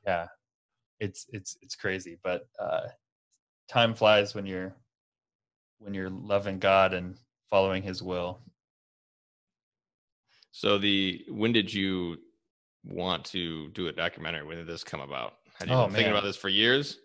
yeah, 0.06 0.26
it's 1.00 1.26
it's 1.30 1.56
it's 1.60 1.74
crazy 1.74 2.18
but 2.22 2.48
uh 2.58 2.86
time 3.68 3.94
flies 3.94 4.34
when 4.34 4.46
you're 4.46 4.74
when 5.78 5.94
you're 5.94 6.10
loving 6.10 6.58
god 6.58 6.94
and 6.94 7.16
following 7.50 7.82
his 7.82 8.02
will. 8.02 8.40
So 10.52 10.78
the 10.78 11.24
when 11.28 11.52
did 11.52 11.72
you 11.72 12.18
want 12.84 13.24
to 13.26 13.68
do 13.70 13.88
a 13.88 13.92
documentary? 13.92 14.44
When 14.44 14.56
did 14.56 14.66
this 14.66 14.84
come 14.84 15.00
about? 15.00 15.34
Had 15.58 15.68
you 15.68 15.74
oh, 15.74 15.86
been 15.86 15.94
thinking 15.94 16.12
about 16.12 16.24
this 16.24 16.36
for 16.36 16.48
years? 16.48 16.98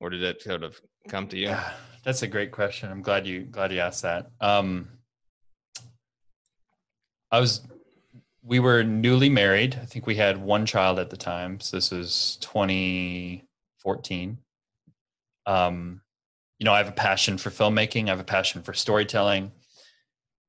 Or 0.00 0.08
did 0.08 0.22
it 0.22 0.42
sort 0.42 0.62
of 0.62 0.80
come 1.08 1.28
to 1.28 1.36
you? 1.36 1.48
Yeah, 1.48 1.72
that's 2.04 2.22
a 2.22 2.26
great 2.26 2.52
question. 2.52 2.90
I'm 2.90 3.02
glad 3.02 3.26
you 3.26 3.42
glad 3.42 3.72
you 3.72 3.80
asked 3.80 4.02
that. 4.02 4.30
Um 4.40 4.88
i 7.32 7.38
was 7.38 7.60
we 8.42 8.58
were 8.58 8.82
newly 8.82 9.28
married. 9.28 9.78
I 9.80 9.84
think 9.84 10.06
we 10.06 10.16
had 10.16 10.38
one 10.38 10.64
child 10.66 10.98
at 10.98 11.10
the 11.10 11.16
time. 11.16 11.60
So 11.60 11.76
this 11.76 11.90
was 11.90 12.38
2014. 12.40 14.38
Um, 15.46 16.00
you 16.58 16.64
know, 16.64 16.72
I 16.72 16.78
have 16.78 16.88
a 16.88 16.92
passion 16.92 17.38
for 17.38 17.50
filmmaking. 17.50 18.06
I 18.06 18.10
have 18.10 18.20
a 18.20 18.24
passion 18.24 18.62
for 18.62 18.72
storytelling. 18.72 19.52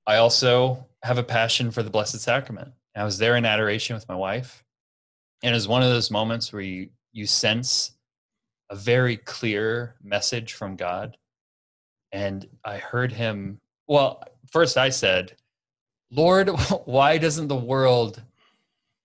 I 0.07 0.17
also 0.17 0.87
have 1.03 1.17
a 1.17 1.23
passion 1.23 1.71
for 1.71 1.83
the 1.83 1.89
Blessed 1.89 2.19
Sacrament. 2.19 2.71
I 2.95 3.03
was 3.03 3.17
there 3.17 3.35
in 3.35 3.45
adoration 3.45 3.95
with 3.95 4.07
my 4.09 4.15
wife. 4.15 4.63
And 5.43 5.51
it 5.51 5.55
was 5.55 5.67
one 5.67 5.81
of 5.81 5.89
those 5.89 6.11
moments 6.11 6.53
where 6.53 6.61
you, 6.61 6.89
you 7.13 7.25
sense 7.25 7.93
a 8.69 8.75
very 8.75 9.17
clear 9.17 9.95
message 10.03 10.53
from 10.53 10.75
God. 10.75 11.17
And 12.11 12.47
I 12.63 12.77
heard 12.77 13.11
him. 13.11 13.59
Well, 13.87 14.23
first 14.51 14.77
I 14.77 14.89
said, 14.89 15.35
Lord, 16.11 16.49
why 16.85 17.17
doesn't 17.17 17.47
the 17.47 17.55
world 17.55 18.21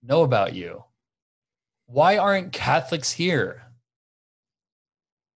know 0.03 0.23
about 0.23 0.55
you? 0.55 0.85
Why 1.87 2.19
aren't 2.19 2.53
Catholics 2.53 3.13
here? 3.13 3.63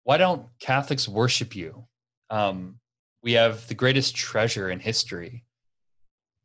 Why 0.04 0.18
don't 0.18 0.48
Catholics 0.60 1.08
worship 1.08 1.56
you? 1.56 1.86
Um, 2.32 2.80
we 3.22 3.34
have 3.34 3.68
the 3.68 3.76
greatest 3.76 4.16
treasure 4.16 4.70
in 4.70 4.80
history 4.80 5.44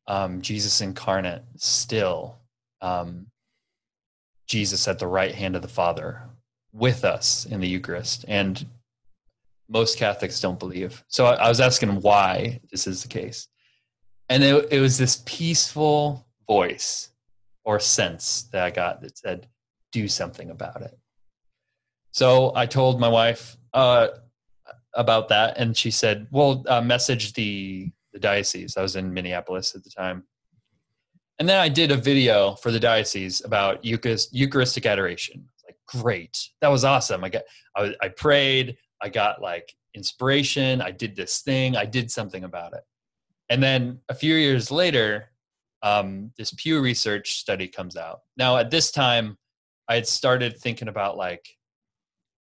um, 0.07 0.43
Jesus 0.43 0.81
incarnate, 0.81 1.43
still. 1.57 2.39
Um, 2.81 3.27
Jesus 4.47 4.87
at 4.89 4.99
the 4.99 5.07
right 5.07 5.35
hand 5.35 5.57
of 5.57 5.63
the 5.63 5.69
Father 5.69 6.23
with 6.73 7.05
us 7.05 7.47
in 7.47 7.61
the 7.61 7.69
Eucharist. 7.69 8.27
And 8.29 8.67
most 9.71 9.97
Catholics 9.97 10.41
don't 10.41 10.59
believe. 10.59 11.03
So 11.09 11.27
I, 11.27 11.35
I 11.35 11.49
was 11.49 11.61
asking 11.61 12.01
why 12.01 12.61
this 12.71 12.87
is 12.87 13.03
the 13.03 13.09
case 13.09 13.49
and 14.29 14.43
it, 14.43 14.69
it 14.71 14.81
was 14.81 14.99
this 14.99 15.23
peaceful 15.27 16.27
voice 16.47 17.11
or 17.65 17.81
sense 17.81 18.43
that 18.53 18.65
I 18.65 18.71
got 18.71 19.01
that 19.03 19.19
said, 19.19 19.49
"Do 19.93 20.09
something 20.09 20.51
about 20.51 20.83
it." 20.83 20.97
So 22.11 22.53
I 22.55 22.67
told 22.67 23.01
my 23.01 23.09
wife 23.09 23.57
uh, 23.73 24.09
about 24.95 25.29
that, 25.29 25.59
and 25.59 25.77
she 25.77 25.91
said, 25.91 26.27
"Well, 26.31 26.65
uh, 26.69 26.81
message 26.81 27.33
the 27.35 27.91
the 28.13 28.19
diocese." 28.19 28.77
I 28.77 28.83
was 28.83 28.97
in 28.97 29.13
Minneapolis 29.13 29.75
at 29.75 29.85
the 29.85 29.91
time, 29.91 30.25
and 31.39 31.49
then 31.49 31.59
I 31.59 31.69
did 31.69 31.91
a 31.91 31.97
video 31.97 32.55
for 32.55 32.71
the 32.71 32.81
diocese 32.81 33.43
about 33.45 33.85
Eucharist, 33.85 34.35
Eucharistic 34.35 34.87
adoration. 34.87 35.49
Like, 35.67 35.77
great, 35.87 36.51
that 36.61 36.69
was 36.69 36.85
awesome. 36.85 37.25
I 37.25 37.29
got, 37.31 37.43
I, 37.77 37.95
I 38.01 38.09
prayed, 38.09 38.77
I 39.03 39.09
got 39.09 39.43
like 39.43 39.75
inspiration. 39.95 40.81
I 40.81 40.91
did 40.91 41.17
this 41.17 41.41
thing. 41.41 41.77
I 41.77 41.85
did 41.87 42.11
something 42.11 42.45
about 42.45 42.73
it. 42.75 42.83
And 43.55 43.63
then 43.63 44.01
a 44.09 44.15
few 44.15 44.35
years 44.35 44.73
later, 44.73 45.31
um, 45.85 46.33
this 46.37 46.53
Pew 46.55 46.81
Research 46.81 47.35
study 47.35 47.69
comes 47.69 47.97
out. 47.97 48.23
Now, 48.37 48.57
at 48.57 48.73
this 48.73 48.91
time, 48.91 49.39
I 49.89 49.95
had 49.95 50.09
started 50.09 50.59
thinking 50.59 50.89
about 50.89 51.17
like 51.17 51.47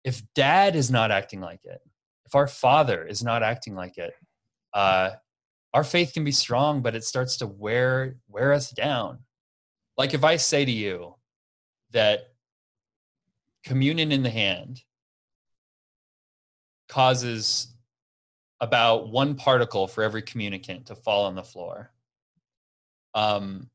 if 0.05 0.23
dad 0.35 0.75
is 0.75 0.91
not 0.91 1.11
acting 1.11 1.41
like 1.41 1.65
it, 1.65 1.81
if 2.25 2.35
our 2.35 2.47
father 2.47 3.05
is 3.05 3.23
not 3.23 3.43
acting 3.43 3.75
like 3.75 3.99
it, 3.99 4.15
uh, 4.73 5.11
our 5.77 5.85
faith 5.85 6.15
can 6.15 6.25
be 6.25 6.33
strong, 6.33 6.81
but 6.81 6.95
it 6.95 7.05
starts 7.05 7.37
to 7.37 7.47
wear 7.47 8.17
wear 8.29 8.55
us 8.55 8.71
down. 8.71 9.19
Like 9.99 10.15
if 10.15 10.25
I 10.25 10.37
say 10.37 10.65
to 10.65 10.73
you 10.73 11.17
that 11.91 12.33
communion 13.63 14.11
in 14.11 14.23
the 14.23 14.31
hand 14.31 14.81
causes 16.89 17.75
about 18.59 19.11
one 19.11 19.35
particle 19.35 19.87
for 19.87 20.03
every 20.03 20.23
communicant 20.23 20.87
to 20.87 20.95
fall 20.95 21.27
on 21.27 21.35
the 21.35 21.43
floor. 21.43 21.91
Um, 23.15 23.69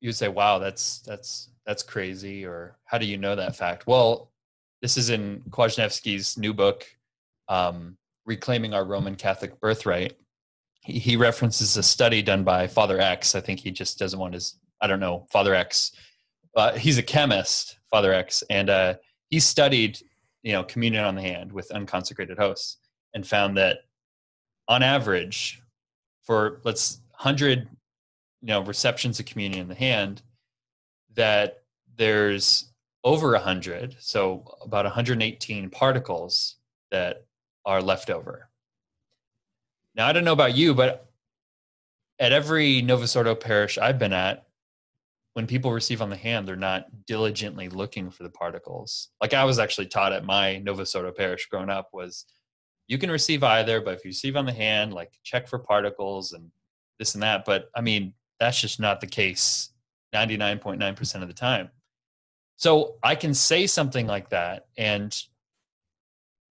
you 0.00 0.08
would 0.08 0.16
say, 0.16 0.26
"Wow, 0.26 0.58
that's 0.58 1.02
that's 1.02 1.50
that's 1.64 1.84
crazy," 1.84 2.44
or 2.44 2.78
"How 2.84 2.98
do 2.98 3.06
you 3.06 3.16
know 3.16 3.36
that 3.36 3.54
fact?" 3.54 3.86
Well, 3.86 4.32
this 4.82 4.96
is 4.96 5.10
in 5.10 5.44
Kwasniewski's 5.50 6.36
new 6.36 6.52
book, 6.52 6.84
um, 7.46 7.96
"Reclaiming 8.24 8.74
Our 8.74 8.84
Roman 8.84 9.14
Catholic 9.14 9.60
Birthright." 9.60 10.18
He, 10.86 11.16
references 11.16 11.76
a 11.76 11.82
study 11.82 12.22
done 12.22 12.44
by 12.44 12.68
Father 12.68 13.00
X. 13.00 13.34
I 13.34 13.40
think 13.40 13.60
he 13.60 13.70
just 13.70 13.98
doesn't 13.98 14.18
want 14.18 14.34
his. 14.34 14.56
I 14.80 14.86
don't 14.86 15.00
know, 15.00 15.26
Father 15.30 15.54
X. 15.54 15.92
Uh, 16.54 16.72
he's 16.72 16.98
a 16.98 17.02
chemist, 17.02 17.78
Father 17.90 18.12
X, 18.12 18.42
and 18.50 18.70
uh, 18.70 18.94
he 19.28 19.40
studied, 19.40 19.98
you 20.42 20.52
know, 20.52 20.62
communion 20.64 21.04
on 21.04 21.14
the 21.14 21.22
hand 21.22 21.52
with 21.52 21.70
unconsecrated 21.70 22.38
hosts 22.38 22.78
and 23.14 23.26
found 23.26 23.56
that 23.56 23.78
on 24.68 24.82
average 24.82 25.62
for 26.22 26.60
let's 26.64 27.00
100 27.10 27.68
you 28.42 28.48
know 28.48 28.60
receptions 28.60 29.18
of 29.18 29.26
communion 29.26 29.62
in 29.62 29.68
the 29.68 29.74
hand 29.74 30.22
that 31.14 31.62
there's 31.96 32.72
over 33.04 33.32
100 33.32 33.96
so 33.98 34.44
about 34.62 34.84
118 34.84 35.70
particles 35.70 36.56
that 36.90 37.24
are 37.64 37.80
left 37.80 38.10
over 38.10 38.45
now 39.96 40.06
i 40.06 40.12
don't 40.12 40.24
know 40.24 40.32
about 40.32 40.56
you 40.56 40.74
but 40.74 41.10
at 42.18 42.32
every 42.32 42.82
novus 42.82 43.16
ordo 43.16 43.34
parish 43.34 43.78
i've 43.78 43.98
been 43.98 44.12
at 44.12 44.46
when 45.34 45.46
people 45.46 45.72
receive 45.72 46.00
on 46.00 46.10
the 46.10 46.16
hand 46.16 46.46
they're 46.46 46.56
not 46.56 46.86
diligently 47.06 47.68
looking 47.68 48.10
for 48.10 48.22
the 48.22 48.30
particles 48.30 49.08
like 49.20 49.34
i 49.34 49.44
was 49.44 49.58
actually 49.58 49.86
taught 49.86 50.12
at 50.12 50.24
my 50.24 50.58
novus 50.58 50.94
ordo 50.94 51.12
parish 51.12 51.46
growing 51.46 51.70
up 51.70 51.88
was 51.92 52.26
you 52.88 52.98
can 52.98 53.10
receive 53.10 53.42
either, 53.42 53.80
but 53.80 53.94
if 53.94 54.04
you 54.04 54.10
receive 54.10 54.36
on 54.36 54.46
the 54.46 54.52
hand, 54.52 54.92
like 54.94 55.12
check 55.24 55.48
for 55.48 55.58
particles 55.58 56.32
and 56.32 56.50
this 56.98 57.14
and 57.14 57.22
that. 57.22 57.44
But 57.44 57.68
I 57.74 57.80
mean, 57.80 58.14
that's 58.38 58.60
just 58.60 58.78
not 58.78 59.00
the 59.00 59.06
case 59.06 59.70
99.9% 60.14 61.22
of 61.22 61.28
the 61.28 61.34
time. 61.34 61.70
So 62.56 62.96
I 63.02 63.14
can 63.14 63.34
say 63.34 63.66
something 63.66 64.06
like 64.06 64.30
that. 64.30 64.66
And 64.78 65.14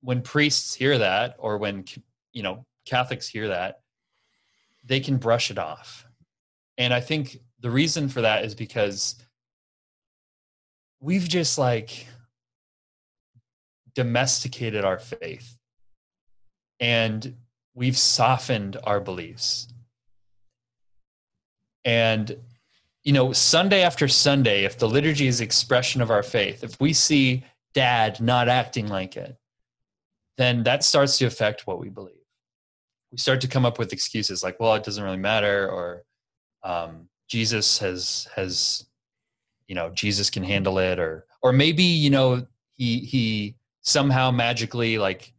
when 0.02 0.22
priests 0.22 0.76
hear 0.76 0.98
that, 0.98 1.36
or 1.40 1.58
when, 1.58 1.86
you 2.32 2.44
know, 2.44 2.66
Catholics 2.86 3.28
hear 3.28 3.48
that, 3.50 3.82
they 4.84 5.00
can 5.00 5.18
brush 5.18 5.52
it 5.52 5.58
off. 5.58 6.06
And 6.78 6.94
I 6.94 7.00
think 7.00 7.40
the 7.60 7.72
reason 7.72 8.10
for 8.10 8.22
that 8.22 8.46
is 8.46 8.54
because 8.54 9.16
we've 11.00 11.28
just 11.28 11.58
like 11.58 12.08
domesticated 13.94 14.84
our 14.84 15.00
faith 15.00 15.58
and 16.80 17.36
we've 17.74 17.98
softened 17.98 18.78
our 18.84 19.00
beliefs. 19.00 19.68
And 21.84 22.38
you 23.04 23.14
know, 23.14 23.32
Sunday 23.34 23.84
after 23.84 24.08
Sunday, 24.08 24.66
if 24.66 24.80
the 24.80 24.90
liturgy 24.90 25.28
is 25.28 25.40
expression 25.40 26.02
of 26.02 26.10
our 26.10 26.24
faith, 26.24 26.64
if 26.64 26.80
we 26.82 26.92
see 26.92 27.44
dad 27.76 28.20
not 28.20 28.50
acting 28.50 28.88
like 28.88 29.16
it, 29.16 29.38
then 30.38 30.64
that 30.64 30.84
starts 30.84 31.20
to 31.20 31.26
affect 31.26 31.68
what 31.68 31.80
we 31.80 31.90
believe. 31.90 32.15
We 33.16 33.20
start 33.20 33.40
to 33.42 33.48
come 33.48 33.66
up 33.66 33.80
with 33.80 33.94
excuses 33.94 34.44
like, 34.44 34.60
well, 34.60 34.76
it 34.76 34.84
doesn't 34.84 35.02
really 35.02 35.16
matter, 35.16 35.70
or 35.70 36.04
um, 36.64 37.08
Jesus 37.30 37.78
has 37.78 38.28
has 38.36 38.88
you 39.70 39.74
know, 39.74 39.90
Jesus 39.92 40.30
can 40.30 40.44
handle 40.44 40.80
it, 40.80 41.00
or 41.00 41.26
or 41.42 41.54
maybe, 41.54 41.84
you 41.84 42.10
know, 42.10 42.46
he 42.74 43.00
he 43.00 43.56
somehow 43.84 44.32
magically 44.32 44.98
like 44.98 45.32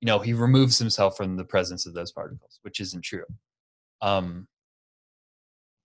you 0.00 0.06
know 0.06 0.18
he 0.18 0.32
removes 0.32 0.76
himself 0.76 1.16
from 1.16 1.36
the 1.36 1.44
presence 1.44 1.86
of 1.86 1.94
those 1.94 2.10
particles 2.10 2.58
which 2.62 2.80
isn't 2.80 3.02
true. 3.02 3.24
Um 4.02 4.48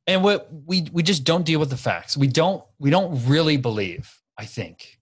and 0.07 0.23
what 0.23 0.49
we 0.65 0.87
we 0.91 1.03
just 1.03 1.23
don't 1.23 1.45
deal 1.45 1.59
with 1.59 1.69
the 1.69 1.77
facts. 1.77 2.17
We 2.17 2.25
don't 2.25 2.63
we 2.79 2.89
don't 2.89 3.23
really 3.27 3.57
believe 3.57 4.11
i 4.39 4.45
think. 4.45 4.97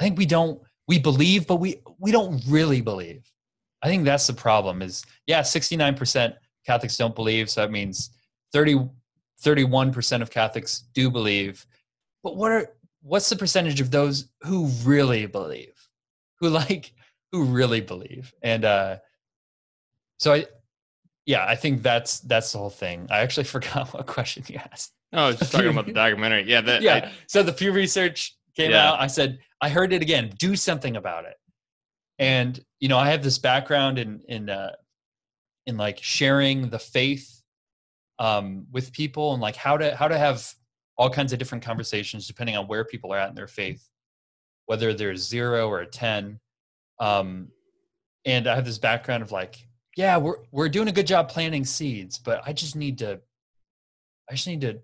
I 0.00 0.02
think 0.02 0.18
we 0.18 0.26
don't 0.26 0.60
we 0.88 0.98
believe 0.98 1.46
but 1.46 1.56
we 1.56 1.76
we 2.00 2.10
don't 2.10 2.42
really 2.48 2.80
believe 2.80 3.31
i 3.82 3.88
think 3.88 4.04
that's 4.04 4.26
the 4.26 4.32
problem 4.32 4.82
is 4.82 5.04
yeah 5.26 5.40
69% 5.40 6.34
catholics 6.66 6.96
don't 6.96 7.14
believe 7.14 7.50
so 7.50 7.60
that 7.62 7.70
means 7.70 8.10
30 8.52 8.88
31% 9.42 10.22
of 10.22 10.30
catholics 10.30 10.84
do 10.94 11.10
believe 11.10 11.66
but 12.22 12.36
what 12.36 12.52
are 12.52 12.66
what's 13.02 13.28
the 13.28 13.36
percentage 13.36 13.80
of 13.80 13.90
those 13.90 14.28
who 14.42 14.66
really 14.84 15.26
believe 15.26 15.74
who 16.40 16.48
like 16.50 16.92
who 17.32 17.44
really 17.44 17.80
believe. 17.80 18.32
And 18.42 18.64
uh, 18.64 18.98
so 20.18 20.34
I, 20.34 20.46
yeah, 21.24 21.44
I 21.46 21.56
think 21.56 21.82
that's 21.82 22.20
that's 22.20 22.52
the 22.52 22.58
whole 22.58 22.70
thing. 22.70 23.08
I 23.10 23.20
actually 23.20 23.44
forgot 23.56 23.92
what 23.92 24.06
question 24.06 24.44
you 24.46 24.60
asked. 24.70 24.92
Oh, 25.14 25.24
I 25.24 25.26
was 25.28 25.36
just 25.36 25.52
talking 25.52 25.68
about 25.68 25.86
the 25.86 25.92
documentary. 25.92 26.44
Yeah, 26.44 26.60
that, 26.60 26.82
yeah. 26.82 26.94
I, 27.06 27.12
so 27.26 27.42
the 27.42 27.52
Pew 27.52 27.72
Research 27.72 28.36
came 28.56 28.70
yeah. 28.70 28.90
out. 28.90 29.00
I 29.00 29.06
said 29.06 29.38
I 29.60 29.68
heard 29.68 29.92
it 29.92 30.02
again. 30.02 30.32
Do 30.38 30.54
something 30.54 30.96
about 30.96 31.24
it. 31.24 31.36
And 32.22 32.64
you 32.78 32.88
know, 32.88 32.98
I 32.98 33.10
have 33.10 33.22
this 33.22 33.38
background 33.38 33.98
in 33.98 34.22
in 34.28 34.48
uh, 34.48 34.72
in 35.66 35.76
like 35.76 35.98
sharing 36.00 36.70
the 36.70 36.78
faith 36.78 37.42
um, 38.18 38.66
with 38.70 38.92
people 38.92 39.32
and 39.32 39.42
like 39.42 39.56
how 39.56 39.76
to 39.76 39.96
how 39.96 40.06
to 40.06 40.16
have 40.16 40.48
all 40.96 41.10
kinds 41.10 41.32
of 41.32 41.38
different 41.40 41.64
conversations 41.64 42.28
depending 42.28 42.56
on 42.56 42.68
where 42.68 42.84
people 42.84 43.12
are 43.12 43.18
at 43.18 43.28
in 43.28 43.34
their 43.34 43.48
faith, 43.48 43.88
whether 44.66 44.94
they're 44.94 45.16
zero 45.16 45.68
or 45.68 45.80
a 45.80 45.86
ten 45.86 46.38
um, 47.02 47.48
and 48.24 48.46
I 48.46 48.54
have 48.54 48.64
this 48.64 48.78
background 48.78 49.24
of 49.24 49.32
like, 49.32 49.66
yeah, 49.96 50.16
we're 50.16 50.36
we're 50.52 50.68
doing 50.68 50.86
a 50.86 50.92
good 50.92 51.06
job 51.06 51.28
planting 51.28 51.64
seeds, 51.64 52.16
but 52.18 52.40
I 52.46 52.52
just 52.52 52.76
need 52.76 52.98
to, 52.98 53.20
I 54.30 54.34
just 54.34 54.46
need 54.46 54.60
to 54.60 54.78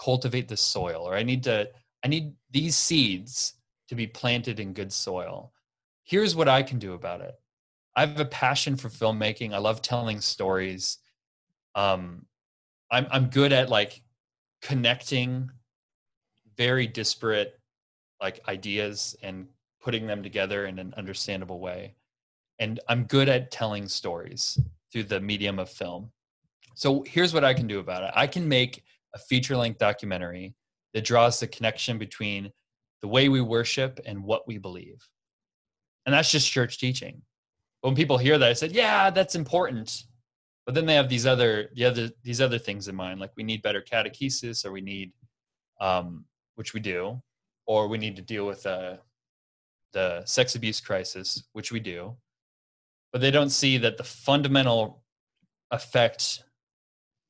cultivate 0.00 0.48
the 0.48 0.56
soil, 0.56 1.02
or 1.08 1.14
I 1.14 1.22
need 1.22 1.44
to, 1.44 1.68
I 2.04 2.08
need 2.08 2.34
these 2.50 2.76
seeds 2.76 3.54
to 3.88 3.94
be 3.94 4.08
planted 4.08 4.58
in 4.58 4.72
good 4.72 4.92
soil. 4.92 5.52
Here's 6.12 6.36
what 6.36 6.46
I 6.46 6.62
can 6.62 6.78
do 6.78 6.92
about 6.92 7.22
it. 7.22 7.34
I 7.96 8.02
have 8.02 8.20
a 8.20 8.26
passion 8.26 8.76
for 8.76 8.90
filmmaking. 8.90 9.54
I 9.54 9.58
love 9.58 9.80
telling 9.80 10.20
stories. 10.20 10.98
Um, 11.74 12.26
I'm 12.90 13.06
I'm 13.10 13.26
good 13.28 13.50
at 13.50 13.70
like 13.70 14.02
connecting 14.60 15.50
very 16.58 16.86
disparate 16.86 17.58
like 18.20 18.40
ideas 18.46 19.16
and 19.22 19.46
putting 19.80 20.06
them 20.06 20.22
together 20.22 20.66
in 20.66 20.78
an 20.78 20.92
understandable 20.98 21.60
way. 21.60 21.94
And 22.58 22.78
I'm 22.90 23.04
good 23.04 23.30
at 23.30 23.50
telling 23.50 23.88
stories 23.88 24.60
through 24.92 25.04
the 25.04 25.18
medium 25.18 25.58
of 25.58 25.70
film. 25.70 26.12
So 26.74 27.04
here's 27.08 27.32
what 27.32 27.42
I 27.42 27.54
can 27.54 27.66
do 27.66 27.78
about 27.78 28.04
it. 28.04 28.10
I 28.14 28.26
can 28.26 28.46
make 28.46 28.84
a 29.14 29.18
feature 29.18 29.56
length 29.56 29.78
documentary 29.78 30.54
that 30.92 31.06
draws 31.06 31.40
the 31.40 31.46
connection 31.46 31.96
between 31.96 32.52
the 33.00 33.08
way 33.08 33.30
we 33.30 33.40
worship 33.40 33.98
and 34.04 34.22
what 34.22 34.46
we 34.46 34.58
believe. 34.58 35.02
And 36.04 36.14
that's 36.14 36.30
just 36.30 36.50
church 36.50 36.78
teaching. 36.78 37.22
When 37.80 37.94
people 37.94 38.18
hear 38.18 38.38
that, 38.38 38.48
I 38.48 38.52
said, 38.52 38.72
yeah, 38.72 39.10
that's 39.10 39.34
important. 39.34 40.04
But 40.66 40.74
then 40.74 40.86
they 40.86 40.94
have 40.94 41.08
these 41.08 41.26
other, 41.26 41.70
the 41.74 41.84
other, 41.84 42.10
these 42.22 42.40
other 42.40 42.58
things 42.58 42.88
in 42.88 42.94
mind, 42.94 43.20
like 43.20 43.32
we 43.36 43.42
need 43.42 43.62
better 43.62 43.82
catechesis, 43.82 44.64
or 44.64 44.72
we 44.72 44.80
need, 44.80 45.12
um, 45.80 46.24
which 46.54 46.74
we 46.74 46.80
do, 46.80 47.20
or 47.66 47.88
we 47.88 47.98
need 47.98 48.16
to 48.16 48.22
deal 48.22 48.46
with 48.46 48.64
uh, 48.66 48.96
the 49.92 50.24
sex 50.24 50.54
abuse 50.54 50.80
crisis, 50.80 51.44
which 51.52 51.72
we 51.72 51.80
do. 51.80 52.16
But 53.12 53.20
they 53.20 53.30
don't 53.30 53.50
see 53.50 53.78
that 53.78 53.96
the 53.96 54.04
fundamental 54.04 55.02
effect 55.70 56.44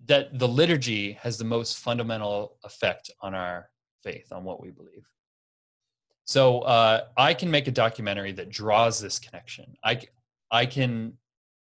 that 0.07 0.39
the 0.39 0.49
liturgy 0.49 1.13
has 1.13 1.39
the 1.39 1.45
most 1.45 1.79
fundamental 1.79 2.57
effect 2.65 3.11
on 3.21 3.35
our 3.35 3.71
faith, 4.03 4.33
on 4.33 4.45
what 4.45 4.61
we 4.61 4.71
believe. 4.71 5.07
So 6.33 6.61
uh, 6.61 7.09
I 7.15 7.35
can 7.35 7.51
make 7.51 7.69
a 7.69 7.71
documentary 7.71 8.33
that 8.33 8.49
draws 8.49 8.99
this 8.99 9.19
connection. 9.19 9.77
I 9.85 10.01
I 10.51 10.65
can, 10.65 11.13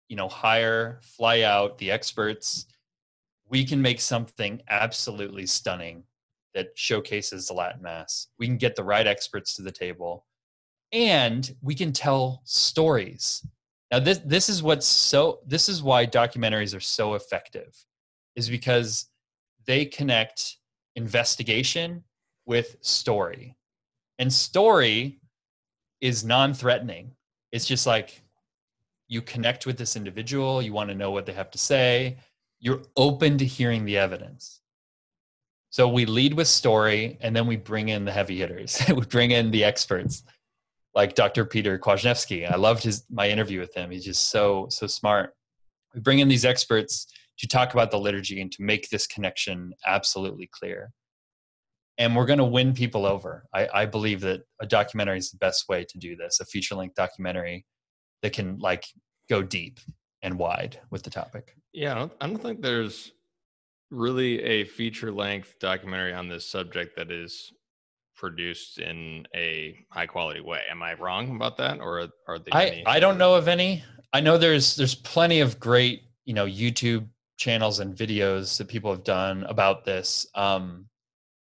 you 0.09 0.15
know, 0.15 0.29
hire, 0.29 1.01
fly 1.03 1.41
out 1.41 1.79
the 1.79 1.91
experts. 1.91 2.67
We 3.49 3.65
can 3.65 3.83
make 3.83 4.01
something 4.01 4.63
absolutely 4.69 5.47
stunning 5.47 6.05
that 6.55 6.69
showcases 6.77 7.49
the 7.49 7.55
Latin 7.55 7.83
Mass. 7.83 8.29
We 8.39 8.47
can 8.47 8.57
get 8.57 8.77
the 8.77 8.85
right 8.85 9.05
experts 9.05 9.55
to 9.55 9.63
the 9.63 9.73
table, 9.73 10.27
and 10.93 11.53
we 11.61 11.75
can 11.75 11.93
tell 11.93 12.43
stories. 12.45 13.45
Now 13.91 13.99
this 13.99 14.19
this 14.25 14.49
is 14.49 14.63
what's 14.63 14.87
so 14.87 15.41
this 15.45 15.69
is 15.69 15.83
why 15.83 16.07
documentaries 16.07 16.77
are 16.77 16.87
so 16.99 17.15
effective 17.15 17.85
is 18.37 18.49
because 18.49 19.11
they 19.67 19.87
connect 19.87 20.59
investigation 20.95 22.05
with 22.47 22.77
story. 22.81 23.57
And 24.23 24.33
story 24.33 25.19
is 26.01 26.25
non 26.25 26.55
threatening. 26.55 27.11
It's 27.51 27.67
just 27.67 27.89
like 27.89 28.23
you 29.09 29.21
connect 29.21 29.67
with 29.67 29.77
this 29.77 29.97
individual, 29.97 30.63
you 30.63 30.73
want 30.73 30.91
to 30.91 30.95
know 30.95 31.11
what 31.11 31.27
they 31.27 31.33
have 31.33 31.51
to 31.51 31.59
say, 31.59 32.19
you're 32.61 32.83
open 32.97 33.37
to 33.39 33.45
hearing 33.45 33.85
the 33.85 33.99
evidence. 33.99 34.61
So 35.71 35.89
we 35.89 36.07
lead 36.07 36.35
with 36.35 36.47
story 36.47 37.19
and 37.21 37.35
then 37.35 37.49
we 37.49 37.57
bring 37.57 37.89
in 37.89 38.05
the 38.05 38.13
heavy 38.13 38.39
hitters. 38.39 38.81
we 38.95 39.05
bring 39.07 39.33
in 39.33 39.51
the 39.51 39.65
experts 39.65 40.23
like 40.95 41.17
Dr. 41.17 41.45
Peter 41.45 41.77
Kwasniewski. 41.77 42.49
I 42.49 42.55
loved 42.55 42.85
his 42.85 43.05
my 43.11 43.29
interview 43.29 43.59
with 43.59 43.75
him. 43.75 43.91
He's 43.91 44.05
just 44.05 44.31
so 44.31 44.69
so 44.71 44.87
smart. 44.87 45.35
We 45.95 46.01
bring 46.01 46.21
in 46.21 46.29
these 46.29 46.45
experts 46.45 47.09
to 47.39 47.49
talk 47.49 47.75
about 47.75 47.91
the 47.91 47.99
liturgy 47.99 48.41
and 48.41 48.53
to 48.53 48.63
make 48.63 48.89
this 48.89 49.09
connection 49.09 49.73
absolutely 49.85 50.49
clear. 50.53 50.93
And 51.99 52.17
we're 52.17 52.27
going 52.27 52.39
to 52.39 52.45
win 52.45 52.73
people 52.73 53.07
over. 53.07 53.45
I, 53.55 53.69
I 53.73 53.87
believe 53.87 54.21
that 54.23 54.43
a 54.61 54.67
documentary 54.67 55.19
is 55.19 55.31
the 55.31 55.37
best 55.39 55.69
way 55.69 55.85
to 55.85 55.99
do 55.99 56.17
this, 56.17 56.41
a 56.41 56.45
feature 56.45 56.75
length 56.75 56.95
documentary 56.95 57.67
that 58.23 58.33
can 58.33 58.59
like 58.59 58.87
go 59.29 59.43
deep 59.43 59.79
and 60.23 60.39
wide 60.39 60.81
with 60.91 61.03
the 61.03 61.11
topic. 61.11 61.57
Yeah, 61.73 61.93
I 61.93 61.99
don't, 61.99 62.13
I 62.21 62.27
don't 62.27 62.43
think 62.43 62.63
there's 62.63 63.13
really 63.91 64.43
a 64.43 64.65
feature 64.65 65.13
length 65.13 65.59
documentary 65.61 66.15
on 66.15 66.29
this 66.29 66.49
subject 66.49 66.97
that 66.97 67.11
is 67.11 67.53
produced 68.17 68.79
in 68.79 69.27
a 69.35 69.85
high 69.91 70.07
quality 70.07 70.41
way. 70.41 70.61
Am 70.71 70.83
I 70.83 70.95
wrong 70.95 71.35
about 71.37 71.57
that, 71.59 71.81
or 71.81 72.09
are 72.27 72.39
they? 72.39 72.53
I 72.53 72.83
I 72.87 73.01
don't 73.01 73.19
know 73.19 73.35
of 73.35 73.49
any. 73.49 73.85
I 74.13 74.21
know 74.21 74.39
there's 74.39 74.77
there's 74.77 74.95
plenty 74.95 75.41
of 75.41 75.59
great 75.61 76.03
you 76.25 76.35
know 76.35 76.47
YouTube 76.47 77.07
channels 77.39 77.81
and 77.81 77.97
videos 77.97 78.57
that 78.59 78.69
people 78.69 78.91
have 78.91 79.05
done 79.05 79.45
about 79.45 79.85
this. 79.85 80.27
Um, 80.35 80.87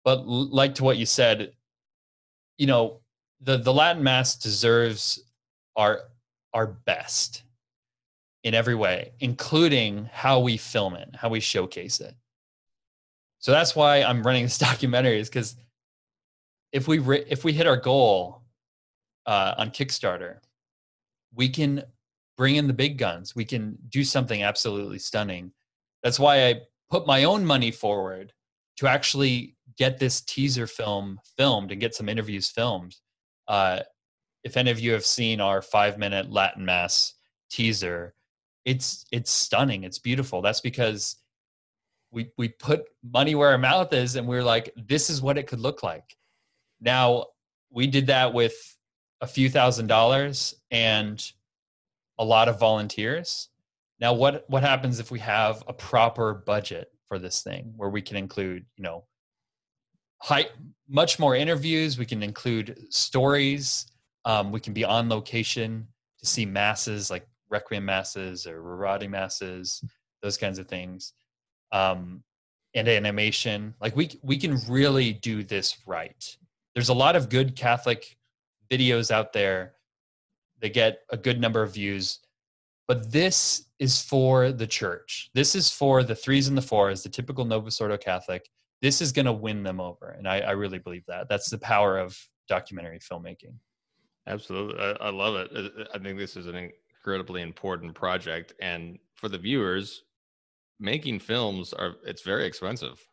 but 0.04 0.26
like 0.26 0.74
to 0.76 0.84
what 0.84 0.96
you 0.96 1.06
said, 1.06 1.52
you 2.58 2.66
know, 2.66 3.00
the 3.40 3.56
the 3.56 3.72
Latin 3.72 4.02
Mass 4.02 4.36
deserves 4.36 5.22
our 5.76 6.02
our 6.52 6.66
best 6.66 7.44
in 8.42 8.54
every 8.54 8.74
way, 8.74 9.12
including 9.20 10.08
how 10.12 10.40
we 10.40 10.56
film 10.56 10.94
it, 10.94 11.10
how 11.14 11.28
we 11.28 11.40
showcase 11.40 12.00
it. 12.00 12.14
So 13.38 13.52
that's 13.52 13.76
why 13.76 14.02
I'm 14.02 14.22
running 14.22 14.44
this 14.44 14.58
documentary 14.70 15.18
is 15.18 15.28
because 15.28 15.56
if 16.72 16.88
we 16.88 16.98
re- 16.98 17.24
if 17.28 17.44
we 17.44 17.52
hit 17.52 17.66
our 17.66 17.76
goal 17.76 18.42
uh, 19.26 19.54
on 19.58 19.70
Kickstarter, 19.70 20.38
we 21.34 21.48
can 21.48 21.84
bring 22.36 22.56
in 22.56 22.66
the 22.66 22.72
big 22.72 22.96
guns. 22.98 23.34
We 23.36 23.44
can 23.44 23.76
do 23.88 24.02
something 24.04 24.42
absolutely 24.42 24.98
stunning 24.98 25.52
that's 26.02 26.18
why 26.18 26.46
I 26.46 26.62
put 26.90 27.06
my 27.06 27.24
own 27.24 27.44
money 27.44 27.70
forward 27.70 28.32
to 28.78 28.86
actually 28.86 29.56
get 29.80 29.98
this 29.98 30.20
teaser 30.20 30.68
film 30.68 31.18
filmed 31.36 31.72
and 31.72 31.80
get 31.80 31.94
some 31.94 32.08
interviews 32.08 32.48
filmed. 32.50 32.94
Uh, 33.48 33.80
if 34.44 34.56
any 34.56 34.70
of 34.70 34.78
you 34.78 34.92
have 34.92 35.04
seen 35.04 35.40
our 35.40 35.60
five 35.60 35.98
minute 35.98 36.30
Latin 36.30 36.64
Mass 36.64 37.14
teaser, 37.50 38.14
it's 38.64 39.04
it's 39.10 39.32
stunning. 39.32 39.82
It's 39.82 39.98
beautiful. 39.98 40.42
That's 40.42 40.60
because 40.60 41.16
we 42.12 42.30
we 42.38 42.48
put 42.48 42.82
money 43.02 43.34
where 43.34 43.50
our 43.50 43.58
mouth 43.58 43.92
is, 43.92 44.16
and 44.16 44.28
we're 44.28 44.44
like, 44.44 44.72
this 44.76 45.10
is 45.10 45.20
what 45.20 45.38
it 45.38 45.48
could 45.48 45.60
look 45.60 45.82
like. 45.82 46.16
Now 46.80 47.26
we 47.72 47.86
did 47.86 48.06
that 48.08 48.32
with 48.32 48.54
a 49.20 49.26
few 49.26 49.50
thousand 49.50 49.88
dollars 49.88 50.54
and 50.70 51.20
a 52.18 52.24
lot 52.24 52.48
of 52.48 52.60
volunteers 52.60 53.48
now, 54.00 54.14
what 54.14 54.44
what 54.48 54.62
happens 54.62 54.98
if 54.98 55.10
we 55.10 55.18
have 55.20 55.62
a 55.68 55.74
proper 55.74 56.32
budget 56.34 56.90
for 57.06 57.18
this 57.18 57.42
thing, 57.42 57.74
where 57.76 57.90
we 57.90 58.00
can 58.00 58.16
include, 58.16 58.64
you 58.76 58.82
know, 58.82 59.04
high, 60.22 60.46
much 60.88 61.18
more 61.18 61.34
interviews. 61.34 61.98
We 61.98 62.06
can 62.06 62.22
include 62.22 62.86
stories. 62.90 63.86
Um, 64.24 64.52
we 64.52 64.60
can 64.60 64.72
be 64.72 64.84
on 64.84 65.08
location 65.08 65.86
to 66.18 66.26
see 66.26 66.44
masses 66.44 67.10
like 67.10 67.26
requiem 67.50 67.84
masses 67.84 68.46
or 68.46 68.62
rorate 68.62 69.08
masses, 69.08 69.82
those 70.22 70.36
kinds 70.36 70.58
of 70.58 70.68
things, 70.68 71.12
um, 71.72 72.22
and 72.74 72.88
animation. 72.88 73.74
Like 73.80 73.96
we 73.96 74.10
we 74.22 74.36
can 74.36 74.58
really 74.68 75.12
do 75.12 75.42
this 75.42 75.78
right. 75.86 76.36
There's 76.74 76.90
a 76.90 76.94
lot 76.94 77.16
of 77.16 77.28
good 77.28 77.56
Catholic 77.56 78.16
videos 78.70 79.10
out 79.10 79.32
there. 79.32 79.74
They 80.60 80.70
get 80.70 81.00
a 81.10 81.16
good 81.16 81.40
number 81.40 81.62
of 81.62 81.74
views 81.74 82.20
but 82.90 83.12
this 83.12 83.66
is 83.78 84.02
for 84.02 84.50
the 84.50 84.66
church. 84.66 85.30
This 85.32 85.54
is 85.54 85.70
for 85.70 86.02
the 86.02 86.16
threes 86.16 86.48
and 86.48 86.58
the 86.58 86.62
fours, 86.62 87.04
the 87.04 87.08
typical 87.08 87.44
Novus 87.44 87.80
Ordo 87.80 87.96
Catholic. 87.96 88.50
This 88.82 89.00
is 89.00 89.12
going 89.12 89.26
to 89.26 89.32
win 89.32 89.62
them 89.62 89.80
over. 89.80 90.10
And 90.10 90.26
I, 90.26 90.40
I, 90.40 90.50
really 90.52 90.78
believe 90.78 91.04
that. 91.06 91.28
That's 91.28 91.50
the 91.50 91.58
power 91.58 91.98
of 91.98 92.18
documentary 92.48 92.98
filmmaking. 92.98 93.54
Absolutely. 94.26 94.80
I, 94.80 94.92
I 94.92 95.10
love 95.10 95.34
it. 95.36 95.72
I 95.94 95.98
think 95.98 96.18
this 96.18 96.36
is 96.36 96.46
an 96.46 96.70
incredibly 96.94 97.42
important 97.42 97.94
project. 97.94 98.54
And 98.60 98.98
for 99.14 99.28
the 99.28 99.38
viewers, 99.38 100.04
making 100.78 101.20
films 101.20 101.72
are, 101.72 101.96
it's 102.06 102.22
very 102.22 102.46
expensive. 102.46 103.04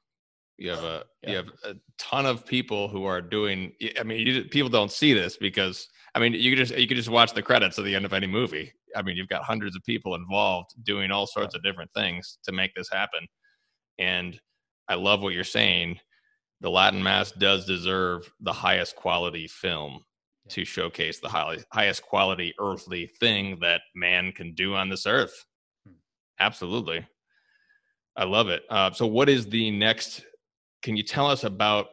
You 0.58 0.72
have 0.72 0.84
a 0.84 1.04
yeah. 1.22 1.30
you 1.30 1.36
have 1.36 1.48
a 1.66 1.76
ton 2.00 2.26
of 2.26 2.44
people 2.44 2.88
who 2.88 3.06
are 3.06 3.22
doing. 3.22 3.74
I 4.00 4.02
mean, 4.02 4.26
you, 4.26 4.44
people 4.46 4.70
don't 4.70 4.92
see 4.92 5.14
this 5.14 5.38
because 5.38 5.88
I 6.16 6.20
mean, 6.20 6.34
you 6.34 6.50
could 6.50 6.66
just 6.66 6.76
you 6.76 6.88
could 6.88 6.98
just 6.98 7.10
watch 7.10 7.34
the 7.34 7.44
credits 7.44 7.78
at 7.78 7.86
the 7.86 7.96
end 7.96 8.06
of 8.06 8.14
any 8.14 8.26
movie. 8.26 8.74
I 8.96 9.04
mean, 9.04 9.18
you've 9.18 9.30
got 9.30 9.44
hundreds 9.44 9.76
of 9.76 9.84
people 9.84 10.16
involved 10.16 10.72
doing 10.84 11.12
all 11.12 11.28
sorts 11.28 11.54
of 11.54 11.62
different 11.62 11.92
things 11.94 12.40
to 12.44 12.52
make 12.52 12.74
this 12.74 12.90
happen. 12.90 13.28
And 14.00 14.40
I 14.90 14.96
love 14.96 15.22
what 15.22 15.34
you're 15.34 15.44
saying. 15.44 16.00
The 16.62 16.70
Latin 16.70 17.02
Mass 17.02 17.32
does 17.32 17.66
deserve 17.66 18.32
the 18.40 18.54
highest 18.54 18.96
quality 18.96 19.48
film 19.48 20.04
to 20.50 20.66
showcase 20.66 21.20
the 21.20 21.30
high, 21.30 21.58
highest 21.72 22.02
quality 22.04 22.54
earthly 22.60 23.08
thing 23.20 23.60
that 23.62 23.82
man 23.96 24.32
can 24.32 24.54
do 24.54 24.76
on 24.76 24.90
this 24.90 25.06
earth. 25.06 25.46
Hmm. 25.86 25.94
Absolutely. 26.40 27.06
I 28.16 28.24
love 28.24 28.50
it. 28.50 28.64
Uh, 28.70 28.92
so, 28.92 29.06
what 29.06 29.30
is 29.30 29.46
the 29.48 29.70
next 29.72 30.26
can 30.82 30.96
you 30.96 31.04
tell 31.04 31.28
us 31.28 31.44
about 31.44 31.88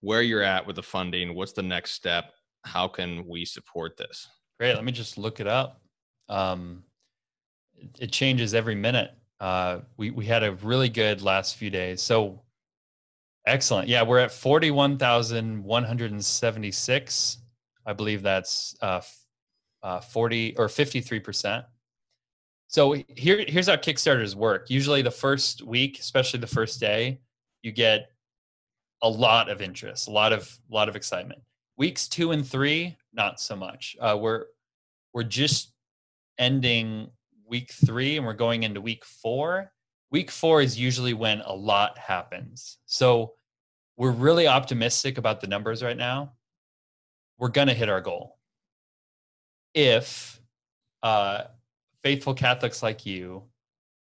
where 0.00 0.22
you're 0.22 0.42
at 0.42 0.66
with 0.66 0.76
the 0.76 0.82
funding? 0.82 1.34
What's 1.34 1.52
the 1.52 1.62
next 1.62 1.92
step? 1.92 2.32
How 2.64 2.88
can 2.88 3.26
we 3.26 3.44
support 3.44 3.96
this? 3.96 4.26
Great. 4.58 4.74
Let 4.74 4.84
me 4.84 4.92
just 4.92 5.18
look 5.18 5.40
it 5.40 5.46
up. 5.46 5.80
Um, 6.28 6.84
it 7.98 8.12
changes 8.12 8.54
every 8.54 8.74
minute. 8.74 9.10
Uh, 9.40 9.80
we 9.96 10.10
we 10.10 10.26
had 10.26 10.42
a 10.42 10.52
really 10.52 10.88
good 10.88 11.22
last 11.22 11.56
few 11.56 11.70
days. 11.70 12.02
So 12.02 12.42
excellent. 13.46 13.88
Yeah, 13.88 14.02
we're 14.02 14.18
at 14.18 14.30
forty 14.30 14.70
one 14.70 14.98
thousand 14.98 15.64
one 15.64 15.84
hundred 15.84 16.12
and 16.12 16.24
seventy 16.24 16.70
six. 16.70 17.38
I 17.86 17.92
believe 17.92 18.22
that's 18.22 18.76
uh, 18.82 19.00
uh, 19.82 20.00
40 20.00 20.56
or 20.56 20.68
53%. 20.68 21.64
So 22.68 22.92
here, 23.08 23.44
here's 23.48 23.68
how 23.68 23.76
Kickstarters 23.76 24.34
work. 24.34 24.70
Usually 24.70 25.02
the 25.02 25.10
first 25.10 25.62
week, 25.62 25.98
especially 25.98 26.40
the 26.40 26.46
first 26.46 26.78
day, 26.78 27.20
you 27.62 27.72
get 27.72 28.10
a 29.02 29.08
lot 29.08 29.48
of 29.48 29.60
interest, 29.60 30.08
a 30.08 30.10
lot 30.10 30.32
of, 30.32 30.56
a 30.70 30.74
lot 30.74 30.88
of 30.88 30.96
excitement. 30.96 31.40
Weeks 31.76 32.06
two 32.06 32.30
and 32.32 32.46
three, 32.46 32.96
not 33.12 33.40
so 33.40 33.56
much. 33.56 33.96
Uh, 34.00 34.16
we're, 34.20 34.44
we're 35.14 35.24
just 35.24 35.72
ending 36.38 37.10
week 37.50 37.72
three 37.72 38.16
and 38.16 38.24
we're 38.24 38.32
going 38.32 38.62
into 38.62 38.80
week 38.80 39.04
four. 39.04 39.72
Week 40.10 40.30
four 40.30 40.62
is 40.62 40.78
usually 40.78 41.12
when 41.12 41.40
a 41.40 41.52
lot 41.52 41.98
happens. 41.98 42.78
So 42.86 43.34
we're 43.96 44.12
really 44.12 44.46
optimistic 44.46 45.18
about 45.18 45.40
the 45.40 45.48
numbers 45.48 45.82
right 45.82 45.96
now. 45.96 46.32
We're 47.38 47.48
going 47.48 47.68
to 47.68 47.74
hit 47.74 47.88
our 47.88 48.00
goal 48.00 48.38
if 49.74 50.40
uh, 51.02 51.42
faithful 52.02 52.34
Catholics 52.34 52.82
like 52.82 53.04
you 53.04 53.44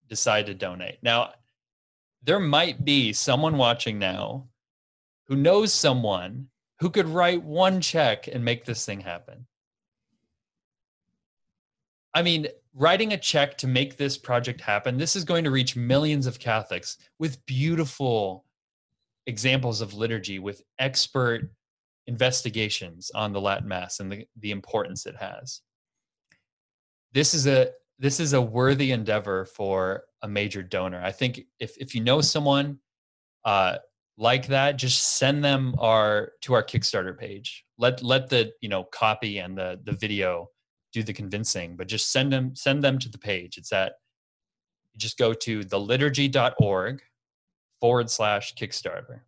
decide 0.09 0.47
to 0.47 0.55
donate. 0.55 0.99
Now, 1.03 1.33
there 2.23 2.41
might 2.41 2.85
be 2.85 3.13
someone 3.13 3.57
watching 3.57 3.99
now 3.99 4.49
who 5.27 5.37
knows 5.37 5.73
someone 5.73 6.49
who 6.81 6.91
could 6.91 7.09
write 7.09 7.43
one 7.43 7.81
check 7.81 8.29
and 8.29 8.45
make 8.45 8.65
this 8.65 8.85
thing 8.85 9.01
happen. 9.01 9.47
I 12.15 12.23
mean, 12.23 12.49
writing 12.75 13.13
a 13.13 13.19
check 13.19 13.59
to 13.59 13.67
make 13.67 13.97
this 13.97 14.17
project 14.17 14.61
happen, 14.61 14.97
this 14.97 15.17
is 15.17 15.25
going 15.25 15.45
to 15.45 15.51
reach 15.51 15.77
millions 15.77 16.27
of 16.27 16.39
Catholics 16.39 16.97
with 17.19 17.45
beautiful 17.47 18.45
examples 19.27 19.81
of 19.81 19.95
liturgy, 19.95 20.39
with 20.39 20.63
expert 20.79 21.51
investigations 22.07 23.11
on 23.15 23.33
the 23.33 23.41
Latin 23.41 23.69
Mass 23.69 24.01
and 24.01 24.11
the, 24.11 24.27
the 24.41 24.51
importance 24.51 25.07
it 25.07 25.17
has. 25.17 25.61
This 27.13 27.35
is 27.35 27.47
a 27.47 27.71
this 27.99 28.19
is 28.19 28.33
a 28.33 28.41
worthy 28.41 28.91
endeavor 28.91 29.45
for 29.45 30.05
a 30.23 30.29
major 30.29 30.63
donor. 30.63 31.01
I 31.03 31.13
think 31.13 31.43
if 31.61 31.77
if 31.79 31.95
you 31.95 32.03
know 32.03 32.21
someone 32.21 32.79
uh, 33.45 33.79
like 34.17 34.47
that, 34.49 34.77
just 34.77 35.17
send 35.19 35.45
them 35.45 35.75
our 35.79 36.33
to 36.43 36.55
our 36.55 36.65
Kickstarter 36.65 37.17
page. 37.17 37.65
Let 37.79 38.03
let 38.03 38.29
the 38.29 38.53
you 38.61 38.69
know 38.69 38.85
copy 38.85 39.39
and 39.39 39.57
the 39.57 39.79
the 39.85 39.93
video 39.93 40.49
do 40.93 41.03
the 41.03 41.13
convincing, 41.13 41.77
but 41.77 41.89
just 41.89 42.13
send 42.13 42.33
them 42.33 42.55
send 42.55 42.83
them 42.83 42.99
to 42.99 43.09
the 43.09 43.19
page. 43.19 43.59
It's 43.59 43.73
at 43.73 43.95
just 44.97 45.19
go 45.19 45.33
to 45.33 45.61
theliturgy.org 45.61 47.03
forward 47.81 48.11
slash 48.11 48.55
Kickstarter. 48.55 49.21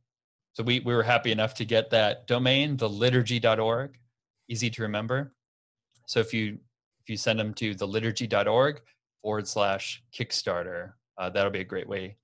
So 0.52 0.62
we, 0.62 0.80
we 0.80 0.94
were 0.94 1.02
happy 1.02 1.32
enough 1.32 1.54
to 1.54 1.64
get 1.64 1.90
that 1.90 2.26
domain, 2.26 2.76
theliturgy.org, 2.76 3.98
easy 4.48 4.70
to 4.70 4.82
remember. 4.82 5.34
So 6.06 6.20
if 6.20 6.32
you 6.32 6.58
if 7.00 7.10
you 7.10 7.16
send 7.16 7.38
them 7.38 7.52
to 7.54 7.74
theliturgy.org 7.74 8.80
forward 9.22 9.48
slash 9.48 10.02
Kickstarter, 10.16 10.92
uh, 11.18 11.30
that'll 11.30 11.50
be 11.50 11.60
a 11.60 11.64
great 11.64 11.88
way 11.88 12.16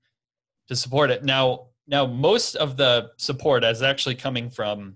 to 0.67 0.75
support 0.75 1.11
it. 1.11 1.23
Now, 1.23 1.67
now 1.87 2.05
most 2.05 2.55
of 2.55 2.77
the 2.77 3.11
support 3.17 3.63
is 3.63 3.81
actually 3.81 4.15
coming 4.15 4.49
from 4.49 4.95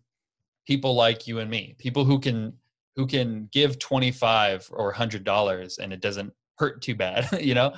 people 0.65 0.95
like 0.95 1.27
you 1.27 1.39
and 1.39 1.49
me, 1.51 1.75
people 1.77 2.03
who 2.03 2.19
can 2.19 2.53
who 2.95 3.05
can 3.07 3.49
give 3.51 3.79
25 3.79 4.69
or 4.71 4.85
100 4.87 5.23
dollars 5.23 5.77
and 5.77 5.91
it 5.93 6.01
doesn't 6.01 6.33
hurt 6.57 6.81
too 6.81 6.95
bad, 6.95 7.27
you 7.41 7.53
know? 7.53 7.73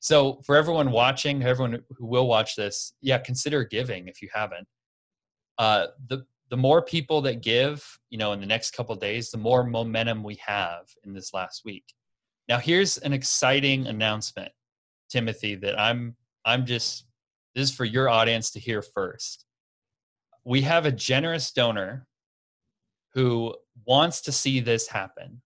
So 0.00 0.40
for 0.44 0.56
everyone 0.56 0.90
watching, 0.90 1.42
everyone 1.42 1.82
who 1.96 2.06
will 2.06 2.26
watch 2.28 2.56
this, 2.56 2.92
yeah, 3.00 3.18
consider 3.18 3.64
giving 3.64 4.08
if 4.08 4.22
you 4.22 4.28
haven't 4.32 4.66
uh, 5.58 5.86
the 6.08 6.24
the 6.48 6.56
more 6.56 6.80
people 6.80 7.20
that 7.22 7.42
give, 7.42 7.98
you 8.08 8.18
know, 8.18 8.32
in 8.32 8.40
the 8.40 8.46
next 8.46 8.70
couple 8.72 8.94
days, 8.94 9.30
the 9.30 9.38
more 9.38 9.64
momentum 9.64 10.22
we 10.22 10.36
have 10.36 10.86
in 11.04 11.12
this 11.12 11.34
last 11.34 11.62
week. 11.64 11.84
Now, 12.48 12.58
here's 12.58 12.98
an 12.98 13.12
exciting 13.12 13.88
announcement, 13.88 14.52
Timothy, 15.10 15.56
that 15.56 15.78
I'm 15.78 16.14
I'm 16.44 16.64
just 16.66 17.06
this 17.54 17.70
is 17.70 17.74
for 17.74 17.84
your 17.84 18.08
audience 18.08 18.50
to 18.52 18.60
hear 18.60 18.82
first. 18.82 19.44
We 20.44 20.62
have 20.62 20.86
a 20.86 20.92
generous 20.92 21.50
donor 21.50 22.06
who 23.16 23.54
wants 23.86 24.20
to 24.20 24.30
see 24.30 24.60
this 24.60 24.86
happen. 24.86 25.40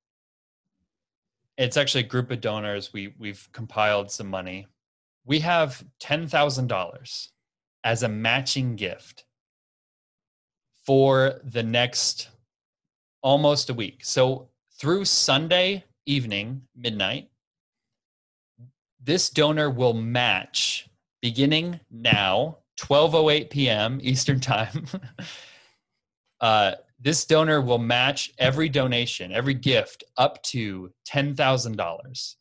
It's 1.56 1.76
actually 1.76 2.02
a 2.02 2.08
group 2.08 2.32
of 2.32 2.40
donors. 2.40 2.92
We 2.92 3.14
we've 3.16 3.48
compiled 3.52 4.10
some 4.10 4.26
money. 4.26 4.66
We 5.24 5.38
have 5.38 5.84
ten 6.00 6.26
thousand 6.26 6.66
dollars 6.66 7.30
as 7.84 8.02
a 8.02 8.08
matching 8.08 8.74
gift 8.74 9.24
for 10.84 11.40
the 11.44 11.62
next 11.62 12.30
almost 13.22 13.70
a 13.70 13.74
week. 13.74 14.00
So 14.04 14.48
through 14.80 15.04
Sunday 15.04 15.84
evening, 16.06 16.62
midnight, 16.74 17.30
this 19.00 19.30
donor 19.30 19.70
will 19.70 19.94
match 19.94 20.88
beginning 21.22 21.78
now, 21.88 22.58
12:08 22.80 23.48
p.m. 23.48 24.00
Eastern 24.02 24.40
Time. 24.54 24.86
uh, 26.40 26.72
this 27.00 27.24
donor 27.24 27.62
will 27.62 27.78
match 27.78 28.30
every 28.38 28.68
donation, 28.68 29.32
every 29.32 29.54
gift 29.54 30.04
up 30.18 30.42
to 30.42 30.92
$10,000. 31.08 31.76
So 32.14 32.34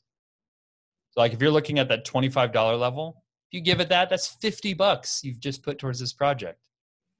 like 1.15 1.33
if 1.33 1.41
you're 1.41 1.49
looking 1.49 1.79
at 1.79 1.87
that 1.89 2.05
$25 2.05 2.79
level, 2.79 3.23
if 3.47 3.53
you 3.53 3.61
give 3.61 3.79
it 3.79 3.89
that, 3.89 4.09
that's 4.09 4.27
50 4.27 4.73
bucks 4.73 5.23
you've 5.23 5.39
just 5.39 5.63
put 5.63 5.79
towards 5.79 5.99
this 5.99 6.13
project. 6.13 6.59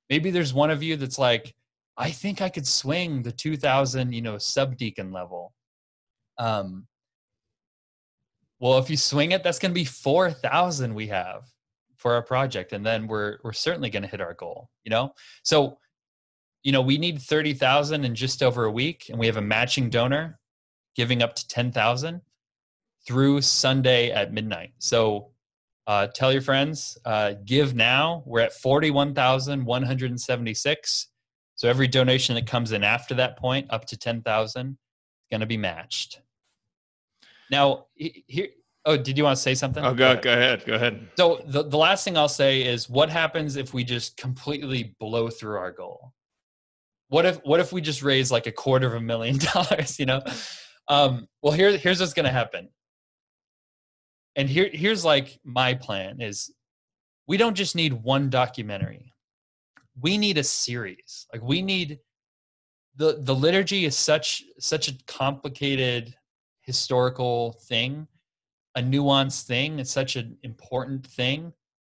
Maybe 0.09 0.31
there's 0.31 0.53
one 0.53 0.69
of 0.69 0.83
you 0.83 0.95
that's 0.95 1.19
like 1.19 1.55
i 1.97 2.09
think 2.09 2.41
i 2.41 2.47
could 2.47 2.65
swing 2.65 3.21
the 3.23 3.31
2000 3.31 4.13
you 4.13 4.21
know 4.21 4.35
subdeacon 4.35 5.11
level. 5.11 5.53
Um 6.37 6.87
well 8.59 8.77
if 8.79 8.89
you 8.89 8.97
swing 8.97 9.31
it 9.31 9.43
that's 9.43 9.59
going 9.59 9.71
to 9.71 9.79
be 9.79 9.85
4000 9.85 10.93
we 10.93 11.07
have 11.07 11.43
for 11.95 12.13
our 12.13 12.21
project 12.21 12.73
and 12.73 12.85
then 12.85 13.07
we're 13.07 13.37
we're 13.43 13.53
certainly 13.53 13.89
going 13.89 14.03
to 14.03 14.09
hit 14.09 14.21
our 14.21 14.33
goal 14.33 14.69
you 14.83 14.89
know? 14.89 15.13
So 15.43 15.77
you 16.63 16.71
know 16.71 16.81
we 16.81 16.97
need 16.97 17.21
30,000 17.21 18.05
in 18.05 18.15
just 18.15 18.43
over 18.43 18.65
a 18.65 18.71
week 18.71 19.07
and 19.09 19.19
we 19.19 19.25
have 19.25 19.37
a 19.37 19.41
matching 19.41 19.89
donor 19.89 20.39
giving 20.95 21.21
up 21.21 21.35
to 21.35 21.47
10,000 21.47 22.21
through 23.07 23.41
Sunday 23.41 24.11
at 24.11 24.33
midnight 24.33 24.73
so 24.77 25.31
uh, 25.89 26.05
tell 26.05 26.31
your 26.31 26.43
friends. 26.43 26.99
Uh, 27.03 27.33
give 27.45 27.73
now. 27.73 28.21
We're 28.27 28.41
at 28.41 28.53
forty-one 28.53 29.15
thousand 29.15 29.65
one 29.65 29.81
hundred 29.81 30.11
and 30.11 30.21
seventy-six. 30.21 31.07
So 31.55 31.67
every 31.67 31.87
donation 31.87 32.35
that 32.35 32.45
comes 32.45 32.73
in 32.73 32.83
after 32.83 33.15
that 33.15 33.39
point, 33.39 33.65
up 33.71 33.85
to 33.85 33.97
ten 33.97 34.21
thousand, 34.21 34.77
is 34.77 35.27
going 35.31 35.41
to 35.41 35.47
be 35.47 35.57
matched. 35.57 36.21
Now, 37.49 37.87
here. 37.95 38.49
Oh, 38.85 38.97
did 38.97 39.17
you 39.17 39.23
want 39.23 39.37
to 39.37 39.41
say 39.41 39.55
something? 39.55 39.83
Oh, 39.83 39.95
go, 39.95 40.13
go, 40.13 40.21
go 40.21 40.33
ahead. 40.33 40.63
Go 40.63 40.75
ahead. 40.75 41.07
So 41.17 41.41
the, 41.47 41.63
the 41.63 41.77
last 41.77 42.03
thing 42.03 42.17
I'll 42.17 42.29
say 42.29 42.61
is, 42.61 42.87
what 42.87 43.09
happens 43.09 43.55
if 43.55 43.73
we 43.73 43.83
just 43.83 44.15
completely 44.15 44.95
blow 44.99 45.27
through 45.27 45.57
our 45.57 45.71
goal? 45.71 46.13
What 47.09 47.25
if 47.25 47.37
what 47.43 47.59
if 47.59 47.71
we 47.71 47.81
just 47.81 48.01
raise 48.01 48.31
like 48.31 48.47
a 48.47 48.51
quarter 48.51 48.87
of 48.87 48.93
a 48.93 49.01
million 49.01 49.37
dollars? 49.53 49.99
You 49.99 50.05
know. 50.05 50.23
Um, 50.87 51.27
well, 51.43 51.53
here 51.53 51.77
here's 51.77 51.99
what's 51.99 52.13
going 52.13 52.25
to 52.25 52.31
happen 52.31 52.69
and 54.39 54.49
here 54.49 54.69
here's 54.71 55.03
like 55.03 55.37
my 55.43 55.73
plan 55.73 56.21
is 56.21 56.49
we 57.27 57.37
don't 57.37 57.55
just 57.55 57.75
need 57.75 57.93
one 57.93 58.29
documentary 58.29 59.11
we 59.99 60.17
need 60.17 60.37
a 60.37 60.43
series 60.43 61.27
like 61.33 61.43
we 61.43 61.61
need 61.61 61.99
the 62.95 63.19
the 63.21 63.35
liturgy 63.35 63.85
is 63.85 63.97
such 63.97 64.43
such 64.59 64.87
a 64.87 64.93
complicated 65.07 66.15
historical 66.61 67.53
thing 67.67 68.07
a 68.75 68.81
nuanced 68.81 69.45
thing 69.45 69.77
it's 69.79 69.91
such 69.91 70.15
an 70.15 70.37
important 70.43 71.05
thing 71.05 71.51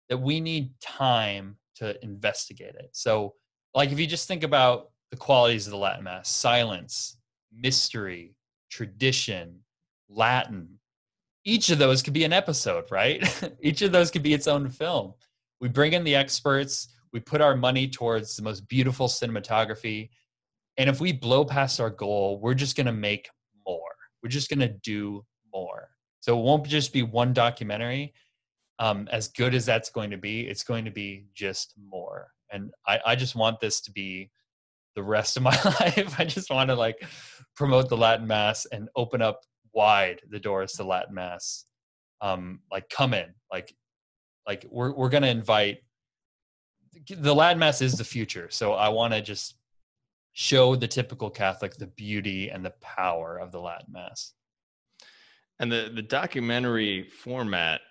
that 0.09 0.17
we 0.17 0.39
need 0.39 0.69
time 0.79 1.57
to 1.75 2.01
investigate 2.03 2.75
it 2.75 2.89
so 2.91 3.33
like 3.73 3.91
if 3.91 3.99
you 3.99 4.05
just 4.05 4.27
think 4.27 4.43
about 4.43 4.91
the 5.11 5.17
qualities 5.17 5.67
of 5.67 5.71
the 5.71 5.77
latin 5.77 6.03
mass 6.03 6.29
silence 6.29 7.17
mystery 7.51 8.35
tradition 8.69 9.59
latin 10.09 10.79
each 11.45 11.69
of 11.69 11.77
those 11.77 12.01
could 12.01 12.13
be 12.13 12.23
an 12.23 12.33
episode, 12.33 12.85
right? 12.91 13.23
each 13.61 13.83
of 13.83 13.91
those 13.91 14.09
could 14.11 14.23
be 14.23 14.33
its 14.33 14.47
own 14.47 14.67
film. 14.67 15.13
We 15.61 15.69
bring 15.69 15.93
in 15.93 16.03
the 16.03 16.15
experts, 16.15 16.89
we 17.13 17.19
put 17.19 17.39
our 17.39 17.55
money 17.55 17.87
towards 17.87 18.35
the 18.35 18.43
most 18.43 18.67
beautiful 18.67 19.07
cinematography. 19.07 20.09
And 20.77 20.89
if 20.89 20.99
we 20.99 21.13
blow 21.13 21.45
past 21.45 21.79
our 21.79 21.91
goal, 21.91 22.39
we're 22.41 22.55
just 22.55 22.75
going 22.75 22.87
to 22.87 22.91
make 22.91 23.29
more. 23.65 23.79
We're 24.21 24.29
just 24.29 24.49
going 24.49 24.59
to 24.59 24.75
do 24.83 25.23
more. 25.53 25.89
So 26.19 26.37
it 26.37 26.43
won't 26.43 26.65
just 26.65 26.91
be 26.91 27.03
one 27.03 27.31
documentary. 27.31 28.13
Um, 28.79 29.07
as 29.11 29.29
good 29.29 29.55
as 29.55 29.65
that's 29.65 29.89
going 29.89 30.11
to 30.11 30.17
be, 30.17 30.41
it's 30.41 30.63
going 30.63 30.83
to 30.83 30.91
be 30.91 31.27
just 31.33 31.73
more. 31.79 32.27
And 32.51 32.71
I, 32.85 32.99
I 33.05 33.15
just 33.15 33.35
want 33.35 33.61
this 33.61 33.79
to 33.81 33.91
be 33.91 34.29
the 34.95 35.03
rest 35.03 35.37
of 35.37 35.43
my 35.43 35.51
life. 35.65 36.15
I 36.19 36.25
just 36.25 36.49
want 36.49 36.69
to 36.69 36.75
like 36.75 36.97
promote 37.55 37.89
the 37.89 37.97
Latin 37.97 38.27
Mass 38.27 38.65
and 38.65 38.89
open 38.95 39.21
up 39.21 39.41
wide 39.73 40.21
the 40.29 40.39
doors 40.39 40.73
to 40.73 40.83
Latin 40.83 41.13
Mass. 41.13 41.65
Um, 42.21 42.61
like 42.71 42.89
come 42.89 43.13
in, 43.13 43.33
like 43.51 43.75
like 44.47 44.65
we're 44.69 44.93
we're 44.93 45.09
gonna 45.09 45.27
invite 45.27 45.79
the 47.09 47.35
Latin 47.35 47.59
Mass 47.59 47.81
is 47.81 47.97
the 47.97 48.03
future. 48.03 48.47
So 48.49 48.73
I 48.73 48.89
want 48.89 49.13
to 49.13 49.21
just 49.21 49.55
show 50.33 50.75
the 50.75 50.87
typical 50.87 51.29
Catholic 51.29 51.75
the 51.75 51.87
beauty 51.87 52.49
and 52.49 52.65
the 52.65 52.73
power 52.81 53.37
of 53.37 53.51
the 53.51 53.59
Latin 53.59 53.91
Mass. 53.91 54.33
And 55.59 55.71
the 55.71 55.91
the 55.93 56.01
documentary 56.01 57.03
format 57.03 57.81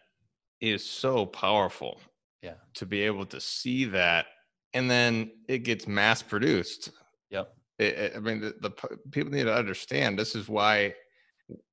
is 0.61 0.85
so 0.85 1.27
powerful. 1.27 2.01
Yeah. 2.43 2.55
To 2.75 2.87
be 2.87 3.03
able 3.03 3.27
to 3.27 3.41
see 3.41 3.87
that 3.87 4.27
and 4.75 4.91
then 4.91 5.31
it 5.49 5.59
gets 5.59 5.87
mass 5.87 6.23
produced. 6.23 6.91
Yep. 7.31 7.55
It, 7.79 7.85
it, 7.85 8.13
I 8.17 8.19
mean, 8.19 8.41
the, 8.41 8.55
the 8.61 8.71
people 9.11 9.33
need 9.33 9.45
to 9.45 9.55
understand 9.55 10.19
this 10.19 10.35
is 10.35 10.49
why 10.49 10.95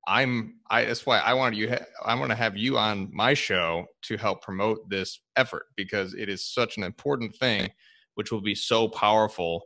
I'm. 0.06 0.54
I 0.70 0.84
that's 0.84 1.06
why 1.06 1.18
I 1.18 1.34
want 1.34 1.54
you. 1.54 1.70
Ha- 1.70 1.84
I 2.04 2.14
want 2.14 2.30
to 2.30 2.36
have 2.36 2.56
you 2.56 2.78
on 2.78 3.10
my 3.12 3.34
show 3.34 3.86
to 4.02 4.16
help 4.16 4.42
promote 4.42 4.88
this 4.88 5.20
effort 5.36 5.66
because 5.76 6.14
it 6.14 6.28
is 6.28 6.46
such 6.46 6.76
an 6.76 6.84
important 6.84 7.34
thing, 7.36 7.70
which 8.14 8.32
will 8.32 8.40
be 8.40 8.54
so 8.54 8.88
powerful 8.88 9.62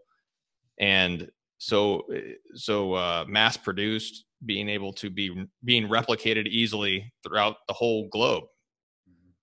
and 0.79 1.31
so 1.59 2.03
so 2.55 2.95
uh, 2.95 3.25
mass 3.27 3.57
produced, 3.57 4.25
being 4.45 4.69
able 4.69 4.93
to 4.95 5.11
be 5.11 5.47
being 5.65 5.89
replicated 5.89 6.47
easily 6.47 7.13
throughout 7.23 7.57
the 7.67 7.75
whole 7.75 8.09
globe, 8.09 8.45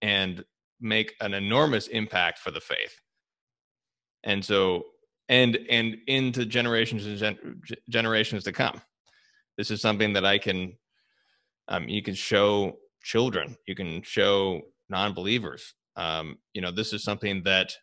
and 0.02 0.44
make 0.80 1.16
an 1.22 1.34
enormous 1.34 1.88
impact 1.88 2.40
for 2.40 2.52
the 2.52 2.62
faith. 2.62 2.96
And 4.24 4.44
so 4.44 4.84
and 5.30 5.58
and 5.70 5.98
into 6.08 6.46
generations 6.46 7.06
and 7.06 7.18
gen- 7.18 7.82
generations 7.90 8.44
to 8.44 8.52
come. 8.52 8.82
This 9.58 9.72
is 9.72 9.82
something 9.82 10.14
that 10.14 10.26
I 10.26 10.38
can, 10.38 10.78
um, 11.68 11.88
you 11.88 12.02
can 12.02 12.16
show 12.16 12.78
children, 13.02 13.56
you 13.68 13.76
can 13.76 14.02
show 14.02 14.62
non-believers. 14.90 15.76
Um, 15.96 16.38
you 16.54 16.62
know, 16.62 16.72
this 16.72 16.92
is 16.92 17.04
something 17.04 17.44
that 17.44 17.76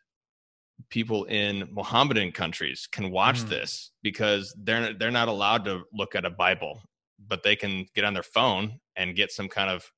people 0.89 1.25
in 1.25 1.69
Mohammedan 1.71 2.33
countries 2.33 2.89
can 2.91 3.11
watch 3.11 3.43
mm. 3.43 3.49
this 3.49 3.93
because 4.03 4.55
they're 4.59 4.95
they're 4.95 5.11
not 5.11 5.29
allowed 5.29 5.65
to 5.67 5.83
look 5.93 6.15
at 6.15 6.25
a 6.25 6.31
Bible, 6.31 6.83
but 7.29 7.43
they 7.43 7.57
can 7.57 7.87
get 7.95 8.05
on 8.05 8.15
their 8.15 8.23
phone 8.23 8.81
and 8.97 9.17
get 9.17 9.31
some 9.31 9.49
kind 9.49 9.71
of 9.71 9.91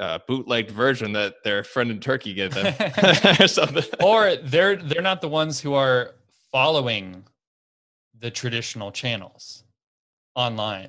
uh, 0.00 0.18
bootlegged 0.26 0.70
version 0.70 1.12
that 1.12 1.44
their 1.44 1.62
friend 1.62 1.90
in 1.90 2.00
Turkey 2.00 2.32
gave 2.32 2.54
them, 2.54 2.74
or, 3.40 3.46
something. 3.46 3.84
or 4.02 4.36
they're 4.36 4.76
they're 4.76 5.02
not 5.02 5.20
the 5.20 5.28
ones 5.28 5.60
who 5.60 5.74
are 5.74 6.14
following 6.50 7.24
the 8.18 8.30
traditional 8.30 8.90
channels 8.90 9.64
online. 10.34 10.88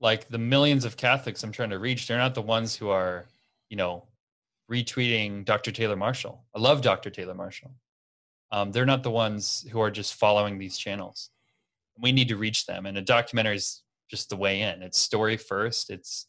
Like 0.00 0.28
the 0.28 0.38
millions 0.38 0.84
of 0.84 0.96
Catholics 0.96 1.42
I'm 1.42 1.52
trying 1.52 1.70
to 1.70 1.78
reach, 1.78 2.06
they're 2.06 2.18
not 2.18 2.34
the 2.34 2.42
ones 2.42 2.76
who 2.76 2.90
are, 2.90 3.26
you 3.70 3.76
know, 3.76 4.04
retweeting 4.70 5.44
Dr. 5.44 5.70
Taylor 5.70 5.96
Marshall. 5.96 6.42
I 6.54 6.58
love 6.58 6.82
Dr. 6.82 7.08
Taylor 7.08 7.34
Marshall. 7.34 7.70
Um, 8.50 8.72
they're 8.72 8.86
not 8.86 9.02
the 9.02 9.10
ones 9.10 9.66
who 9.70 9.80
are 9.80 9.90
just 9.90 10.14
following 10.14 10.58
these 10.58 10.76
channels. 10.76 11.30
We 11.98 12.12
need 12.12 12.28
to 12.28 12.36
reach 12.36 12.66
them, 12.66 12.84
and 12.84 12.98
a 12.98 13.02
documentary 13.02 13.56
is 13.56 13.82
just 14.10 14.28
the 14.28 14.36
way 14.36 14.60
in. 14.60 14.82
It's 14.82 14.98
story 14.98 15.36
first. 15.36 15.88
It's 15.88 16.26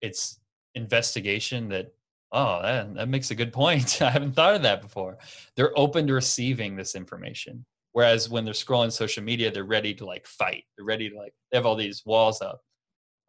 it's 0.00 0.38
investigation 0.76 1.68
that 1.70 1.92
oh 2.32 2.62
that, 2.62 2.94
that 2.94 3.08
makes 3.08 3.30
a 3.30 3.34
good 3.34 3.52
point. 3.52 4.00
I 4.02 4.10
haven't 4.10 4.32
thought 4.34 4.54
of 4.54 4.62
that 4.62 4.82
before. 4.82 5.18
They're 5.56 5.76
open 5.76 6.06
to 6.06 6.14
receiving 6.14 6.76
this 6.76 6.94
information. 6.94 7.64
Whereas 7.92 8.28
when 8.28 8.44
they're 8.44 8.54
scrolling 8.54 8.92
social 8.92 9.24
media, 9.24 9.50
they're 9.50 9.64
ready 9.64 9.94
to 9.94 10.04
like 10.04 10.26
fight. 10.26 10.64
They're 10.76 10.84
ready 10.84 11.10
to 11.10 11.16
like 11.16 11.32
they 11.50 11.58
have 11.58 11.66
all 11.66 11.76
these 11.76 12.02
walls 12.06 12.40
up. 12.42 12.60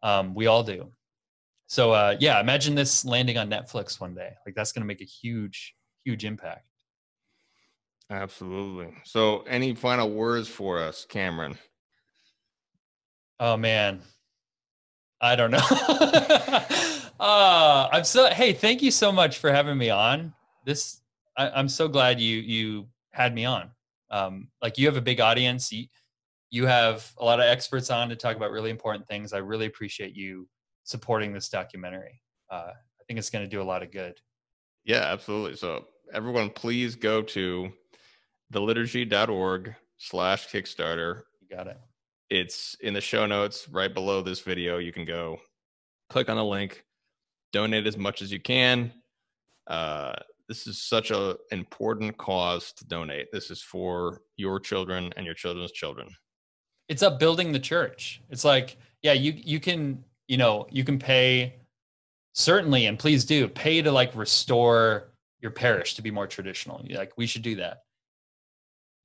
Um, 0.02 0.34
we 0.34 0.46
all 0.46 0.62
do. 0.62 0.92
So 1.66 1.92
uh, 1.92 2.16
yeah, 2.20 2.40
imagine 2.40 2.74
this 2.74 3.04
landing 3.04 3.38
on 3.38 3.50
Netflix 3.50 4.00
one 4.00 4.14
day. 4.14 4.34
Like 4.46 4.54
that's 4.54 4.72
going 4.72 4.82
to 4.82 4.86
make 4.86 5.00
a 5.00 5.04
huge, 5.04 5.74
huge 6.04 6.24
impact. 6.24 6.64
Absolutely. 8.10 8.94
So, 9.04 9.42
any 9.42 9.74
final 9.74 10.10
words 10.10 10.48
for 10.48 10.78
us, 10.78 11.04
Cameron? 11.04 11.58
Oh 13.38 13.56
man, 13.56 14.00
I 15.20 15.36
don't 15.36 15.50
know. 15.50 15.58
uh, 17.20 17.88
I'm 17.92 18.04
so 18.04 18.28
hey, 18.30 18.52
thank 18.52 18.82
you 18.82 18.90
so 18.90 19.10
much 19.10 19.38
for 19.38 19.50
having 19.50 19.76
me 19.76 19.90
on. 19.90 20.32
This 20.64 21.00
I, 21.36 21.58
am 21.58 21.68
so 21.68 21.88
glad 21.88 22.20
you 22.20 22.38
you 22.38 22.88
had 23.12 23.34
me 23.34 23.44
on. 23.44 23.70
Um, 24.10 24.48
like 24.62 24.78
you 24.78 24.86
have 24.86 24.96
a 24.96 25.02
big 25.02 25.20
audience. 25.20 25.72
You, 25.72 25.86
you 26.50 26.66
have 26.66 27.10
a 27.18 27.24
lot 27.24 27.40
of 27.40 27.46
experts 27.46 27.90
on 27.90 28.08
to 28.08 28.16
talk 28.16 28.36
about 28.36 28.50
really 28.50 28.70
important 28.70 29.06
things. 29.06 29.32
I 29.32 29.38
really 29.38 29.66
appreciate 29.66 30.14
you 30.14 30.48
supporting 30.84 31.32
this 31.32 31.48
documentary. 31.48 32.20
Uh, 32.50 32.72
i 32.72 33.04
think 33.06 33.18
it's 33.18 33.30
going 33.30 33.44
to 33.44 33.50
do 33.50 33.60
a 33.60 33.64
lot 33.64 33.82
of 33.82 33.90
good. 33.90 34.18
Yeah 34.84 35.02
absolutely. 35.02 35.56
So 35.56 35.84
everyone 36.12 36.50
please 36.50 36.94
go 36.94 37.22
to 37.22 37.70
theliturgy.org 38.52 39.74
slash 39.98 40.48
kickstarter. 40.48 41.22
You 41.40 41.56
got 41.56 41.66
it. 41.66 41.78
It's 42.30 42.76
in 42.80 42.94
the 42.94 43.00
show 43.00 43.26
notes 43.26 43.68
right 43.68 43.92
below 43.92 44.22
this 44.22 44.40
video. 44.40 44.78
You 44.78 44.92
can 44.92 45.04
go 45.04 45.38
click 46.08 46.28
on 46.28 46.36
the 46.36 46.44
link 46.44 46.84
donate 47.52 47.86
as 47.86 47.96
much 47.96 48.22
as 48.22 48.30
you 48.32 48.40
can 48.40 48.92
uh, 49.68 50.14
this 50.48 50.66
is 50.66 50.82
such 50.82 51.10
an 51.10 51.34
important 51.50 52.16
cause 52.16 52.72
to 52.72 52.86
donate. 52.86 53.30
This 53.32 53.50
is 53.50 53.60
for 53.60 54.22
your 54.36 54.58
children 54.58 55.12
and 55.16 55.26
your 55.26 55.34
children's 55.34 55.72
children. 55.72 56.08
It's 56.88 57.02
up 57.02 57.20
building 57.20 57.52
the 57.52 57.60
church. 57.60 58.22
It's 58.30 58.44
like, 58.44 58.78
yeah, 59.02 59.12
you 59.12 59.32
you 59.36 59.60
can, 59.60 60.02
you 60.26 60.38
know, 60.38 60.66
you 60.70 60.84
can 60.84 60.98
pay 60.98 61.56
certainly 62.32 62.86
and 62.86 62.98
please 62.98 63.24
do 63.24 63.46
pay 63.46 63.82
to 63.82 63.92
like 63.92 64.16
restore 64.16 65.12
your 65.40 65.50
parish 65.50 65.94
to 65.94 66.02
be 66.02 66.10
more 66.10 66.26
traditional. 66.26 66.84
Like 66.88 67.12
we 67.18 67.26
should 67.26 67.42
do 67.42 67.56
that. 67.56 67.82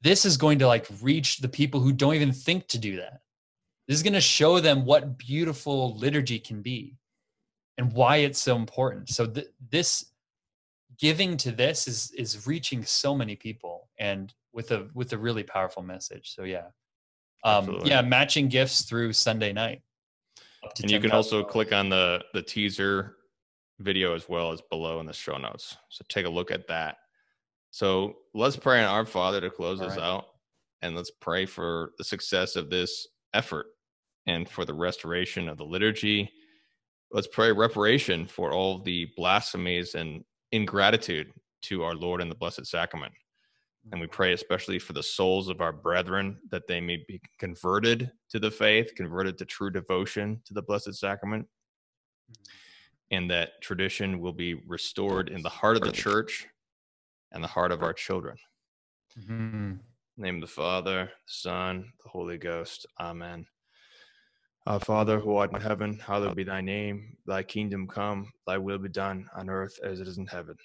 This 0.01 0.25
is 0.25 0.37
going 0.37 0.59
to 0.59 0.67
like 0.67 0.87
reach 1.01 1.39
the 1.39 1.49
people 1.49 1.81
who 1.81 1.91
don't 1.91 2.15
even 2.15 2.31
think 2.31 2.67
to 2.69 2.77
do 2.77 2.97
that. 2.97 3.21
This 3.87 3.97
is 3.97 4.03
going 4.03 4.13
to 4.13 4.21
show 4.21 4.61
them 4.61 4.85
what 4.85 5.17
beautiful 5.17 5.97
liturgy 5.97 6.39
can 6.39 6.61
be 6.61 6.97
and 7.77 7.91
why 7.93 8.17
it's 8.17 8.39
so 8.39 8.55
important. 8.55 9.09
So 9.09 9.25
th- 9.25 9.47
this 9.69 10.05
giving 10.99 11.37
to 11.37 11.51
this 11.51 11.87
is 11.87 12.11
is 12.11 12.45
reaching 12.47 12.83
so 12.83 13.15
many 13.15 13.35
people 13.35 13.89
and 13.99 14.33
with 14.53 14.71
a 14.71 14.87
with 14.93 15.13
a 15.13 15.17
really 15.17 15.43
powerful 15.43 15.83
message. 15.83 16.33
So 16.35 16.43
yeah. 16.43 16.67
Um 17.43 17.81
yeah 17.83 18.01
matching 18.01 18.47
gifts 18.47 18.83
through 18.83 19.13
sunday 19.13 19.53
night. 19.53 19.81
And 20.81 20.89
you 20.89 20.99
can 20.99 21.11
also 21.11 21.43
click 21.43 21.73
on 21.73 21.89
the 21.89 22.23
the 22.33 22.41
teaser 22.41 23.17
video 23.79 24.15
as 24.15 24.29
well 24.29 24.51
as 24.51 24.61
below 24.69 24.99
in 24.99 25.05
the 25.05 25.13
show 25.13 25.37
notes. 25.37 25.75
So 25.89 26.05
take 26.07 26.25
a 26.25 26.29
look 26.29 26.51
at 26.51 26.67
that. 26.67 26.97
So 27.71 28.17
let's 28.33 28.55
pray 28.55 28.83
on 28.83 28.85
our 28.85 29.05
father 29.05 29.41
to 29.41 29.49
close 29.49 29.81
All 29.81 29.87
us 29.87 29.97
right. 29.97 30.05
out 30.05 30.25
and 30.83 30.95
let's 30.95 31.11
pray 31.11 31.45
for 31.45 31.91
the 31.97 32.03
success 32.03 32.55
of 32.55 32.69
this 32.69 33.07
effort 33.33 33.65
and 34.27 34.47
for 34.47 34.63
the 34.63 34.73
restoration 34.73 35.49
of 35.49 35.57
the 35.57 35.65
liturgy 35.65 36.31
let's 37.13 37.27
pray 37.27 37.51
reparation 37.51 38.25
for 38.25 38.51
all 38.51 38.79
the 38.79 39.07
blasphemies 39.15 39.93
and 39.95 40.23
ingratitude 40.51 41.31
to 41.61 41.83
our 41.83 41.93
Lord 41.93 42.21
and 42.21 42.29
the 42.29 42.35
Blessed 42.35 42.65
Sacrament. 42.65 43.13
And 43.91 44.01
we 44.01 44.07
pray 44.07 44.33
especially 44.33 44.79
for 44.79 44.93
the 44.93 45.03
souls 45.03 45.47
of 45.47 45.61
our 45.61 45.73
brethren 45.73 46.37
that 46.49 46.67
they 46.67 46.81
may 46.81 47.03
be 47.07 47.21
converted 47.37 48.11
to 48.29 48.39
the 48.39 48.49
faith, 48.49 48.95
converted 48.95 49.37
to 49.37 49.45
true 49.45 49.69
devotion 49.69 50.41
to 50.45 50.53
the 50.53 50.61
Blessed 50.61 50.95
Sacrament, 50.95 51.45
and 53.11 53.29
that 53.29 53.61
tradition 53.61 54.19
will 54.19 54.33
be 54.33 54.55
restored 54.67 55.29
in 55.29 55.41
the 55.43 55.49
heart 55.49 55.75
of 55.77 55.83
the 55.83 55.91
church 55.91 56.47
and 57.31 57.43
the 57.43 57.47
heart 57.47 57.71
of 57.71 57.83
our 57.83 57.93
children. 57.93 58.37
Mm-hmm. 59.19 59.73
name 60.17 60.35
of 60.35 60.41
the 60.41 60.47
Father, 60.47 61.05
the 61.05 61.11
Son, 61.27 61.85
the 62.03 62.09
Holy 62.09 62.37
Ghost. 62.37 62.87
Amen. 62.99 63.45
Our 64.65 64.79
Father 64.79 65.19
who 65.19 65.35
art 65.35 65.51
in 65.51 65.59
heaven, 65.59 65.99
hallowed 65.99 66.35
be 66.35 66.45
thy 66.45 66.61
name. 66.61 67.17
Thy 67.25 67.43
kingdom 67.43 67.85
come, 67.85 68.31
thy 68.47 68.57
will 68.57 68.77
be 68.77 68.87
done 68.87 69.27
on 69.35 69.49
earth 69.49 69.77
as 69.83 69.99
it 69.99 70.07
is 70.07 70.17
in 70.17 70.27
heaven. 70.27 70.55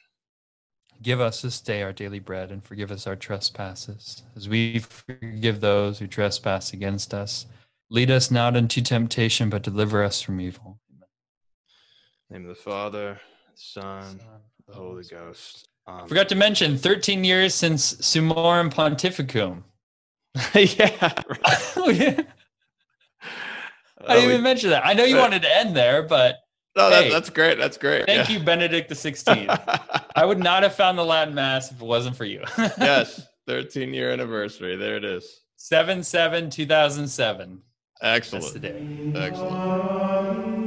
Give 1.03 1.21
us 1.21 1.43
this 1.43 1.61
day 1.61 1.83
our 1.83 1.93
daily 1.93 2.21
bread 2.21 2.53
and 2.53 2.65
forgive 2.65 2.93
us 2.93 3.07
our 3.09 3.17
trespasses, 3.17 4.23
as 4.37 4.49
we 4.49 4.79
forgive 4.79 5.61
those 5.61 5.99
who 5.99 6.07
trespass 6.07 6.73
against 6.73 7.13
us. 7.13 7.47
Lead 7.91 8.11
us 8.11 8.31
not 8.31 8.55
into 8.55 8.83
temptation, 8.83 9.51
but 9.51 9.63
deliver 9.63 10.05
us 10.05 10.21
from 10.23 10.41
evil. 10.41 10.79
Amen. 10.93 12.43
name 12.43 12.51
of 12.51 12.57
the 12.57 12.63
Father, 12.63 13.21
the 13.47 13.53
Son, 13.57 14.21
the 14.69 14.75
Holy 14.75 15.05
Ghost. 15.05 15.69
Amen. 15.89 16.07
Forgot 16.07 16.29
to 16.29 16.35
mention 16.35 16.77
13 16.77 17.25
years 17.25 17.55
since 17.55 17.95
Summorum 17.95 18.73
Pontificum. 18.73 19.63
yeah. 20.55 21.13
Oh, 21.81 21.91
I 24.07 24.15
didn't 24.15 24.31
uh, 24.31 24.33
even 24.33 24.43
mention 24.43 24.71
that. 24.71 24.87
I 24.87 24.93
know 24.93 25.05
you 25.05 25.17
wanted 25.17 25.43
to 25.43 25.57
end 25.57 25.77
there, 25.77 26.03
but 26.03 26.37
no, 26.77 26.91
hey, 26.91 27.11
that's 27.11 27.31
great. 27.31 27.59
That's 27.59 27.77
great. 27.77 28.07
Thank 28.07 28.29
yeah. 28.29 28.39
you, 28.39 28.45
Benedict 28.45 28.89
the 28.89 28.95
Sixteenth. 28.95 29.51
I 30.15 30.25
would 30.25 30.39
not 30.39 30.63
have 30.63 30.75
found 30.75 30.97
the 30.97 31.05
Latin 31.05 31.35
Mass 31.35 31.73
if 31.73 31.81
it 31.81 31.85
wasn't 31.85 32.17
for 32.17 32.25
you. 32.25 32.43
yes, 32.59 33.27
13 33.47 33.93
year 33.93 34.11
anniversary. 34.11 34.77
There 34.77 34.97
it 34.97 35.05
is. 35.05 35.43
7 35.57 36.05
7 36.05 36.51
2007. 36.51 37.63
Excellent. 38.01 38.43
That's 38.45 38.53
the 38.53 38.61
day. 38.61 39.17
Excellent. 39.17 40.58